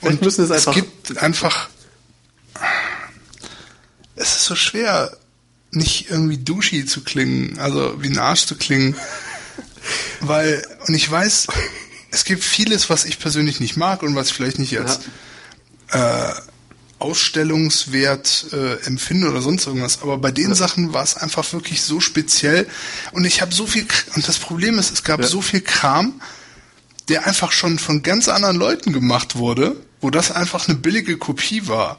Vielleicht 0.00 0.22
müssen 0.22 0.44
es 0.44 0.50
einfach- 0.50 0.76
es 0.76 0.82
gibt 0.82 1.18
einfach, 1.18 1.68
es 4.16 4.36
ist 4.36 4.44
so 4.44 4.56
schwer, 4.56 5.16
nicht 5.70 6.10
irgendwie 6.10 6.38
douchey 6.38 6.86
zu 6.86 7.02
klingen, 7.04 7.58
also 7.58 8.02
wie 8.02 8.08
ein 8.08 8.18
Arsch 8.18 8.46
zu 8.46 8.56
klingen, 8.56 8.96
weil, 10.20 10.62
und 10.86 10.94
ich 10.94 11.08
weiß, 11.10 11.46
es 12.10 12.24
gibt 12.24 12.42
vieles, 12.42 12.90
was 12.90 13.04
ich 13.04 13.18
persönlich 13.18 13.60
nicht 13.60 13.76
mag 13.76 14.02
und 14.02 14.14
was 14.16 14.28
ich 14.28 14.34
vielleicht 14.34 14.58
nicht 14.58 14.78
als 14.78 15.00
äh, 15.92 16.32
Ausstellungswert 16.98 18.46
äh, 18.52 18.74
empfinde 18.86 19.28
oder 19.30 19.40
sonst 19.40 19.66
irgendwas. 19.66 20.02
Aber 20.02 20.18
bei 20.18 20.30
den 20.30 20.54
Sachen 20.54 20.92
war 20.92 21.02
es 21.04 21.16
einfach 21.16 21.52
wirklich 21.52 21.82
so 21.82 22.00
speziell. 22.00 22.66
Und 23.12 23.24
ich 23.24 23.40
habe 23.40 23.54
so 23.54 23.66
viel, 23.66 23.86
und 24.16 24.26
das 24.26 24.38
Problem 24.38 24.78
ist, 24.78 24.92
es 24.92 25.04
gab 25.04 25.20
Ja. 25.20 25.26
so 25.26 25.40
viel 25.40 25.60
Kram, 25.60 26.20
der 27.08 27.26
einfach 27.26 27.52
schon 27.52 27.78
von 27.78 28.02
ganz 28.02 28.28
anderen 28.28 28.56
Leuten 28.56 28.92
gemacht 28.92 29.36
wurde, 29.36 29.76
wo 30.00 30.10
das 30.10 30.30
einfach 30.30 30.68
eine 30.68 30.76
billige 30.76 31.16
Kopie 31.16 31.66
war. 31.68 31.98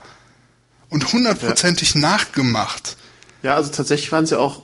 Und 0.90 1.14
hundertprozentig 1.14 1.96
nachgemacht. 1.96 2.98
Ja, 3.44 3.56
also 3.56 3.72
tatsächlich 3.72 4.12
waren 4.12 4.26
sie 4.26 4.38
auch. 4.40 4.64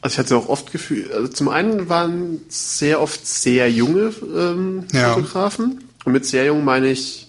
Also 0.00 0.14
ich 0.14 0.18
hatte 0.18 0.36
auch 0.36 0.48
oft 0.48 0.70
Gefühl, 0.70 1.10
also 1.12 1.26
zum 1.28 1.48
einen 1.48 1.88
waren 1.88 2.40
sehr 2.48 3.00
oft 3.00 3.26
sehr 3.26 3.70
junge 3.70 4.12
ähm, 4.34 4.86
Ja. 4.92 5.14
Fotografen. 5.14 5.84
Und 6.04 6.12
mit 6.12 6.24
sehr 6.24 6.44
jung 6.46 6.64
meine 6.64 6.88
ich 6.88 7.25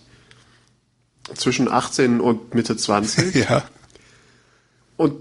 zwischen 1.36 1.70
18 1.72 2.20
und 2.22 2.54
Mitte 2.54 2.76
20. 2.78 3.36
Ja. 3.50 3.64
Und 4.98 5.14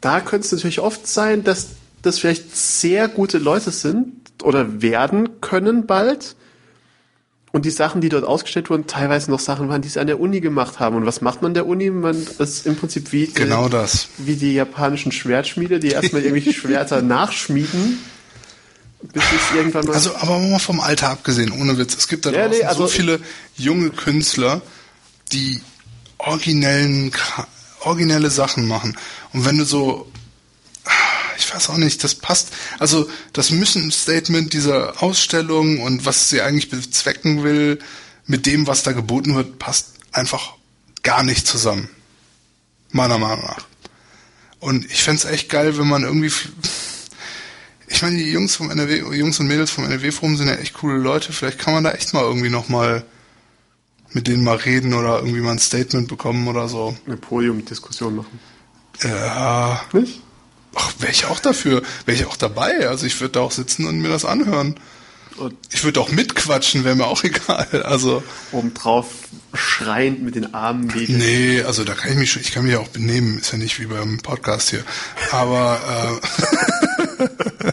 da 0.00 0.20
könnte 0.20 0.46
es 0.46 0.52
natürlich 0.52 0.80
oft 0.80 1.06
sein, 1.06 1.44
dass 1.44 1.68
das 2.02 2.18
vielleicht 2.18 2.56
sehr 2.56 3.08
gute 3.08 3.38
Leute 3.38 3.70
sind 3.70 4.12
oder 4.42 4.80
werden 4.82 5.40
können 5.40 5.86
bald. 5.86 6.36
Und 7.52 7.64
die 7.64 7.70
Sachen, 7.70 8.00
die 8.00 8.08
dort 8.08 8.24
ausgestellt 8.24 8.70
wurden, 8.70 8.86
teilweise 8.86 9.28
noch 9.30 9.40
Sachen 9.40 9.68
waren, 9.68 9.82
die 9.82 9.88
sie 9.88 9.98
an 9.98 10.06
der 10.06 10.20
Uni 10.20 10.40
gemacht 10.40 10.78
haben. 10.78 10.94
Und 10.94 11.04
was 11.04 11.20
macht 11.20 11.42
man 11.42 11.52
der 11.52 11.66
Uni? 11.66 11.90
Man 11.90 12.16
ist 12.38 12.64
im 12.64 12.76
Prinzip 12.76 13.10
wie, 13.10 13.26
Genau 13.26 13.68
das. 13.68 14.06
wie 14.18 14.36
die 14.36 14.54
japanischen 14.54 15.10
Schwertschmiede, 15.10 15.80
die 15.80 15.88
erstmal 15.88 16.22
irgendwelche 16.22 16.52
Schwerter 16.58 17.02
nachschmieden, 17.02 17.98
bis 19.12 19.24
es 19.24 19.56
irgendwann 19.56 19.84
mal. 19.84 19.94
Also, 19.94 20.14
aber 20.14 20.38
mal 20.38 20.60
vom 20.60 20.78
Alter 20.78 21.08
abgesehen, 21.10 21.50
ohne 21.50 21.76
Witz. 21.76 21.96
Es 21.96 22.06
gibt 22.06 22.24
da 22.24 22.30
Ja, 22.30 22.46
nee, 22.48 22.62
also- 22.62 22.82
so 22.82 22.88
viele 22.88 23.18
junge 23.56 23.90
Künstler, 23.90 24.62
die 25.32 25.60
originellen, 26.18 27.12
originelle 27.80 28.30
Sachen 28.30 28.66
machen. 28.66 28.96
Und 29.32 29.44
wenn 29.44 29.58
du 29.58 29.64
so, 29.64 30.10
ich 31.38 31.54
weiß 31.54 31.70
auch 31.70 31.76
nicht, 31.76 32.02
das 32.04 32.14
passt. 32.14 32.48
Also, 32.78 33.08
das 33.32 33.50
Mission-Statement 33.50 34.52
dieser 34.52 35.02
Ausstellung 35.02 35.80
und 35.80 36.04
was 36.04 36.28
sie 36.28 36.42
eigentlich 36.42 36.70
bezwecken 36.70 37.42
will, 37.42 37.78
mit 38.26 38.46
dem, 38.46 38.66
was 38.66 38.82
da 38.82 38.92
geboten 38.92 39.34
wird, 39.34 39.58
passt 39.58 39.94
einfach 40.12 40.54
gar 41.02 41.22
nicht 41.22 41.46
zusammen. 41.46 41.88
Meiner 42.92 43.18
Meinung 43.18 43.44
nach. 43.44 43.66
Und 44.58 44.84
ich 44.90 45.02
fänd's 45.02 45.24
echt 45.24 45.48
geil, 45.48 45.78
wenn 45.78 45.88
man 45.88 46.02
irgendwie 46.02 46.30
ich 47.90 48.02
meine, 48.02 48.16
die 48.16 48.30
Jungs 48.30 48.54
vom 48.54 48.70
NRW, 48.70 49.16
Jungs 49.16 49.40
und 49.40 49.48
Mädels 49.48 49.72
vom 49.72 49.84
NRW-Forum 49.84 50.36
sind 50.36 50.46
ja 50.46 50.54
echt 50.54 50.74
coole 50.74 50.96
Leute. 50.96 51.32
Vielleicht 51.32 51.58
kann 51.58 51.74
man 51.74 51.82
da 51.84 51.90
echt 51.90 52.14
mal 52.14 52.22
irgendwie 52.22 52.48
nochmal 52.48 53.04
mit 54.12 54.26
denen 54.26 54.42
mal 54.44 54.56
reden 54.56 54.94
oder 54.94 55.18
irgendwie 55.18 55.40
mal 55.40 55.52
ein 55.52 55.58
Statement 55.58 56.08
bekommen 56.08 56.48
oder 56.48 56.68
so. 56.68 56.96
eine 57.06 57.16
Podiumdiskussion 57.16 58.16
machen. 58.16 58.38
Ja, 59.02 59.80
Nicht? 59.92 60.20
ach, 60.74 60.92
wäre 60.98 61.12
ich 61.12 61.26
auch 61.26 61.40
dafür, 61.40 61.82
wäre 62.06 62.16
ich 62.18 62.26
auch 62.26 62.36
dabei. 62.36 62.88
Also 62.88 63.06
ich 63.06 63.20
würde 63.20 63.32
da 63.32 63.40
auch 63.40 63.52
sitzen 63.52 63.86
und 63.86 63.98
mir 64.00 64.08
das 64.08 64.24
anhören. 64.24 64.74
Und 65.36 65.54
Ich 65.70 65.84
würde 65.84 66.00
auch 66.00 66.10
mitquatschen, 66.10 66.84
wäre 66.84 66.96
mir 66.96 67.06
auch 67.06 67.22
egal. 67.24 67.82
Also, 67.84 68.22
obendrauf 68.52 69.06
schreiend 69.54 70.22
mit 70.22 70.34
den 70.34 70.52
Armen 70.54 70.92
wedeln. 70.92 71.18
nee, 71.18 71.62
also 71.62 71.84
da 71.84 71.94
kann 71.94 72.12
ich 72.12 72.18
mich, 72.18 72.36
ich 72.36 72.52
kann 72.52 72.64
mich 72.64 72.72
ja 72.74 72.78
auch 72.80 72.88
benehmen, 72.88 73.38
ist 73.38 73.52
ja 73.52 73.58
nicht 73.58 73.80
wie 73.80 73.86
beim 73.86 74.18
Podcast 74.18 74.70
hier. 74.70 74.84
Aber, 75.30 76.20
äh, 77.20 77.72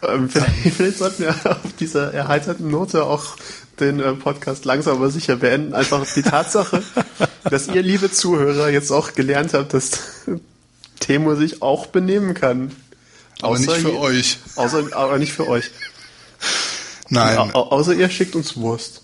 Ähm, 0.00 0.28
vielleicht, 0.30 0.76
vielleicht 0.76 0.98
sollten 0.98 1.24
wir 1.24 1.30
auf 1.44 1.72
dieser 1.80 2.14
erheiterten 2.14 2.70
Note 2.70 3.02
auch 3.02 3.36
den 3.80 4.00
äh, 4.00 4.12
Podcast 4.14 4.64
langsam 4.64 4.96
aber 4.96 5.10
sicher 5.10 5.36
beenden. 5.36 5.74
Einfach 5.74 6.06
die 6.14 6.22
Tatsache, 6.22 6.82
dass 7.50 7.68
ihr, 7.68 7.82
liebe 7.82 8.10
Zuhörer, 8.10 8.68
jetzt 8.70 8.90
auch 8.90 9.14
gelernt 9.14 9.54
habt, 9.54 9.74
dass 9.74 9.98
Temo 11.00 11.34
sich 11.36 11.62
auch 11.62 11.86
benehmen 11.86 12.34
kann. 12.34 12.72
aber 13.42 13.58
nicht 13.58 13.70
für 13.70 13.88
je- 13.90 13.96
euch. 13.98 14.38
Außer, 14.56 14.84
aber 14.92 15.18
nicht 15.18 15.32
für 15.32 15.46
euch. 15.48 15.70
Nein, 17.08 17.38
Au, 17.54 17.70
außer 17.70 17.94
ihr 17.94 18.10
schickt 18.10 18.34
uns 18.36 18.56
Wurst. 18.56 19.02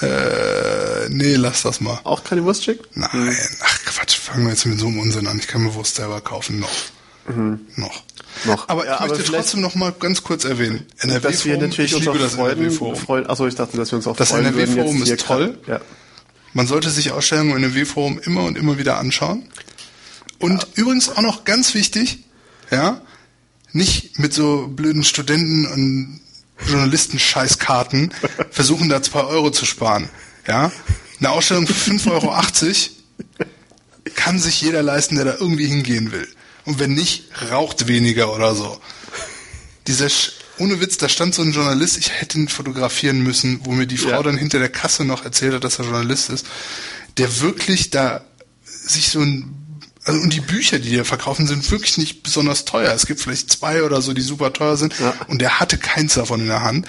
äh, 0.00 1.08
nee, 1.08 1.34
lass 1.36 1.62
das 1.62 1.80
mal. 1.80 2.00
Auch 2.04 2.24
keine 2.24 2.44
Wurst 2.44 2.64
schickt? 2.64 2.96
Nein, 2.96 3.36
ach 3.62 3.78
Quatsch, 3.84 4.16
fangen 4.16 4.44
wir 4.44 4.50
jetzt 4.50 4.66
mit 4.66 4.78
so 4.78 4.86
einem 4.86 4.98
Unsinn 5.00 5.26
an. 5.26 5.38
Ich 5.38 5.46
kann 5.46 5.62
mir 5.62 5.74
Wurst 5.74 5.96
selber 5.96 6.20
kaufen, 6.20 6.58
noch. 6.60 6.70
Noch. 7.76 8.02
Noch. 8.44 8.68
Aber 8.68 8.84
Ja, 8.86 8.94
ich 8.94 9.00
aber 9.00 9.08
möchte 9.08 9.24
vielleicht- 9.24 9.44
trotzdem 9.44 9.60
noch 9.60 9.74
mal 9.74 9.92
ganz 9.92 10.22
kurz 10.22 10.44
erwähnen. 10.44 10.86
NRW 10.98 11.20
dass 11.28 11.44
wir 11.44 11.56
natürlich 11.58 11.90
ich 11.90 11.96
uns 11.96 12.04
liebe 12.06 12.18
auch 12.18 12.22
das 12.22 12.34
freuen. 12.34 12.58
NRW-Forum. 12.58 12.96
freuen 12.96 13.26
achso, 13.28 13.46
ich 13.46 13.54
dachte, 13.54 13.76
dass 13.76 13.90
wir 13.92 13.96
uns 13.96 14.06
auch 14.06 14.16
Das 14.16 14.28
freuen 14.30 14.44
würden. 14.44 14.58
NRW-Forum 14.60 15.02
ist 15.02 15.20
toll. 15.20 15.58
Ja. 15.66 15.80
Man 16.54 16.66
sollte 16.66 16.90
sich 16.90 17.10
Ausstellungen 17.12 17.50
im 17.52 17.56
NRW-Forum 17.64 18.18
immer 18.24 18.44
und 18.44 18.56
immer 18.56 18.78
wieder 18.78 18.98
anschauen. 18.98 19.48
Und 20.38 20.66
übrigens 20.76 21.08
auch 21.10 21.20
noch 21.22 21.44
ganz 21.44 21.74
wichtig, 21.74 22.24
ja, 22.70 23.00
nicht 23.72 24.18
mit 24.18 24.32
so 24.32 24.68
blöden 24.68 25.04
Studenten 25.04 25.66
und 25.66 26.20
Journalisten-Scheißkarten 26.68 28.12
versuchen, 28.50 28.88
da 28.88 29.02
zwei 29.02 29.24
Euro 29.24 29.50
zu 29.50 29.64
sparen. 29.66 30.08
Ja, 30.46 30.72
eine 31.18 31.30
Ausstellung 31.30 31.66
für 31.66 31.74
5,80 31.74 32.10
Euro 32.10 32.34
kann 34.14 34.38
sich 34.38 34.60
jeder 34.62 34.82
leisten, 34.82 35.16
der 35.16 35.24
da 35.26 35.34
irgendwie 35.34 35.66
hingehen 35.66 36.12
will. 36.12 36.26
Und 36.68 36.78
wenn 36.78 36.92
nicht, 36.92 37.24
raucht 37.50 37.88
weniger 37.88 38.34
oder 38.34 38.54
so. 38.54 38.78
Dieser, 39.86 40.06
Sch- 40.08 40.32
ohne 40.58 40.80
Witz, 40.82 40.98
da 40.98 41.08
stand 41.08 41.34
so 41.34 41.40
ein 41.40 41.52
Journalist, 41.52 41.96
ich 41.96 42.10
hätte 42.10 42.36
ihn 42.38 42.48
fotografieren 42.48 43.20
müssen, 43.22 43.60
wo 43.64 43.72
mir 43.72 43.86
die 43.86 43.96
Frau 43.96 44.10
Ja. 44.10 44.22
dann 44.22 44.36
hinter 44.36 44.58
der 44.58 44.68
Kasse 44.68 45.06
noch 45.06 45.24
erzählt 45.24 45.54
hat, 45.54 45.64
dass 45.64 45.78
er 45.78 45.86
Journalist 45.86 46.28
ist, 46.28 46.44
der 47.16 47.40
wirklich 47.40 47.88
da 47.88 48.22
sich 48.64 49.08
so 49.08 49.20
ein, 49.20 49.54
also 50.04 50.20
und 50.20 50.32
die 50.34 50.40
Bücher, 50.40 50.78
die 50.78 50.90
die 50.90 51.04
verkaufen, 51.04 51.46
sind 51.46 51.70
wirklich 51.70 51.96
nicht 51.96 52.22
besonders 52.22 52.66
teuer. 52.66 52.92
Es 52.92 53.06
gibt 53.06 53.20
vielleicht 53.20 53.50
zwei 53.50 53.82
oder 53.82 54.02
so, 54.02 54.12
die 54.12 54.20
super 54.20 54.52
teuer 54.52 54.76
sind. 54.76 54.98
Ja. 54.98 55.14
Und 55.28 55.40
der 55.40 55.60
hatte 55.60 55.78
keins 55.78 56.14
davon 56.14 56.40
in 56.40 56.48
der 56.48 56.62
Hand 56.62 56.86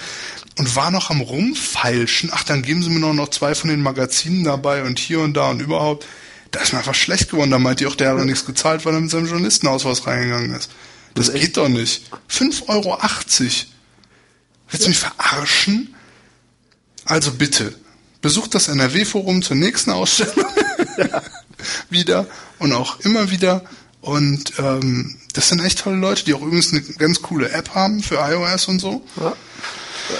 und 0.58 0.76
war 0.76 0.90
noch 0.90 1.08
am 1.08 1.22
rumfeilschen. 1.22 2.30
Ach, 2.34 2.44
dann 2.44 2.60
geben 2.62 2.82
sie 2.82 2.90
mir 2.90 2.98
noch, 2.98 3.14
noch 3.14 3.30
zwei 3.30 3.54
von 3.54 3.70
den 3.70 3.82
Magazinen 3.82 4.44
dabei 4.44 4.82
und 4.84 4.98
hier 4.98 5.20
und 5.20 5.34
da 5.38 5.48
und 5.48 5.60
überhaupt. 5.60 6.06
Da 6.50 6.60
ist 6.60 6.72
mir 6.72 6.78
einfach 6.78 6.94
schlecht 6.94 7.30
geworden. 7.30 7.50
Da 7.50 7.58
meinte 7.58 7.84
ich 7.84 7.90
auch, 7.90 7.96
der 7.96 8.10
hat 8.10 8.16
noch 8.16 8.24
nichts 8.24 8.44
gezahlt, 8.44 8.84
weil 8.84 8.94
er 8.94 9.00
mit 9.00 9.10
seinem 9.10 9.26
Journalistenausweis 9.26 10.06
reingegangen 10.06 10.54
ist. 10.54 10.70
Das 11.14 11.26
Das 11.26 11.34
ist 11.34 11.40
geht 11.40 11.56
doch 11.56 11.68
nicht. 11.68 12.10
5,80 12.30 12.68
Euro. 12.68 12.98
Willst 14.70 14.84
du 14.84 14.88
mich 14.88 14.98
verarschen? 14.98 15.94
Also 17.04 17.32
bitte, 17.32 17.74
besucht 18.22 18.54
das 18.54 18.68
NRW-Forum 18.68 19.42
zur 19.42 19.56
nächsten 19.56 19.90
Ausstellung 19.90 20.46
wieder 21.90 22.26
und 22.58 22.72
auch 22.72 23.00
immer 23.00 23.30
wieder. 23.30 23.64
Und 24.00 24.52
ähm, 24.58 25.16
das 25.34 25.48
sind 25.48 25.60
echt 25.60 25.80
tolle 25.80 25.96
Leute, 25.96 26.24
die 26.24 26.34
auch 26.34 26.42
übrigens 26.42 26.72
eine 26.72 26.82
ganz 26.82 27.22
coole 27.22 27.50
App 27.50 27.74
haben 27.74 28.02
für 28.02 28.16
iOS 28.16 28.68
und 28.68 28.80
so. 28.80 29.04
Ja. 29.16 29.36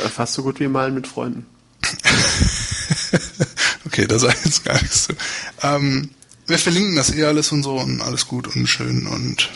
Äh, 0.05 0.09
Fast 0.09 0.35
so 0.35 0.43
gut 0.43 0.61
wie 0.61 0.69
malen 0.69 0.95
mit 0.95 1.07
Freunden. 1.07 1.47
okay, 3.87 4.07
da 4.07 4.19
sei 4.19 4.35
jetzt 4.45 4.65
gar 4.65 4.81
nichts 4.81 5.05
zu. 5.05 5.13
Ähm, 5.63 6.11
wir 6.51 6.59
verlinken 6.59 6.97
das 6.97 7.15
eh 7.15 7.25
alles 7.25 7.53
und 7.53 7.63
so 7.63 7.77
und 7.77 8.01
alles 8.01 8.27
gut 8.27 8.55
und 8.55 8.67
schön. 8.67 9.07
Und 9.07 9.49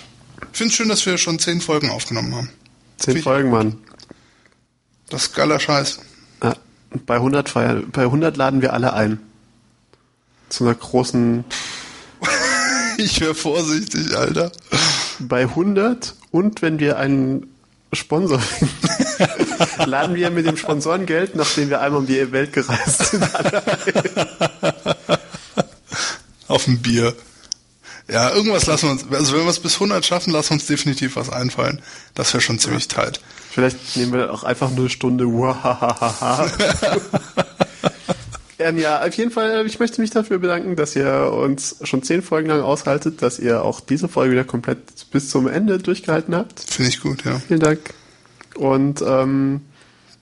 ich 0.52 0.58
finde 0.58 0.70
es 0.70 0.76
schön, 0.76 0.88
dass 0.88 1.04
wir 1.04 1.18
schon 1.18 1.38
zehn 1.38 1.60
Folgen 1.60 1.90
aufgenommen 1.90 2.34
haben. 2.34 2.50
Zehn 2.98 3.22
Folgen, 3.22 3.50
Mann. 3.50 3.78
Das 5.10 5.24
ist 5.24 5.34
geiler 5.34 5.60
Scheiß. 5.60 5.98
Ja. 6.42 6.56
Bei 7.06 7.16
100 7.16 7.48
feiern, 7.48 7.90
bei 7.90 8.02
100 8.02 8.36
laden 8.36 8.62
wir 8.62 8.72
alle 8.72 8.92
ein. 8.94 9.18
Zu 10.48 10.64
einer 10.64 10.74
großen, 10.74 11.44
Ich 12.96 13.20
wäre 13.20 13.34
vorsichtig, 13.34 14.16
Alter. 14.16 14.52
bei 15.18 15.42
100 15.42 16.14
und 16.30 16.62
wenn 16.62 16.78
wir 16.78 16.98
einen 16.98 17.48
Sponsor 17.92 18.38
finden, 18.40 18.78
laden 19.90 20.14
wir 20.14 20.30
mit 20.30 20.46
dem 20.46 20.56
Sponsorengeld, 20.56 21.34
nachdem 21.34 21.70
wir 21.70 21.80
einmal 21.80 22.00
um 22.00 22.06
die 22.06 22.32
Welt 22.32 22.52
gereist 22.52 23.06
sind, 23.06 23.24
Auf 26.48 26.66
ein 26.66 26.80
Bier. 26.80 27.14
Ja, 28.08 28.30
irgendwas 28.34 28.66
lassen 28.66 28.86
wir 28.86 28.92
uns, 28.92 29.04
also 29.10 29.34
wenn 29.36 29.44
wir 29.44 29.50
es 29.50 29.60
bis 29.60 29.74
100 29.74 30.04
schaffen, 30.04 30.32
lassen 30.32 30.50
wir 30.50 30.54
uns 30.54 30.66
definitiv 30.66 31.16
was 31.16 31.30
einfallen. 31.30 31.80
Das 32.14 32.34
wäre 32.34 32.42
schon 32.42 32.58
ziemlich 32.58 32.88
tight. 32.88 33.20
Vielleicht 33.50 33.96
nehmen 33.96 34.12
wir 34.12 34.32
auch 34.32 34.44
einfach 34.44 34.70
eine 34.70 34.90
Stunde. 34.90 35.24
Ähm, 38.64 38.78
ja, 38.78 39.04
auf 39.04 39.12
jeden 39.14 39.30
Fall, 39.30 39.66
ich 39.66 39.78
möchte 39.78 40.00
mich 40.00 40.10
dafür 40.10 40.38
bedanken, 40.38 40.76
dass 40.76 40.94
ihr 40.96 41.30
uns 41.32 41.76
schon 41.82 42.02
zehn 42.02 42.22
Folgen 42.22 42.48
lang 42.48 42.62
aushaltet, 42.62 43.20
dass 43.20 43.38
ihr 43.38 43.62
auch 43.62 43.80
diese 43.80 44.08
Folge 44.08 44.32
wieder 44.32 44.44
komplett 44.44 45.10
bis 45.10 45.28
zum 45.28 45.48
Ende 45.48 45.78
durchgehalten 45.78 46.34
habt. 46.34 46.60
Finde 46.60 46.88
ich 46.88 47.00
gut, 47.00 47.24
ja. 47.24 47.40
Vielen 47.46 47.60
Dank. 47.60 47.80
Und 48.54 49.02
ähm, 49.02 49.60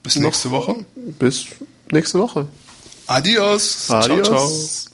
Bis 0.01 0.17
nächste 0.17 0.51
Woche. 0.51 0.75
bis 1.19 1.45
nächste 1.91 2.19
Woche. 2.19 2.47
Adios. 3.07 3.89
Adios. 3.89 4.27
Ciao, 4.27 4.37
ciao. 4.47 4.92